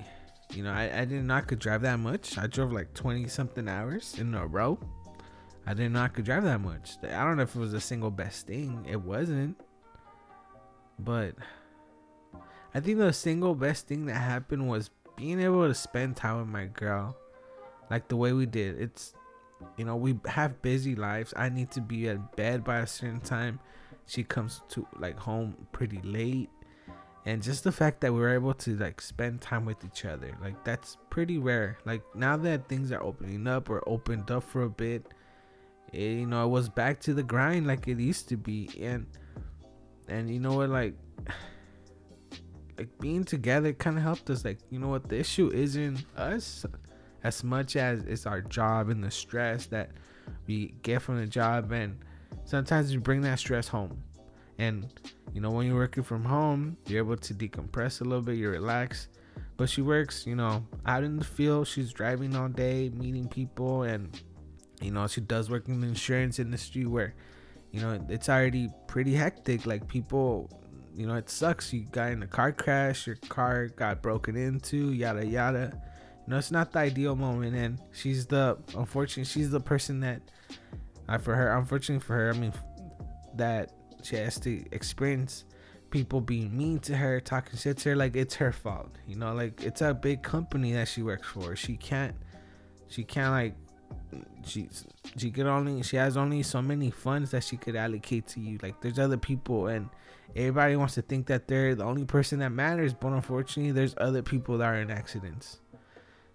you 0.53 0.63
know, 0.63 0.71
I, 0.71 0.83
I 0.83 1.05
didn't 1.05 1.27
know 1.27 1.35
I 1.35 1.41
could 1.41 1.59
drive 1.59 1.81
that 1.81 1.99
much. 1.99 2.37
I 2.37 2.47
drove 2.47 2.71
like 2.71 2.93
20 2.93 3.27
something 3.27 3.67
hours 3.67 4.15
in 4.19 4.35
a 4.35 4.45
row. 4.45 4.79
I 5.65 5.73
didn't 5.73 5.93
know 5.93 6.01
I 6.01 6.09
could 6.09 6.25
drive 6.25 6.43
that 6.43 6.61
much. 6.61 6.97
I 7.03 7.23
don't 7.23 7.37
know 7.37 7.43
if 7.43 7.55
it 7.55 7.59
was 7.59 7.71
the 7.71 7.81
single 7.81 8.11
best 8.11 8.47
thing. 8.47 8.85
It 8.87 9.01
wasn't. 9.01 9.59
But 10.99 11.35
I 12.73 12.79
think 12.79 12.99
the 12.99 13.13
single 13.13 13.55
best 13.55 13.87
thing 13.87 14.05
that 14.05 14.15
happened 14.15 14.67
was 14.67 14.89
being 15.15 15.39
able 15.39 15.67
to 15.67 15.73
spend 15.73 16.15
time 16.15 16.39
with 16.39 16.47
my 16.47 16.65
girl 16.65 17.17
like 17.93 18.07
the 18.07 18.17
way 18.17 18.33
we 18.33 18.47
did. 18.47 18.81
It's 18.81 19.13
you 19.77 19.85
know, 19.85 19.95
we 19.95 20.19
have 20.25 20.61
busy 20.63 20.95
lives. 20.95 21.31
I 21.37 21.49
need 21.49 21.69
to 21.71 21.81
be 21.81 22.09
at 22.09 22.35
bed 22.35 22.63
by 22.63 22.79
a 22.79 22.87
certain 22.87 23.21
time. 23.21 23.59
She 24.07 24.23
comes 24.23 24.61
to 24.69 24.87
like 24.99 25.17
home 25.17 25.55
pretty 25.71 26.01
late. 26.01 26.49
And 27.25 27.41
just 27.41 27.63
the 27.63 27.71
fact 27.71 28.01
that 28.01 28.11
we 28.11 28.19
were 28.19 28.33
able 28.33 28.55
to 28.55 28.75
like 28.77 28.99
spend 28.99 29.41
time 29.41 29.63
with 29.63 29.85
each 29.85 30.05
other, 30.05 30.35
like 30.41 30.61
that's 30.65 30.97
pretty 31.11 31.37
rare. 31.37 31.77
Like 31.85 32.01
now 32.15 32.35
that 32.37 32.67
things 32.67 32.91
are 32.91 33.01
opening 33.01 33.47
up 33.47 33.69
or 33.69 33.87
opened 33.87 34.29
up 34.31 34.43
for 34.43 34.63
a 34.63 34.69
bit, 34.69 35.05
it, 35.93 36.01
you 36.01 36.25
know, 36.25 36.43
it 36.45 36.49
was 36.49 36.67
back 36.67 36.99
to 37.01 37.13
the 37.13 37.23
grind 37.23 37.67
like 37.67 37.87
it 37.87 37.99
used 37.99 38.27
to 38.29 38.37
be. 38.37 38.69
And 38.81 39.05
and 40.09 40.29
you 40.31 40.39
know 40.39 40.53
what, 40.53 40.69
like 40.69 40.95
like 42.77 42.89
being 42.99 43.23
together 43.23 43.71
kind 43.71 43.97
of 43.97 44.03
helped 44.03 44.29
us 44.31 44.43
like 44.43 44.57
you 44.71 44.79
know 44.79 44.87
what 44.87 45.07
the 45.07 45.19
issue 45.19 45.51
isn't 45.53 46.03
us 46.17 46.65
as 47.23 47.43
much 47.43 47.75
as 47.75 48.03
it's 48.03 48.25
our 48.25 48.41
job 48.41 48.89
and 48.89 49.03
the 49.03 49.11
stress 49.11 49.65
that 49.67 49.91
we 50.47 50.73
get 50.83 51.01
from 51.01 51.17
the 51.17 51.27
job 51.27 51.71
and 51.71 51.97
sometimes 52.45 52.93
you 52.93 52.99
bring 52.99 53.21
that 53.21 53.39
stress 53.39 53.67
home 53.67 54.01
and 54.57 54.87
you 55.33 55.41
know 55.41 55.49
when 55.49 55.65
you're 55.65 55.75
working 55.75 56.03
from 56.03 56.23
home 56.23 56.77
you're 56.87 57.03
able 57.03 57.17
to 57.17 57.33
decompress 57.33 58.01
a 58.01 58.03
little 58.03 58.21
bit 58.21 58.35
you 58.35 58.49
relax 58.49 59.07
but 59.57 59.69
she 59.69 59.81
works 59.81 60.25
you 60.27 60.35
know 60.35 60.63
out 60.85 61.03
in 61.03 61.17
the 61.17 61.25
field 61.25 61.67
she's 61.67 61.91
driving 61.91 62.35
all 62.35 62.47
day 62.47 62.89
meeting 62.89 63.27
people 63.27 63.83
and 63.83 64.21
you 64.81 64.91
know 64.91 65.07
she 65.07 65.21
does 65.21 65.49
work 65.49 65.67
in 65.67 65.81
the 65.81 65.87
insurance 65.87 66.39
industry 66.39 66.85
where 66.85 67.13
you 67.71 67.79
know 67.81 67.99
it's 68.09 68.29
already 68.29 68.69
pretty 68.87 69.13
hectic 69.13 69.65
like 69.65 69.87
people 69.87 70.49
you 70.95 71.07
know, 71.07 71.15
it 71.15 71.29
sucks. 71.29 71.73
You 71.73 71.85
got 71.91 72.11
in 72.11 72.23
a 72.23 72.27
car 72.27 72.51
crash, 72.51 73.07
your 73.07 73.15
car 73.15 73.67
got 73.67 74.01
broken 74.01 74.35
into, 74.35 74.91
yada 74.93 75.25
yada. 75.25 75.81
Know, 76.25 76.37
it's 76.37 76.51
not 76.51 76.71
the 76.71 76.79
ideal 76.79 77.15
moment, 77.15 77.55
and 77.55 77.79
she's 77.91 78.25
the 78.25 78.57
unfortunate. 78.77 79.27
she's 79.27 79.49
the 79.49 79.59
person 79.59 79.99
that, 80.01 80.21
uh, 81.09 81.17
for 81.17 81.35
her, 81.35 81.55
unfortunately 81.57 82.05
for 82.05 82.15
her, 82.15 82.33
I 82.33 82.37
mean, 82.37 82.53
that 83.35 83.71
she 84.03 84.15
has 84.15 84.39
to 84.41 84.63
experience 84.71 85.43
people 85.89 86.21
being 86.21 86.55
mean 86.57 86.79
to 86.79 86.95
her, 86.95 87.19
talking 87.19 87.57
shit 87.57 87.77
to 87.79 87.89
her, 87.89 87.95
like 87.95 88.15
it's 88.15 88.35
her 88.35 88.51
fault. 88.51 88.95
You 89.05 89.17
know, 89.17 89.33
like 89.33 89.61
it's 89.63 89.81
a 89.81 89.93
big 89.93 90.23
company 90.23 90.73
that 90.73 90.87
she 90.87 91.03
works 91.03 91.27
for. 91.27 91.55
She 91.55 91.75
can't, 91.75 92.15
she 92.87 93.03
can't 93.03 93.31
like, 93.31 93.55
she's 94.45 94.85
she 95.17 95.29
could 95.29 95.45
only 95.45 95.83
she 95.83 95.97
has 95.97 96.17
only 96.17 96.41
so 96.43 96.61
many 96.61 96.89
funds 96.89 97.31
that 97.31 97.43
she 97.43 97.57
could 97.57 97.75
allocate 97.75 98.27
to 98.27 98.39
you. 98.39 98.59
Like 98.61 98.81
there's 98.81 98.97
other 98.97 99.17
people 99.17 99.67
and 99.67 99.89
everybody 100.35 100.75
wants 100.75 100.95
to 100.95 101.01
think 101.01 101.27
that 101.27 101.47
they're 101.47 101.75
the 101.75 101.83
only 101.83 102.05
person 102.05 102.39
that 102.39 102.51
matters, 102.51 102.93
but 102.93 103.11
unfortunately, 103.13 103.71
there's 103.71 103.93
other 103.97 104.21
people 104.21 104.57
that 104.59 104.65
are 104.65 104.81
in 104.81 104.89
accidents. 104.89 105.59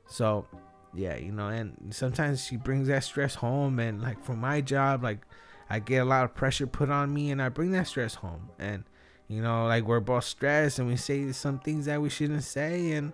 So, 0.08 0.46
yeah, 0.94 1.16
you 1.16 1.30
know, 1.30 1.48
and 1.48 1.76
sometimes 1.90 2.44
she 2.44 2.56
brings 2.56 2.88
that 2.88 3.04
stress 3.04 3.36
home, 3.36 3.78
and 3.78 4.02
like 4.02 4.24
for 4.24 4.34
my 4.34 4.60
job, 4.60 5.04
like 5.04 5.20
I 5.70 5.78
get 5.78 5.98
a 5.98 6.04
lot 6.04 6.24
of 6.24 6.34
pressure 6.34 6.66
put 6.66 6.90
on 6.90 7.12
me, 7.12 7.30
and 7.30 7.40
I 7.40 7.50
bring 7.50 7.70
that 7.72 7.86
stress 7.86 8.14
home, 8.14 8.48
and 8.58 8.84
you 9.28 9.42
know, 9.42 9.66
like 9.66 9.84
we're 9.84 10.00
both 10.00 10.24
stressed, 10.24 10.78
and 10.78 10.88
we 10.88 10.96
say 10.96 11.30
some 11.32 11.58
things 11.60 11.84
that 11.84 12.00
we 12.00 12.08
shouldn't 12.08 12.42
say, 12.42 12.92
and 12.92 13.12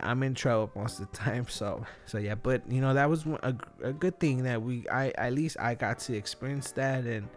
I'm 0.00 0.22
in 0.22 0.34
trouble 0.34 0.70
most 0.76 1.00
of 1.00 1.10
the 1.10 1.16
time. 1.16 1.46
So 1.48 1.84
so 2.06 2.18
yeah, 2.18 2.34
but 2.34 2.70
you 2.70 2.80
know 2.80 2.94
that 2.94 3.08
was 3.08 3.26
a, 3.26 3.54
a 3.82 3.92
good 3.92 4.20
thing 4.20 4.44
that 4.44 4.62
we 4.62 4.86
I 4.88 5.08
at 5.16 5.32
least 5.32 5.56
I 5.58 5.74
got 5.74 5.98
to 6.00 6.14
experience 6.14 6.70
that 6.72 7.04
and 7.04 7.28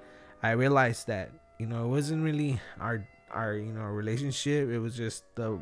I 0.44 0.52
realized 0.52 1.08
that 1.08 1.32
you 1.60 1.66
know 1.66 1.86
it 1.86 1.88
wasn't 1.88 2.24
really 2.24 2.60
our 2.80 3.08
our 3.32 3.56
you 3.56 3.72
know 3.72 3.84
relationship. 3.84 4.70
It 4.70 4.80
was 4.80 4.96
just 4.96 5.24
the 5.36 5.60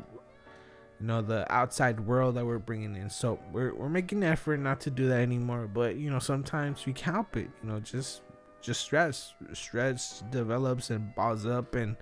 you 1.00 1.06
know 1.06 1.22
the 1.22 1.50
outside 1.52 2.00
world 2.00 2.34
that 2.36 2.44
we're 2.44 2.58
bringing 2.58 2.94
in. 2.94 3.10
So 3.10 3.38
we're 3.52 3.74
we're 3.74 3.88
making 3.88 4.18
an 4.18 4.32
effort 4.32 4.58
not 4.58 4.80
to 4.82 4.90
do 4.90 5.08
that 5.08 5.20
anymore. 5.20 5.66
But 5.72 5.96
you 5.96 6.10
know 6.10 6.18
sometimes 6.18 6.86
we 6.86 6.92
can't 6.92 7.14
help 7.14 7.36
it. 7.36 7.50
You 7.62 7.70
know 7.70 7.80
just 7.80 8.22
just 8.60 8.80
stress 8.80 9.34
stress 9.52 10.22
develops 10.30 10.90
and 10.90 11.14
balls 11.14 11.46
up 11.46 11.74
and 11.74 11.96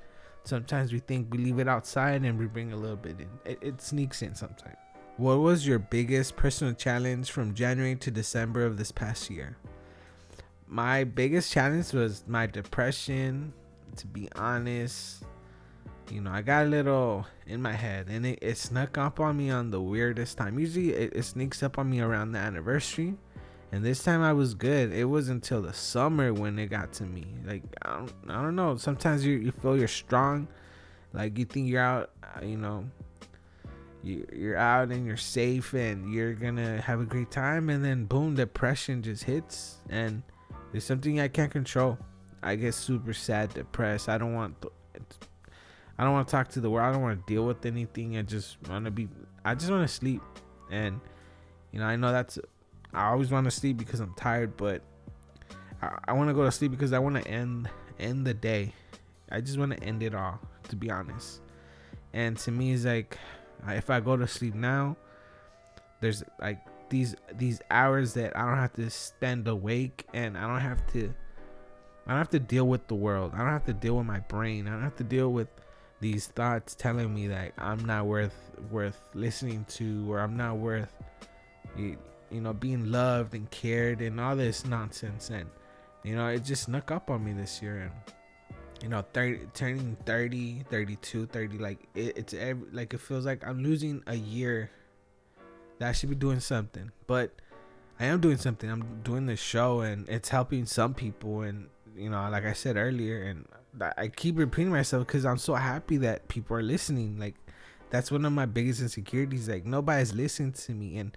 sometimes 0.44 0.92
we 0.92 0.98
think 0.98 1.28
we 1.30 1.38
leave 1.38 1.58
it 1.58 1.68
outside 1.68 2.22
and 2.24 2.38
we 2.38 2.46
bring 2.46 2.72
a 2.72 2.76
little 2.76 2.96
bit 2.96 3.20
in 3.20 3.28
it, 3.44 3.58
it 3.62 3.80
sneaks 3.80 4.22
in 4.22 4.34
sometimes 4.34 4.76
what 5.16 5.38
was 5.38 5.66
your 5.66 5.78
biggest 5.78 6.36
personal 6.36 6.72
challenge 6.74 7.30
from 7.30 7.54
january 7.54 7.94
to 7.94 8.10
december 8.10 8.64
of 8.64 8.76
this 8.76 8.90
past 8.90 9.30
year 9.30 9.56
my 10.66 11.04
biggest 11.04 11.52
challenge 11.52 11.92
was 11.92 12.24
my 12.26 12.46
depression 12.46 13.52
to 13.96 14.06
be 14.06 14.28
honest 14.34 15.22
you 16.10 16.20
know 16.20 16.30
i 16.30 16.40
got 16.40 16.66
a 16.66 16.68
little 16.68 17.26
in 17.46 17.60
my 17.60 17.72
head 17.72 18.06
and 18.08 18.24
it, 18.26 18.38
it 18.40 18.56
snuck 18.56 18.96
up 18.98 19.20
on 19.20 19.36
me 19.36 19.50
on 19.50 19.70
the 19.70 19.80
weirdest 19.80 20.38
time 20.38 20.58
usually 20.58 20.92
it, 20.92 21.12
it 21.14 21.22
sneaks 21.24 21.62
up 21.62 21.78
on 21.78 21.88
me 21.88 22.00
around 22.00 22.32
the 22.32 22.38
anniversary 22.38 23.14
and 23.70 23.84
this 23.84 24.02
time 24.02 24.22
I 24.22 24.32
was 24.32 24.54
good. 24.54 24.92
It 24.92 25.04
was 25.04 25.28
until 25.28 25.60
the 25.60 25.74
summer 25.74 26.32
when 26.32 26.58
it 26.58 26.68
got 26.68 26.92
to 26.94 27.04
me. 27.04 27.26
Like 27.44 27.62
I 27.82 27.98
don't, 27.98 28.12
I 28.28 28.42
don't 28.42 28.56
know. 28.56 28.76
Sometimes 28.76 29.24
you 29.26 29.36
you 29.36 29.52
feel 29.52 29.76
you're 29.76 29.88
strong, 29.88 30.48
like 31.12 31.38
you 31.38 31.44
think 31.44 31.68
you're 31.68 31.82
out. 31.82 32.10
uh, 32.22 32.44
You 32.44 32.56
know, 32.56 32.84
you 34.02 34.26
you're 34.32 34.56
out 34.56 34.90
and 34.90 35.06
you're 35.06 35.18
safe 35.18 35.74
and 35.74 36.12
you're 36.12 36.32
gonna 36.32 36.80
have 36.80 37.00
a 37.00 37.04
great 37.04 37.30
time, 37.30 37.68
and 37.68 37.84
then 37.84 38.06
boom, 38.06 38.34
depression 38.34 39.02
just 39.02 39.24
hits, 39.24 39.76
and 39.90 40.22
there's 40.72 40.84
something 40.84 41.20
I 41.20 41.28
can't 41.28 41.52
control. 41.52 41.98
I 42.42 42.54
get 42.54 42.72
super 42.72 43.12
sad, 43.12 43.52
depressed. 43.52 44.08
I 44.08 44.16
don't 44.16 44.34
want. 44.34 44.54
I 45.98 46.04
don't 46.04 46.12
want 46.12 46.28
to 46.28 46.32
talk 46.32 46.48
to 46.50 46.60
the 46.60 46.70
world. 46.70 46.88
I 46.88 46.92
don't 46.92 47.02
want 47.02 47.26
to 47.26 47.32
deal 47.32 47.44
with 47.44 47.66
anything. 47.66 48.16
I 48.16 48.22
just 48.22 48.56
want 48.68 48.84
to 48.84 48.90
be. 48.90 49.08
I 49.44 49.54
just 49.54 49.70
want 49.70 49.86
to 49.86 49.92
sleep, 49.92 50.22
and 50.70 51.00
you 51.72 51.80
know 51.80 51.86
I 51.86 51.96
know 51.96 52.12
that's 52.12 52.38
I 52.94 53.08
always 53.08 53.30
want 53.30 53.46
to 53.46 53.50
sleep 53.50 53.76
because 53.76 54.00
I'm 54.00 54.14
tired, 54.14 54.56
but 54.56 54.82
I, 55.82 55.98
I 56.08 56.12
want 56.12 56.30
to 56.30 56.34
go 56.34 56.44
to 56.44 56.52
sleep 56.52 56.70
because 56.70 56.92
I 56.92 56.98
want 56.98 57.16
to 57.16 57.28
end 57.28 57.68
end 57.98 58.26
the 58.26 58.34
day. 58.34 58.74
I 59.30 59.40
just 59.40 59.58
want 59.58 59.72
to 59.72 59.82
end 59.82 60.02
it 60.02 60.14
all, 60.14 60.40
to 60.68 60.76
be 60.76 60.90
honest. 60.90 61.40
And 62.12 62.38
to 62.38 62.50
me, 62.50 62.72
it's 62.72 62.84
like 62.84 63.18
if 63.68 63.90
I 63.90 64.00
go 64.00 64.16
to 64.16 64.26
sleep 64.26 64.54
now, 64.54 64.96
there's 66.00 66.22
like 66.40 66.60
these 66.90 67.16
these 67.34 67.60
hours 67.70 68.14
that 68.14 68.36
I 68.36 68.44
don't 68.44 68.58
have 68.58 68.72
to 68.74 68.88
spend 68.90 69.48
awake, 69.48 70.06
and 70.14 70.38
I 70.38 70.46
don't 70.46 70.60
have 70.60 70.86
to. 70.92 71.12
I 72.06 72.12
don't 72.12 72.18
have 72.18 72.30
to 72.30 72.38
deal 72.38 72.66
with 72.66 72.86
the 72.86 72.94
world. 72.94 73.32
I 73.34 73.38
don't 73.38 73.48
have 73.48 73.66
to 73.66 73.74
deal 73.74 73.98
with 73.98 74.06
my 74.06 74.20
brain. 74.20 74.66
I 74.66 74.70
don't 74.70 74.82
have 74.82 74.96
to 74.96 75.04
deal 75.04 75.30
with 75.30 75.48
these 76.00 76.26
thoughts 76.28 76.74
telling 76.74 77.14
me 77.14 77.26
that 77.28 77.52
I'm 77.58 77.84
not 77.84 78.06
worth 78.06 78.34
worth 78.70 78.98
listening 79.14 79.64
to, 79.70 80.12
or 80.12 80.20
I'm 80.20 80.36
not 80.36 80.58
worth 80.58 80.92
you, 81.76 81.96
you 82.30 82.40
know 82.40 82.52
being 82.52 82.90
loved 82.90 83.34
and 83.34 83.50
cared 83.50 84.00
and 84.00 84.20
all 84.20 84.36
this 84.36 84.64
nonsense. 84.64 85.30
And 85.30 85.46
you 86.02 86.14
know 86.14 86.28
it 86.28 86.44
just 86.44 86.64
snuck 86.64 86.90
up 86.90 87.10
on 87.10 87.24
me 87.24 87.32
this 87.32 87.60
year. 87.62 87.78
And 87.78 87.92
you 88.82 88.88
know 88.88 89.04
30 89.12 89.40
turning 89.54 89.96
30 90.06 90.64
32 90.70 91.26
30 91.26 91.58
like 91.58 91.88
it, 91.94 92.16
it's 92.16 92.34
every, 92.34 92.70
like 92.70 92.94
it 92.94 93.00
feels 93.00 93.26
like 93.26 93.44
i'm 93.44 93.60
losing 93.60 94.00
a 94.06 94.14
year 94.14 94.70
that 95.80 95.88
i 95.88 95.92
should 95.92 96.10
be 96.10 96.14
doing 96.14 96.40
something. 96.40 96.92
But 97.06 97.32
i 97.98 98.04
am 98.04 98.20
doing 98.20 98.36
something. 98.36 98.70
I'm 98.70 99.00
doing 99.02 99.26
this 99.26 99.40
show 99.40 99.80
and 99.80 100.08
it's 100.08 100.28
helping 100.28 100.66
some 100.66 100.94
people. 100.94 101.42
And 101.42 101.68
you 101.96 102.10
know 102.10 102.28
like 102.30 102.44
i 102.44 102.52
said 102.52 102.76
earlier 102.76 103.22
and 103.24 103.44
I- 103.96 104.08
keep 104.08 104.38
repeating 104.38 104.72
myself 104.72 105.06
because 105.06 105.24
i'm 105.24 105.38
so 105.38 105.54
happy 105.54 105.98
that 105.98 106.28
people 106.28 106.56
are 106.56 106.62
listening. 106.62 107.18
Like 107.18 107.34
that's 107.90 108.10
one 108.10 108.24
of 108.24 108.32
my 108.32 108.46
biggest 108.46 108.80
insecurities 108.80 109.48
like 109.48 109.64
nobody's 109.64 110.14
listening 110.14 110.52
to 110.52 110.72
me. 110.72 110.98
And 110.98 111.16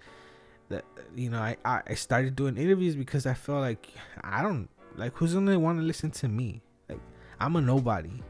that 0.68 0.84
you 1.14 1.30
know 1.30 1.38
I 1.38 1.56
I 1.64 1.94
started 1.94 2.36
doing 2.36 2.56
interviews 2.56 2.96
because 2.96 3.26
I 3.26 3.34
felt 3.34 3.60
like 3.60 3.88
I 4.22 4.42
don't 4.42 4.68
like 4.96 5.16
who's 5.16 5.34
gonna 5.34 5.58
want 5.58 5.78
to 5.78 5.84
listen 5.84 6.10
to 6.12 6.28
me? 6.28 6.62
Like 6.88 7.00
I'm 7.40 7.56
a 7.56 7.60
nobody. 7.60 8.22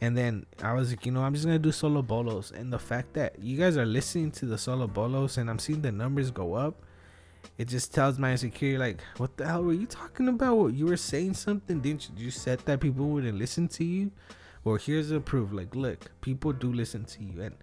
And 0.00 0.16
then 0.16 0.46
I 0.62 0.72
was 0.72 0.90
like 0.90 1.06
you 1.06 1.12
know 1.12 1.22
I'm 1.22 1.34
just 1.34 1.46
gonna 1.46 1.58
do 1.58 1.72
solo 1.72 2.02
bolos. 2.02 2.52
And 2.52 2.72
the 2.72 2.78
fact 2.78 3.14
that 3.14 3.38
you 3.38 3.56
guys 3.56 3.76
are 3.76 3.86
listening 3.86 4.30
to 4.32 4.46
the 4.46 4.58
solo 4.58 4.86
bolos 4.86 5.38
and 5.38 5.48
I'm 5.48 5.58
seeing 5.58 5.82
the 5.82 5.92
numbers 5.92 6.30
go 6.30 6.54
up 6.54 6.84
it 7.58 7.68
just 7.68 7.94
tells 7.94 8.18
my 8.18 8.32
insecurity 8.32 8.78
like 8.78 9.00
what 9.18 9.36
the 9.36 9.46
hell 9.46 9.62
were 9.62 9.72
you 9.72 9.86
talking 9.86 10.28
about? 10.28 10.56
What 10.56 10.74
you 10.74 10.86
were 10.86 10.96
saying 10.96 11.34
something? 11.34 11.80
Didn't 11.80 12.08
you 12.08 12.24
you 12.24 12.30
said 12.30 12.60
that 12.60 12.80
people 12.80 13.08
wouldn't 13.08 13.38
listen 13.38 13.68
to 13.68 13.84
you? 13.84 14.10
Well 14.64 14.76
here's 14.76 15.08
the 15.10 15.20
proof. 15.20 15.52
Like 15.52 15.74
look 15.74 16.10
people 16.20 16.52
do 16.52 16.72
listen 16.72 17.04
to 17.04 17.22
you 17.22 17.42
and 17.42 17.54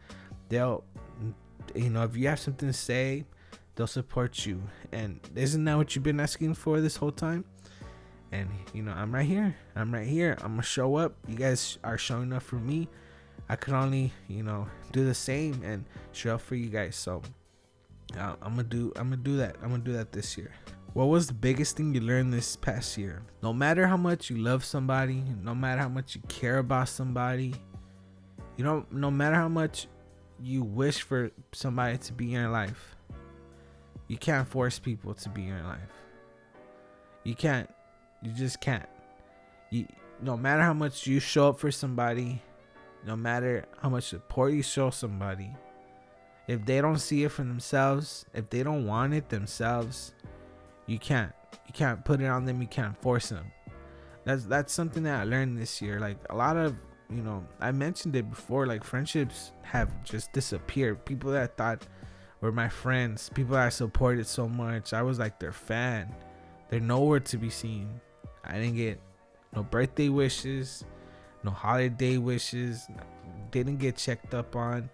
they'll 0.49 0.83
you 1.75 1.89
know 1.89 2.03
if 2.03 2.15
you 2.15 2.27
have 2.27 2.39
something 2.39 2.69
to 2.69 2.73
say 2.73 3.25
they'll 3.75 3.87
support 3.87 4.45
you. 4.45 4.61
And 4.91 5.19
isn't 5.35 5.63
that 5.65 5.77
what 5.77 5.95
you've 5.95 6.03
been 6.03 6.19
asking 6.19 6.53
for 6.55 6.81
this 6.81 6.95
whole 6.95 7.11
time? 7.11 7.45
And 8.31 8.47
you 8.73 8.83
know 8.83 8.91
i'm 8.91 9.13
right 9.13 9.25
here. 9.25 9.55
I'm 9.75 9.93
right 9.93 10.07
here. 10.07 10.37
I'm 10.41 10.51
gonna 10.51 10.63
show 10.63 10.97
up. 10.97 11.15
You 11.27 11.35
guys 11.35 11.79
are 11.83 11.97
showing 11.97 12.31
up 12.31 12.43
for 12.43 12.57
me. 12.57 12.87
I 13.47 13.55
could 13.55 13.73
only 13.73 14.13
you 14.27 14.43
know 14.43 14.67
do 14.91 15.03
the 15.03 15.15
same 15.15 15.61
and 15.63 15.85
show 16.11 16.35
up 16.35 16.41
for 16.41 16.55
you 16.55 16.69
guys. 16.69 16.95
So 16.95 17.23
i'm 18.17 18.35
gonna 18.41 18.63
do 18.63 18.91
i'm 18.95 19.09
gonna 19.09 19.17
do 19.17 19.37
that 19.37 19.55
i'm 19.61 19.69
gonna 19.69 19.83
do 19.83 19.93
that 19.93 20.11
this 20.11 20.37
year 20.37 20.51
what 20.93 21.05
was 21.05 21.27
the 21.27 21.33
biggest 21.33 21.77
thing 21.77 21.93
you 21.93 22.01
learned 22.01 22.33
this 22.33 22.55
past 22.55 22.97
year 22.97 23.21
no 23.43 23.53
matter 23.53 23.85
how 23.87 23.97
much 23.97 24.29
you 24.29 24.37
love 24.37 24.65
somebody 24.65 25.23
no 25.43 25.53
matter 25.53 25.81
how 25.81 25.89
much 25.89 26.15
you 26.15 26.21
care 26.27 26.57
about 26.57 26.89
somebody 26.89 27.53
you 28.57 28.63
know 28.63 28.85
no 28.91 29.11
matter 29.11 29.35
how 29.35 29.47
much 29.47 29.87
you 30.41 30.63
wish 30.63 31.01
for 31.01 31.31
somebody 31.51 31.97
to 31.97 32.13
be 32.13 32.25
in 32.25 32.31
your 32.31 32.49
life 32.49 32.95
you 34.09 34.17
can't 34.17 34.47
force 34.47 34.79
people 34.79 35.13
to 35.13 35.29
be 35.29 35.43
in 35.43 35.49
your 35.49 35.63
life. 35.63 35.93
You 37.23 37.35
can't. 37.35 37.69
You 38.23 38.33
just 38.33 38.59
can't. 38.59 38.89
You 39.69 39.85
no 40.21 40.35
matter 40.35 40.63
how 40.63 40.73
much 40.73 41.07
you 41.07 41.21
show 41.21 41.49
up 41.49 41.59
for 41.59 41.71
somebody, 41.71 42.41
no 43.05 43.15
matter 43.15 43.65
how 43.81 43.87
much 43.87 44.05
support 44.05 44.51
you 44.51 44.63
show 44.63 44.89
somebody, 44.89 45.51
if 46.49 46.65
they 46.65 46.81
don't 46.81 46.97
see 46.97 47.23
it 47.23 47.29
for 47.29 47.43
themselves, 47.43 48.25
if 48.33 48.49
they 48.49 48.63
don't 48.63 48.87
want 48.87 49.13
it 49.13 49.29
themselves, 49.29 50.15
you 50.87 50.97
can't. 50.97 51.31
You 51.67 51.73
can't 51.73 52.03
put 52.03 52.21
it 52.21 52.25
on 52.25 52.45
them. 52.45 52.59
You 52.59 52.67
can't 52.67 52.99
force 52.99 53.29
them. 53.29 53.51
That's 54.23 54.45
that's 54.45 54.73
something 54.73 55.03
that 55.03 55.21
I 55.21 55.23
learned 55.25 55.59
this 55.59 55.79
year. 55.79 55.99
Like 55.99 56.17
a 56.31 56.35
lot 56.35 56.57
of 56.57 56.75
you 57.07 57.21
know, 57.21 57.45
I 57.61 57.71
mentioned 57.71 58.15
it 58.15 58.27
before. 58.31 58.65
Like 58.65 58.83
friendships 58.83 59.51
have 59.61 60.03
just 60.03 60.33
disappeared. 60.33 61.05
People 61.05 61.31
that 61.33 61.43
I 61.43 61.47
thought 61.47 61.87
were 62.41 62.51
my 62.51 62.67
friends, 62.67 63.29
people 63.29 63.55
I 63.55 63.69
supported 63.69 64.25
so 64.25 64.49
much. 64.49 64.91
I 64.91 65.03
was 65.03 65.19
like 65.19 65.39
their 65.39 65.51
fan. 65.51 66.15
They're 66.69 66.79
nowhere 66.79 67.19
to 67.19 67.37
be 67.37 67.51
seen. 67.51 68.01
I 68.43 68.53
didn't 68.53 68.75
get 68.75 68.99
no 69.55 69.61
birthday 69.61 70.09
wishes, 70.09 70.83
no 71.43 71.51
holiday 71.51 72.17
wishes. 72.17 72.87
Didn't 73.51 73.77
get 73.77 73.97
checked 73.97 74.33
up 74.33 74.55
on. 74.55 74.89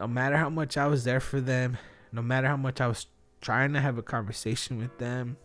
No 0.00 0.06
matter 0.06 0.38
how 0.38 0.48
much 0.48 0.78
I 0.78 0.86
was 0.86 1.04
there 1.04 1.20
for 1.20 1.42
them, 1.42 1.76
no 2.10 2.22
matter 2.22 2.48
how 2.48 2.56
much 2.56 2.80
I 2.80 2.86
was 2.86 3.06
trying 3.42 3.74
to 3.74 3.80
have 3.80 3.98
a 3.98 4.02
conversation 4.02 4.78
with 4.78 4.96
them, 4.96 5.36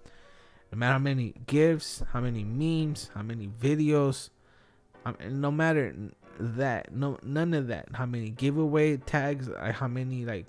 no 0.72 0.78
matter 0.78 0.94
how 0.94 1.00
many 1.00 1.34
gifts, 1.46 2.02
how 2.14 2.22
many 2.22 2.46
memes, 2.46 3.12
how 3.14 3.22
many 3.22 3.48
videos, 3.48 4.30
um, 5.06 5.18
no 5.30 5.52
matter 5.52 5.94
that, 6.40 6.94
no 6.94 7.20
none 7.22 7.54
of 7.54 7.68
that. 7.68 7.90
How 7.94 8.06
many 8.06 8.30
giveaway 8.30 8.96
tags? 8.96 9.50
How 9.74 9.90
many 9.90 10.24
like 10.24 10.46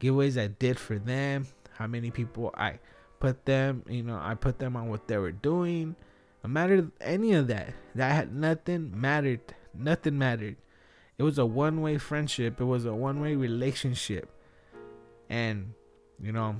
giveaways 0.00 0.40
I 0.40 0.48
did 0.48 0.76
for 0.76 0.98
them? 0.98 1.46
How 1.78 1.86
many 1.86 2.10
people 2.10 2.52
I 2.56 2.80
put 3.20 3.44
them? 3.44 3.84
You 3.88 4.02
know, 4.02 4.18
I 4.20 4.34
put 4.34 4.58
them 4.58 4.74
on 4.74 4.88
what 4.88 5.06
they 5.06 5.16
were 5.16 5.32
doing. 5.32 5.94
No 6.42 6.50
matter 6.50 6.88
any 7.00 7.32
of 7.34 7.46
that, 7.46 7.72
that 7.94 8.12
had 8.12 8.34
nothing 8.34 8.92
mattered. 9.00 9.54
Nothing 9.72 10.18
mattered. 10.18 10.56
It 11.18 11.22
was 11.22 11.38
a 11.38 11.46
one-way 11.46 11.98
friendship. 11.98 12.60
It 12.60 12.64
was 12.64 12.86
a 12.86 12.94
one-way 12.94 13.36
relationship, 13.36 14.30
and 15.28 15.72
you 16.20 16.32
know, 16.32 16.56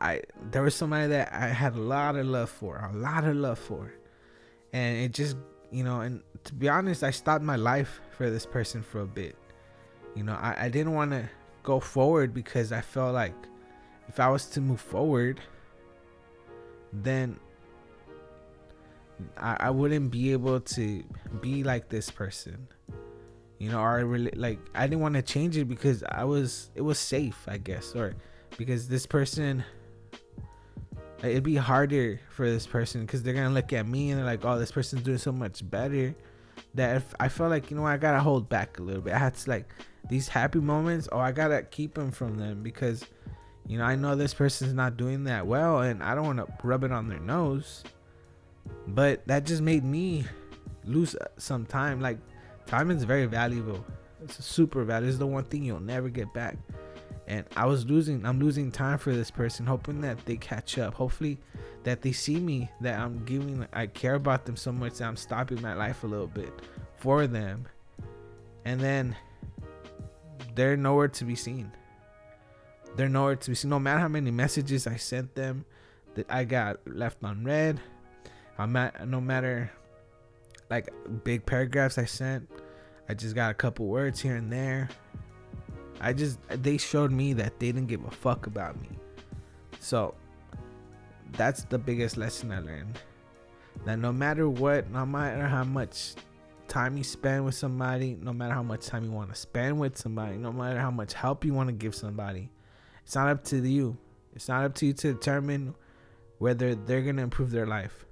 I 0.00 0.22
there 0.50 0.62
was 0.62 0.74
somebody 0.74 1.08
that 1.08 1.32
I 1.32 1.48
had 1.48 1.74
a 1.74 1.80
lot 1.80 2.16
of 2.16 2.26
love 2.26 2.50
for, 2.50 2.90
a 2.92 2.96
lot 2.96 3.24
of 3.24 3.36
love 3.36 3.58
for, 3.58 3.92
and 4.72 4.96
it 4.98 5.12
just 5.12 5.36
you 5.70 5.84
know, 5.84 6.00
and 6.00 6.22
to 6.44 6.54
be 6.54 6.68
honest, 6.68 7.02
I 7.02 7.10
stopped 7.10 7.44
my 7.44 7.56
life 7.56 8.00
for 8.16 8.30
this 8.30 8.46
person 8.46 8.82
for 8.82 9.00
a 9.00 9.06
bit. 9.06 9.36
You 10.14 10.22
know, 10.22 10.34
I, 10.34 10.66
I 10.66 10.68
didn't 10.68 10.94
want 10.94 11.10
to 11.12 11.28
go 11.62 11.80
forward 11.80 12.32
because 12.32 12.70
I 12.70 12.80
felt 12.80 13.14
like 13.14 13.34
if 14.08 14.20
I 14.20 14.28
was 14.28 14.46
to 14.50 14.60
move 14.60 14.80
forward, 14.80 15.40
then 16.92 17.38
I, 19.36 19.56
I 19.60 19.70
wouldn't 19.70 20.10
be 20.10 20.32
able 20.32 20.60
to 20.60 21.02
be 21.40 21.64
like 21.64 21.88
this 21.88 22.10
person. 22.10 22.68
You 23.64 23.70
know, 23.70 23.80
or 23.80 23.96
I 23.96 24.00
really 24.00 24.30
like 24.36 24.58
I 24.74 24.86
didn't 24.86 25.00
want 25.00 25.14
to 25.14 25.22
change 25.22 25.56
it 25.56 25.64
because 25.64 26.04
I 26.06 26.24
was 26.24 26.70
it 26.74 26.82
was 26.82 26.98
safe, 26.98 27.46
I 27.48 27.56
guess, 27.56 27.94
or 27.94 28.14
because 28.58 28.88
this 28.88 29.06
person 29.06 29.64
it'd 31.22 31.42
be 31.42 31.56
harder 31.56 32.20
for 32.28 32.46
this 32.46 32.66
person 32.66 33.00
because 33.06 33.22
they're 33.22 33.32
gonna 33.32 33.54
look 33.54 33.72
at 33.72 33.86
me 33.86 34.10
and 34.10 34.18
they're 34.18 34.26
like, 34.26 34.44
oh, 34.44 34.58
this 34.58 34.70
person's 34.70 35.00
doing 35.00 35.16
so 35.16 35.32
much 35.32 35.68
better. 35.70 36.14
That 36.74 36.96
if 36.96 37.14
I 37.18 37.30
felt 37.30 37.48
like 37.48 37.70
you 37.70 37.76
know 37.78 37.86
I 37.86 37.96
gotta 37.96 38.20
hold 38.20 38.50
back 38.50 38.78
a 38.78 38.82
little 38.82 39.00
bit. 39.00 39.14
I 39.14 39.18
had 39.18 39.34
to 39.34 39.48
like 39.48 39.72
these 40.10 40.28
happy 40.28 40.60
moments. 40.60 41.08
Oh, 41.10 41.18
I 41.18 41.32
gotta 41.32 41.62
keep 41.62 41.94
them 41.94 42.10
from 42.10 42.36
them 42.36 42.62
because 42.62 43.06
you 43.66 43.78
know 43.78 43.84
I 43.84 43.96
know 43.96 44.14
this 44.14 44.34
person's 44.34 44.74
not 44.74 44.98
doing 44.98 45.24
that 45.24 45.46
well, 45.46 45.80
and 45.80 46.02
I 46.02 46.14
don't 46.14 46.26
want 46.26 46.38
to 46.38 46.48
rub 46.62 46.84
it 46.84 46.92
on 46.92 47.08
their 47.08 47.18
nose. 47.18 47.82
But 48.86 49.26
that 49.26 49.46
just 49.46 49.62
made 49.62 49.84
me 49.84 50.26
lose 50.84 51.14
uh, 51.14 51.28
some 51.38 51.64
time. 51.64 52.02
Like 52.02 52.18
time 52.66 52.90
is 52.90 53.04
very 53.04 53.26
valuable. 53.26 53.84
It's 54.22 54.44
super 54.44 54.84
valuable. 54.84 55.08
It's 55.08 55.18
the 55.18 55.26
one 55.26 55.44
thing 55.44 55.62
you'll 55.64 55.80
never 55.80 56.08
get 56.08 56.32
back. 56.32 56.56
And 57.26 57.46
I 57.56 57.66
was 57.66 57.86
losing. 57.86 58.24
I'm 58.26 58.38
losing 58.38 58.70
time 58.70 58.98
for 58.98 59.14
this 59.14 59.30
person, 59.30 59.66
hoping 59.66 60.00
that 60.02 60.24
they 60.26 60.36
catch 60.36 60.78
up. 60.78 60.94
Hopefully, 60.94 61.38
that 61.84 62.02
they 62.02 62.12
see 62.12 62.36
me. 62.36 62.70
That 62.80 62.98
I'm 63.00 63.24
giving. 63.24 63.66
I 63.72 63.86
care 63.86 64.14
about 64.14 64.44
them 64.44 64.56
so 64.56 64.72
much 64.72 64.94
that 64.94 65.04
I'm 65.08 65.16
stopping 65.16 65.62
my 65.62 65.74
life 65.74 66.04
a 66.04 66.06
little 66.06 66.26
bit 66.26 66.52
for 66.96 67.26
them. 67.26 67.66
And 68.64 68.80
then 68.80 69.16
they're 70.54 70.76
nowhere 70.76 71.08
to 71.08 71.24
be 71.24 71.34
seen. 71.34 71.72
They're 72.96 73.08
nowhere 73.08 73.36
to 73.36 73.50
be 73.50 73.54
seen. 73.54 73.70
No 73.70 73.78
matter 73.78 74.00
how 74.00 74.08
many 74.08 74.30
messages 74.30 74.86
I 74.86 74.96
sent 74.96 75.34
them, 75.34 75.64
that 76.14 76.26
I 76.30 76.44
got 76.44 76.78
left 76.86 77.18
unread. 77.22 77.80
I'm 78.58 78.76
at, 78.76 79.08
no 79.08 79.20
matter 79.20 79.70
like 80.70 80.90
big 81.24 81.44
paragraphs 81.44 81.98
I 81.98 82.04
sent, 82.04 82.48
I 83.08 83.14
just 83.14 83.34
got 83.34 83.50
a 83.50 83.54
couple 83.54 83.86
words 83.86 84.20
here 84.20 84.36
and 84.36 84.52
there. 84.52 84.88
I 86.00 86.12
just 86.12 86.38
they 86.48 86.78
showed 86.78 87.12
me 87.12 87.32
that 87.34 87.58
they 87.58 87.66
didn't 87.66 87.86
give 87.86 88.04
a 88.04 88.10
fuck 88.10 88.46
about 88.46 88.80
me. 88.80 88.88
So 89.80 90.14
that's 91.32 91.64
the 91.64 91.78
biggest 91.78 92.16
lesson 92.16 92.52
I 92.52 92.60
learned. 92.60 92.98
That 93.84 93.98
no 93.98 94.12
matter 94.12 94.48
what, 94.48 94.90
no 94.90 95.04
matter 95.04 95.46
how 95.46 95.64
much 95.64 96.14
time 96.68 96.96
you 96.96 97.04
spend 97.04 97.44
with 97.44 97.54
somebody, 97.54 98.16
no 98.20 98.32
matter 98.32 98.54
how 98.54 98.62
much 98.62 98.86
time 98.86 99.04
you 99.04 99.12
want 99.12 99.30
to 99.30 99.36
spend 99.36 99.78
with 99.78 99.96
somebody, 99.96 100.36
no 100.36 100.52
matter 100.52 100.80
how 100.80 100.90
much 100.90 101.12
help 101.12 101.44
you 101.44 101.52
want 101.52 101.68
to 101.68 101.74
give 101.74 101.94
somebody, 101.94 102.50
it's 103.04 103.14
not 103.14 103.28
up 103.28 103.44
to 103.44 103.56
you. 103.58 103.96
It's 104.34 104.48
not 104.48 104.64
up 104.64 104.74
to 104.76 104.86
you 104.86 104.92
to 104.94 105.12
determine 105.12 105.74
whether 106.38 106.74
they're 106.74 107.02
going 107.02 107.16
to 107.16 107.22
improve 107.22 107.50
their 107.50 107.66
life 107.66 108.04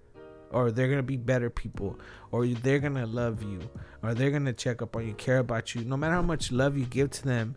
or 0.52 0.70
they're 0.70 0.94
to 0.96 1.02
be 1.02 1.16
better 1.16 1.50
people 1.50 1.98
or 2.30 2.46
they're 2.46 2.80
to 2.80 3.06
love 3.06 3.42
you 3.42 3.60
or 4.02 4.14
they're 4.14 4.38
to 4.38 4.52
check 4.52 4.82
up 4.82 4.96
on 4.96 5.06
you, 5.06 5.14
care 5.14 5.38
about 5.38 5.74
you. 5.74 5.84
No 5.84 5.96
matter 5.96 6.14
how 6.14 6.22
much 6.22 6.52
love 6.52 6.76
you 6.76 6.84
give 6.84 7.10
to 7.10 7.24
them, 7.24 7.56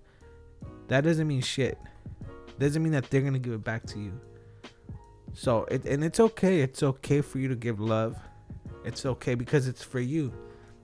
that 0.88 1.04
doesn't 1.04 1.28
mean 1.28 1.42
shit. 1.42 1.78
Doesn't 2.60 2.82
mean 2.82 2.94
that 2.94 3.10
they're 3.10 3.22
to 3.22 3.40
give 3.40 3.54
it 3.54 3.64
back 3.64 3.86
to 3.88 4.00
you. 4.00 4.20
So, 5.34 5.66
it, 5.66 5.86
and 5.86 6.04
it's 6.04 6.20
okay. 6.20 6.62
It's 6.62 6.82
okay 6.82 7.22
for 7.22 7.40
you 7.40 7.50
to 7.50 7.56
give 7.56 7.80
love. 7.80 8.16
It's 8.86 9.06
okay 9.06 9.36
because 9.36 9.68
it's 9.68 9.84
for 9.84 10.00
you. 10.00 10.34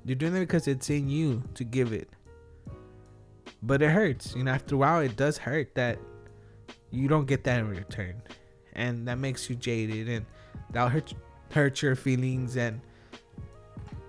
You're 0.04 0.16
doing 0.16 0.36
it 0.36 0.42
because 0.42 0.68
it's 0.68 0.90
in 0.90 1.08
you 1.08 1.44
to 1.54 1.64
give 1.64 1.94
it. 1.94 2.10
But 3.64 3.82
it 3.82 3.92
hurts. 3.92 4.36
You 4.36 4.44
know, 4.44 4.52
after 4.52 4.76
a 4.76 4.78
while, 4.78 5.00
it 5.00 5.16
does 5.16 5.38
hurt 5.38 5.76
that 5.76 6.00
you 6.90 7.08
don't 7.08 7.28
get 7.28 7.44
that 7.46 7.60
in 7.60 7.70
return. 7.70 8.22
And 8.74 9.08
that 9.08 9.20
makes 9.20 9.50
you 9.50 9.56
jaded 9.56 10.10
and 10.10 10.26
that'll 10.72 10.90
hurt, 10.90 11.14
hurt 11.52 11.82
your 11.82 11.96
feelings. 11.96 12.58
And 12.58 12.82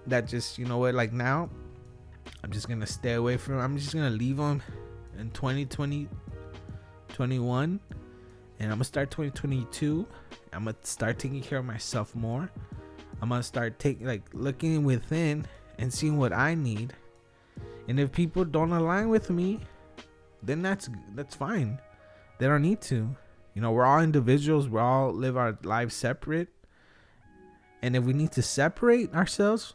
that 0.06 0.26
just, 0.26 0.58
you 0.58 0.66
know 0.66 0.78
what, 0.78 0.94
like 0.94 1.12
now, 1.12 1.50
I'm 2.42 2.50
just 2.50 2.68
to 2.80 2.86
stay 2.86 3.14
away 3.14 3.36
from 3.36 3.58
I'm 3.58 3.76
just 3.76 3.92
to 3.92 4.16
leave 4.16 4.36
them 4.36 4.62
in 5.18 5.30
2020, 5.30 6.08
21. 7.08 7.80
And 8.58 8.72
I'm 8.72 8.78
to 8.78 8.84
start 8.84 9.10
2022. 9.10 10.06
I'm 10.52 10.64
to 10.66 10.74
start 10.82 11.18
taking 11.18 11.40
care 11.40 11.58
of 11.58 11.64
myself 11.64 12.14
more. 12.14 12.50
I'm 13.20 13.28
to 13.40 13.42
start 13.42 13.78
taking, 13.78 14.06
like, 14.06 14.22
looking 14.32 14.84
within 14.84 15.46
and 15.78 15.92
seeing 15.92 16.18
what 16.18 16.32
I 16.32 16.54
need. 16.54 16.92
And 17.88 17.98
if 17.98 18.12
people 18.12 18.44
don't 18.44 18.72
align 18.72 19.08
with 19.08 19.30
me, 19.30 19.60
then 20.42 20.62
that's 20.62 20.88
that's 21.14 21.34
fine. 21.34 21.78
They 22.38 22.46
don't 22.46 22.62
need 22.62 22.80
to. 22.82 23.14
You 23.54 23.62
know, 23.62 23.72
we're 23.72 23.84
all 23.84 24.00
individuals. 24.00 24.68
We 24.68 24.80
all 24.80 25.12
live 25.12 25.36
our 25.36 25.58
lives 25.62 25.94
separate. 25.94 26.48
And 27.82 27.96
if 27.96 28.04
we 28.04 28.12
need 28.12 28.32
to 28.32 28.42
separate 28.42 29.12
ourselves, 29.12 29.74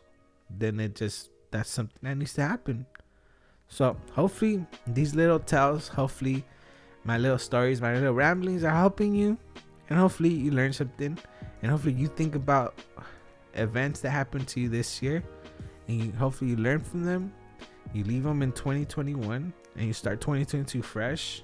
then 0.49 0.79
it 0.79 0.95
just 0.95 1.29
that's 1.51 1.69
something 1.69 1.99
that 2.01 2.15
needs 2.15 2.33
to 2.33 2.41
happen. 2.41 2.85
So 3.67 3.97
hopefully 4.13 4.65
these 4.85 5.13
little 5.13 5.39
tales, 5.39 5.89
hopefully 5.89 6.45
my 7.03 7.17
little 7.17 7.37
stories, 7.37 7.81
my 7.81 7.93
little 7.93 8.13
ramblings 8.13 8.63
are 8.63 8.75
helping 8.75 9.13
you. 9.13 9.37
And 9.89 9.97
hopefully 9.97 10.29
you 10.29 10.51
learn 10.51 10.73
something. 10.73 11.17
And 11.61 11.71
hopefully 11.71 11.93
you 11.93 12.07
think 12.07 12.35
about 12.35 12.79
events 13.53 14.01
that 14.01 14.11
happened 14.11 14.47
to 14.49 14.59
you 14.59 14.69
this 14.69 15.01
year 15.01 15.23
and 15.87 16.03
you, 16.03 16.11
hopefully 16.13 16.51
you 16.51 16.57
learn 16.57 16.79
from 16.79 17.05
them. 17.05 17.33
You 17.93 18.03
leave 18.03 18.23
them 18.23 18.41
in 18.41 18.51
2021 18.51 19.53
and 19.75 19.87
you 19.87 19.93
start 19.93 20.21
2022 20.21 20.81
fresh 20.81 21.43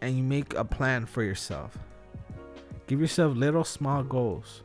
and 0.00 0.16
you 0.16 0.22
make 0.22 0.54
a 0.54 0.64
plan 0.64 1.06
for 1.06 1.22
yourself. 1.22 1.76
Give 2.86 3.00
yourself 3.00 3.36
little 3.36 3.64
small 3.64 4.02
goals. 4.02 4.62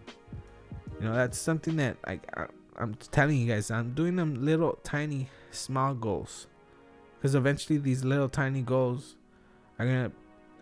You 0.99 1.05
know, 1.07 1.15
that's 1.15 1.37
something 1.37 1.75
that 1.77 1.97
I, 2.05 2.19
I 2.35 2.47
I'm 2.75 2.95
telling 3.11 3.37
you 3.37 3.47
guys, 3.47 3.71
I'm 3.71 3.93
doing 3.93 4.15
them 4.15 4.45
little 4.45 4.79
tiny 4.83 5.29
small 5.51 5.93
goals. 5.93 6.47
Cuz 7.21 7.35
eventually 7.35 7.79
these 7.79 8.03
little 8.03 8.29
tiny 8.29 8.61
goals 8.61 9.15
are 9.79 9.85
to 9.85 10.11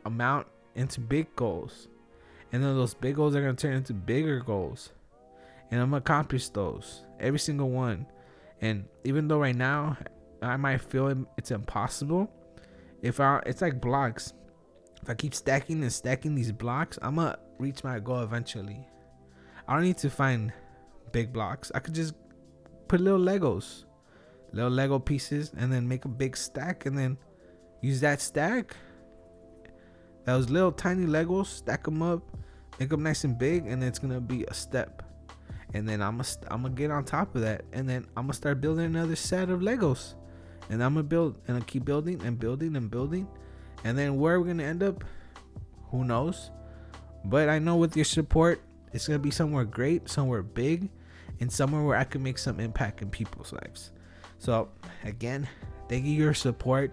amount 0.06 0.48
into 0.76 1.00
big 1.02 1.36
goals. 1.36 1.88
And 2.52 2.64
then 2.64 2.76
those 2.76 2.94
big 2.94 3.16
goals 3.16 3.36
are 3.36 3.46
to 3.46 3.54
turn 3.54 3.74
into 3.74 3.94
bigger 3.94 4.40
goals 4.40 4.92
and 5.72 5.82
I'm 5.82 5.90
gonna 5.90 5.98
accomplish 5.98 6.50
those 6.50 7.04
every 7.20 7.40
single 7.40 7.70
one. 7.70 8.06
And 8.62 8.86
even 9.04 9.28
though 9.28 9.40
right 9.40 9.56
now 9.56 9.98
I 10.42 10.58
might 10.58 10.82
feel 10.82 11.26
it's 11.38 11.52
impossible, 11.52 12.32
if 13.02 13.20
I 13.20 13.42
it's 13.46 13.62
like 13.62 13.82
blocks. 13.82 14.34
If 15.02 15.10
I 15.10 15.14
keep 15.14 15.36
stacking 15.36 15.84
and 15.84 15.94
stacking 15.94 16.34
these 16.34 16.52
blocks, 16.52 16.98
I'm 17.02 17.16
gonna 17.16 17.38
reach 17.60 17.84
my 17.84 18.00
goal 18.00 18.22
eventually. 18.22 18.88
I 19.68 19.74
don't 19.74 19.84
need 19.84 19.98
to 20.00 20.10
find 20.10 20.54
big 21.12 21.34
blocks. 21.34 21.72
I 21.74 21.80
could 21.80 21.96
just 21.96 22.14
put 22.88 23.02
little 23.02 23.20
Legos, 23.20 23.86
little 24.52 24.72
Lego 24.72 25.00
pieces, 25.00 25.52
and 25.58 25.72
then 25.72 25.88
make 25.88 26.06
a 26.06 26.10
big 26.10 26.38
stack, 26.38 26.86
and 26.86 26.98
then 26.98 27.18
use 27.82 28.02
that 28.02 28.22
stack. 28.22 28.76
Those 30.26 30.50
little 30.50 30.72
tiny 30.72 31.06
Legos, 31.06 31.48
stack 31.48 31.84
them 31.84 32.02
up, 32.02 32.22
make 32.80 32.90
them 32.90 33.04
nice 33.04 33.24
and 33.24 33.38
big, 33.38 33.68
and 33.68 33.84
it's 33.84 34.00
gonna 34.00 34.22
be 34.22 34.44
a 34.46 34.54
step 34.54 35.04
and 35.76 35.88
then 35.88 36.02
I'm 36.02 36.18
gonna 36.18 36.30
I'm 36.48 36.62
gonna 36.62 36.74
get 36.74 36.90
on 36.90 37.04
top 37.04 37.36
of 37.36 37.42
that, 37.42 37.66
and 37.74 37.88
then 37.88 38.06
I'm 38.16 38.24
gonna 38.24 38.34
start 38.34 38.62
building 38.62 38.86
another 38.86 39.18
set 39.18 39.50
of 39.50 39.60
Legos, 39.60 40.16
and 40.70 40.82
I'm 40.82 40.94
gonna 40.94 41.04
build 41.04 41.38
and 41.50 41.58
I 41.58 41.60
keep 41.60 41.84
building 41.84 42.22
and 42.24 42.40
building 42.40 42.78
and 42.78 42.90
building, 42.90 43.28
and 43.84 43.98
then 43.98 44.18
where 44.18 44.40
we're 44.40 44.48
gonna 44.48 44.64
end 44.64 44.84
up, 44.84 45.04
who 45.92 46.06
knows? 46.06 46.50
But 47.26 47.50
I 47.50 47.60
know 47.60 47.76
with 47.76 47.96
your 47.98 48.06
support, 48.06 48.62
it's 48.96 49.08
gonna 49.08 49.20
be 49.20 49.30
somewhere 49.30 49.66
great, 49.66 50.08
somewhere 50.08 50.42
big, 50.42 50.90
and 51.42 51.52
somewhere 51.52 51.84
where 51.84 51.98
I 51.98 52.06
can 52.06 52.24
make 52.24 52.38
some 52.38 52.62
impact 52.62 53.02
in 53.02 53.10
people's 53.10 53.52
lives. 53.52 53.92
So 54.40 54.70
again, 55.04 55.50
thank 55.90 56.06
you 56.06 56.16
for 56.16 56.22
your 56.24 56.34
support. 56.34 56.92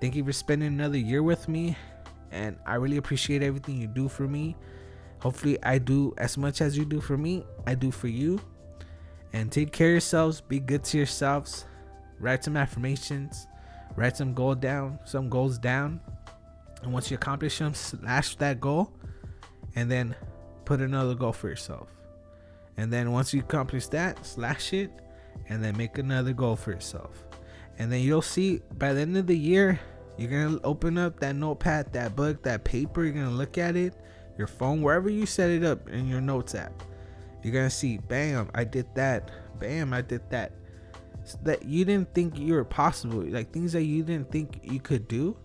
Thank 0.00 0.16
you 0.16 0.24
for 0.24 0.32
spending 0.32 0.68
another 0.68 0.96
year 0.96 1.22
with 1.22 1.46
me, 1.46 1.76
and 2.32 2.56
I 2.66 2.76
really 2.76 2.96
appreciate 2.96 3.42
everything 3.42 3.78
you 3.78 3.86
do 3.86 4.08
for 4.08 4.26
me. 4.26 4.56
Hopefully, 5.20 5.62
I 5.62 5.78
do 5.78 6.14
as 6.16 6.38
much 6.38 6.62
as 6.62 6.78
you 6.78 6.86
do 6.86 7.00
for 7.00 7.18
me, 7.18 7.44
I 7.66 7.74
do 7.74 7.90
for 7.90 8.08
you. 8.08 8.40
And 9.34 9.52
take 9.52 9.70
care 9.70 9.88
of 9.88 9.92
yourselves, 9.92 10.40
be 10.40 10.60
good 10.60 10.82
to 10.84 10.96
yourselves, 10.96 11.66
write 12.20 12.44
some 12.44 12.56
affirmations, 12.56 13.46
write 13.96 14.16
some 14.16 14.32
goal 14.32 14.54
down, 14.54 14.98
some 15.04 15.28
goals 15.28 15.58
down. 15.58 16.00
And 16.82 16.92
once 16.92 17.10
you 17.10 17.16
accomplish 17.16 17.58
them, 17.58 17.74
slash 17.74 18.36
that 18.36 18.60
goal 18.60 18.92
and 19.76 19.90
then 19.90 20.14
put 20.64 20.80
another 20.80 21.14
goal 21.14 21.32
for 21.32 21.48
yourself. 21.48 21.88
And 22.76 22.92
then 22.92 23.12
once 23.12 23.32
you 23.32 23.40
accomplish 23.40 23.86
that, 23.88 24.24
slash 24.24 24.72
it 24.72 24.90
and 25.48 25.62
then 25.62 25.76
make 25.76 25.98
another 25.98 26.32
goal 26.32 26.56
for 26.56 26.72
yourself. 26.72 27.24
And 27.78 27.90
then 27.92 28.00
you'll 28.00 28.22
see 28.22 28.62
by 28.78 28.92
the 28.92 29.00
end 29.00 29.16
of 29.16 29.26
the 29.26 29.36
year, 29.36 29.80
you're 30.16 30.30
gonna 30.30 30.60
open 30.62 30.96
up 30.96 31.18
that 31.20 31.34
notepad, 31.34 31.92
that 31.92 32.14
book, 32.14 32.42
that 32.44 32.64
paper, 32.64 33.04
you're 33.04 33.12
gonna 33.12 33.30
look 33.30 33.58
at 33.58 33.76
it 33.76 33.94
your 34.36 34.46
phone, 34.46 34.82
wherever 34.82 35.08
you 35.08 35.26
set 35.26 35.50
it 35.50 35.64
up 35.64 35.88
in 35.88 36.08
your 36.08 36.20
notes 36.20 36.54
app. 36.54 36.82
You're 37.42 37.52
gonna 37.52 37.70
see, 37.70 37.98
bam, 37.98 38.50
I 38.54 38.64
did 38.64 38.86
that. 38.94 39.30
Bam, 39.58 39.92
I 39.92 40.02
did 40.02 40.28
that. 40.30 40.52
So 41.24 41.38
that 41.44 41.64
you 41.64 41.84
didn't 41.84 42.12
think 42.14 42.38
you 42.38 42.54
were 42.54 42.64
possible, 42.64 43.22
like 43.22 43.52
things 43.52 43.72
that 43.72 43.84
you 43.84 44.02
didn't 44.02 44.30
think 44.30 44.60
you 44.62 44.80
could 44.80 45.08
do, 45.08 45.36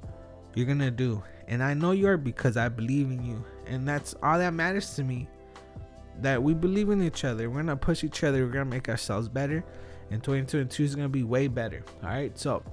you're 0.55 0.65
gonna 0.65 0.91
do. 0.91 1.23
And 1.47 1.63
I 1.63 1.73
know 1.73 1.91
you 1.91 2.07
are 2.07 2.17
because 2.17 2.57
I 2.57 2.69
believe 2.69 3.11
in 3.11 3.23
you. 3.23 3.43
And 3.69 3.87
that's 3.87 4.15
all 4.23 4.39
that 4.39 4.53
matters 4.53 4.95
to 4.95 5.03
me. 5.03 5.27
That 6.21 6.41
we 6.41 6.53
believe 6.53 6.89
in 6.89 7.01
each 7.01 7.23
other. 7.23 7.49
We're 7.49 7.61
gonna 7.61 7.77
push 7.77 8.03
each 8.03 8.23
other, 8.23 8.45
we're 8.45 8.51
gonna 8.51 8.65
make 8.65 8.89
ourselves 8.89 9.29
better. 9.29 9.63
and 10.11 10.23
2022 10.23 10.83
is 10.83 10.95
gonna 10.95 11.07
be 11.07 11.23
way 11.23 11.47
better. 11.47 11.83
All 12.03 12.09
right, 12.09 12.37
so 12.37 12.63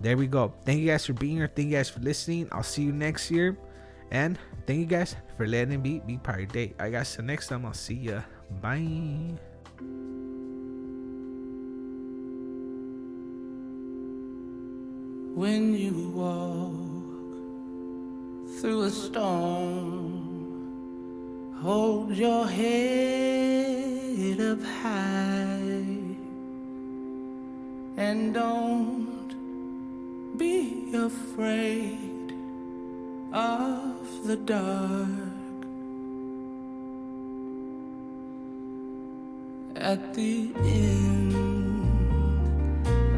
there 0.00 0.16
we 0.16 0.26
go. 0.26 0.52
Thank 0.64 0.80
you 0.80 0.88
guys 0.88 1.06
for 1.06 1.12
being 1.12 1.36
here. 1.36 1.46
Thank 1.46 1.70
you 1.70 1.76
guys 1.76 1.88
for 1.88 2.00
listening. 2.00 2.48
I'll 2.50 2.64
see 2.64 2.82
you 2.82 2.92
next 2.92 3.30
year, 3.30 3.56
and 4.10 4.36
thank 4.66 4.80
you 4.80 4.86
guys 4.86 5.14
for 5.36 5.46
letting 5.46 5.80
me 5.80 6.02
be 6.04 6.18
part 6.18 6.40
of 6.40 6.54
your 6.54 6.66
day. 6.66 6.74
I 6.78 6.90
guys, 6.90 7.14
till 7.14 7.24
next 7.24 7.48
time, 7.48 7.64
I'll 7.64 7.72
see 7.72 7.94
ya. 7.94 8.22
Bye. 8.60 9.38
When 15.34 15.72
you 15.72 16.10
walk 16.10 16.74
through 18.60 18.82
a 18.82 18.90
storm, 18.90 20.31
hold 21.62 22.10
your 22.10 22.44
head 22.44 24.40
up 24.40 24.60
high 24.82 26.16
and 27.96 28.34
don't 28.34 29.32
be 30.36 30.92
afraid 30.92 32.34
of 33.32 34.26
the 34.26 34.36
dark. 34.36 35.06
At 39.76 40.14
the 40.14 40.50
end 40.64 41.34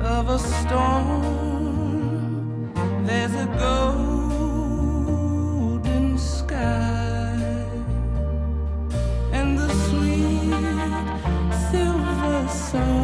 of 0.02 0.28
a 0.28 0.38
storm, 0.38 1.22
there's 3.06 3.34
a 3.34 3.46
golden 3.58 3.93
silver 12.74 13.03